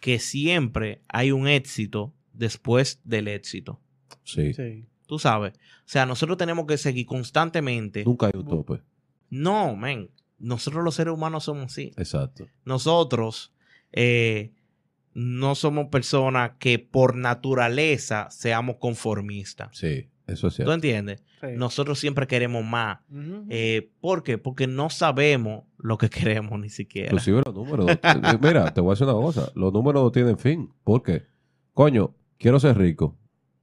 [0.00, 3.80] que siempre hay un éxito después del éxito.
[4.24, 4.52] Sí.
[4.52, 4.86] Sí.
[5.06, 5.52] Tú sabes.
[5.54, 8.04] O sea, nosotros tenemos que seguir constantemente.
[8.04, 8.82] Nunca hay un tope.
[9.30, 10.10] No, men.
[10.38, 11.92] Nosotros los seres humanos somos así.
[11.96, 12.48] Exacto.
[12.64, 13.52] Nosotros
[13.92, 14.52] eh,
[15.14, 19.76] no somos personas que por naturaleza seamos conformistas.
[19.76, 20.72] Sí, eso es ¿Tú cierto.
[20.74, 21.22] entiendes?
[21.40, 21.48] Sí.
[21.56, 23.00] Nosotros siempre queremos más.
[23.50, 24.38] Eh, ¿Por qué?
[24.38, 27.08] Porque no sabemos lo que queremos ni siquiera.
[27.08, 27.90] Inclusive los números.
[27.90, 29.50] eh, Mira, te voy a decir una cosa.
[29.54, 30.72] Los números no tienen fin.
[30.84, 31.24] ¿Por qué?
[31.74, 33.16] Coño, quiero ser rico.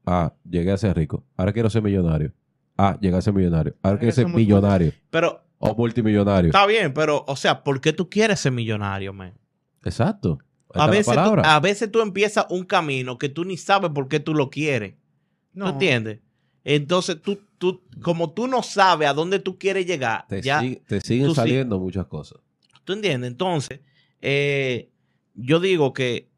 [0.05, 1.23] Ah, llegué a ser rico.
[1.37, 2.33] Ahora quiero ser millonario.
[2.77, 3.75] Ah, llegué a ser millonario.
[3.83, 4.91] Ahora quiero ser millonario.
[5.09, 6.49] Pero O multimillonario.
[6.49, 9.33] está bien, pero, o sea, ¿por qué tú quieres ser millonario, man?
[9.83, 10.39] Exacto.
[10.73, 11.55] A veces, tú, palabra.
[11.55, 14.93] a veces tú empiezas un camino que tú ni sabes por qué tú lo quieres.
[15.53, 15.69] ¿Tú No.
[15.69, 16.19] entiendes?
[16.75, 20.81] Entonces, tú, tú, como tú no sabes a dónde tú quieres llegar, te, ya, sig-
[20.85, 22.39] te siguen saliendo muchas cosas.
[22.83, 23.31] ¿tú entiendes?
[23.31, 23.79] Entonces,
[24.21, 24.89] eh,
[25.33, 26.29] yo digo que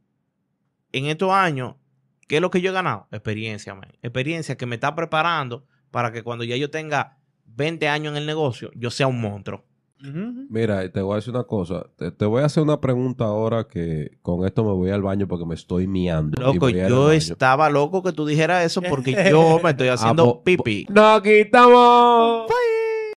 [0.94, 1.76] en estos años,
[2.28, 3.08] ¿qué es lo que yo he ganado?
[3.12, 3.92] Experiencia, man.
[4.02, 8.26] Experiencia que me está preparando para que cuando ya yo tenga 20 años en el
[8.26, 9.66] negocio, yo sea un monstruo.
[10.50, 11.86] Mira, te voy a decir una cosa.
[11.96, 15.28] Te, te voy a hacer una pregunta ahora que con esto me voy al baño
[15.28, 16.42] porque me estoy miando.
[16.42, 20.88] Loco, yo estaba loco que tú dijeras eso porque yo me estoy haciendo po- pipí.
[20.90, 22.48] ¡Nos quitamos!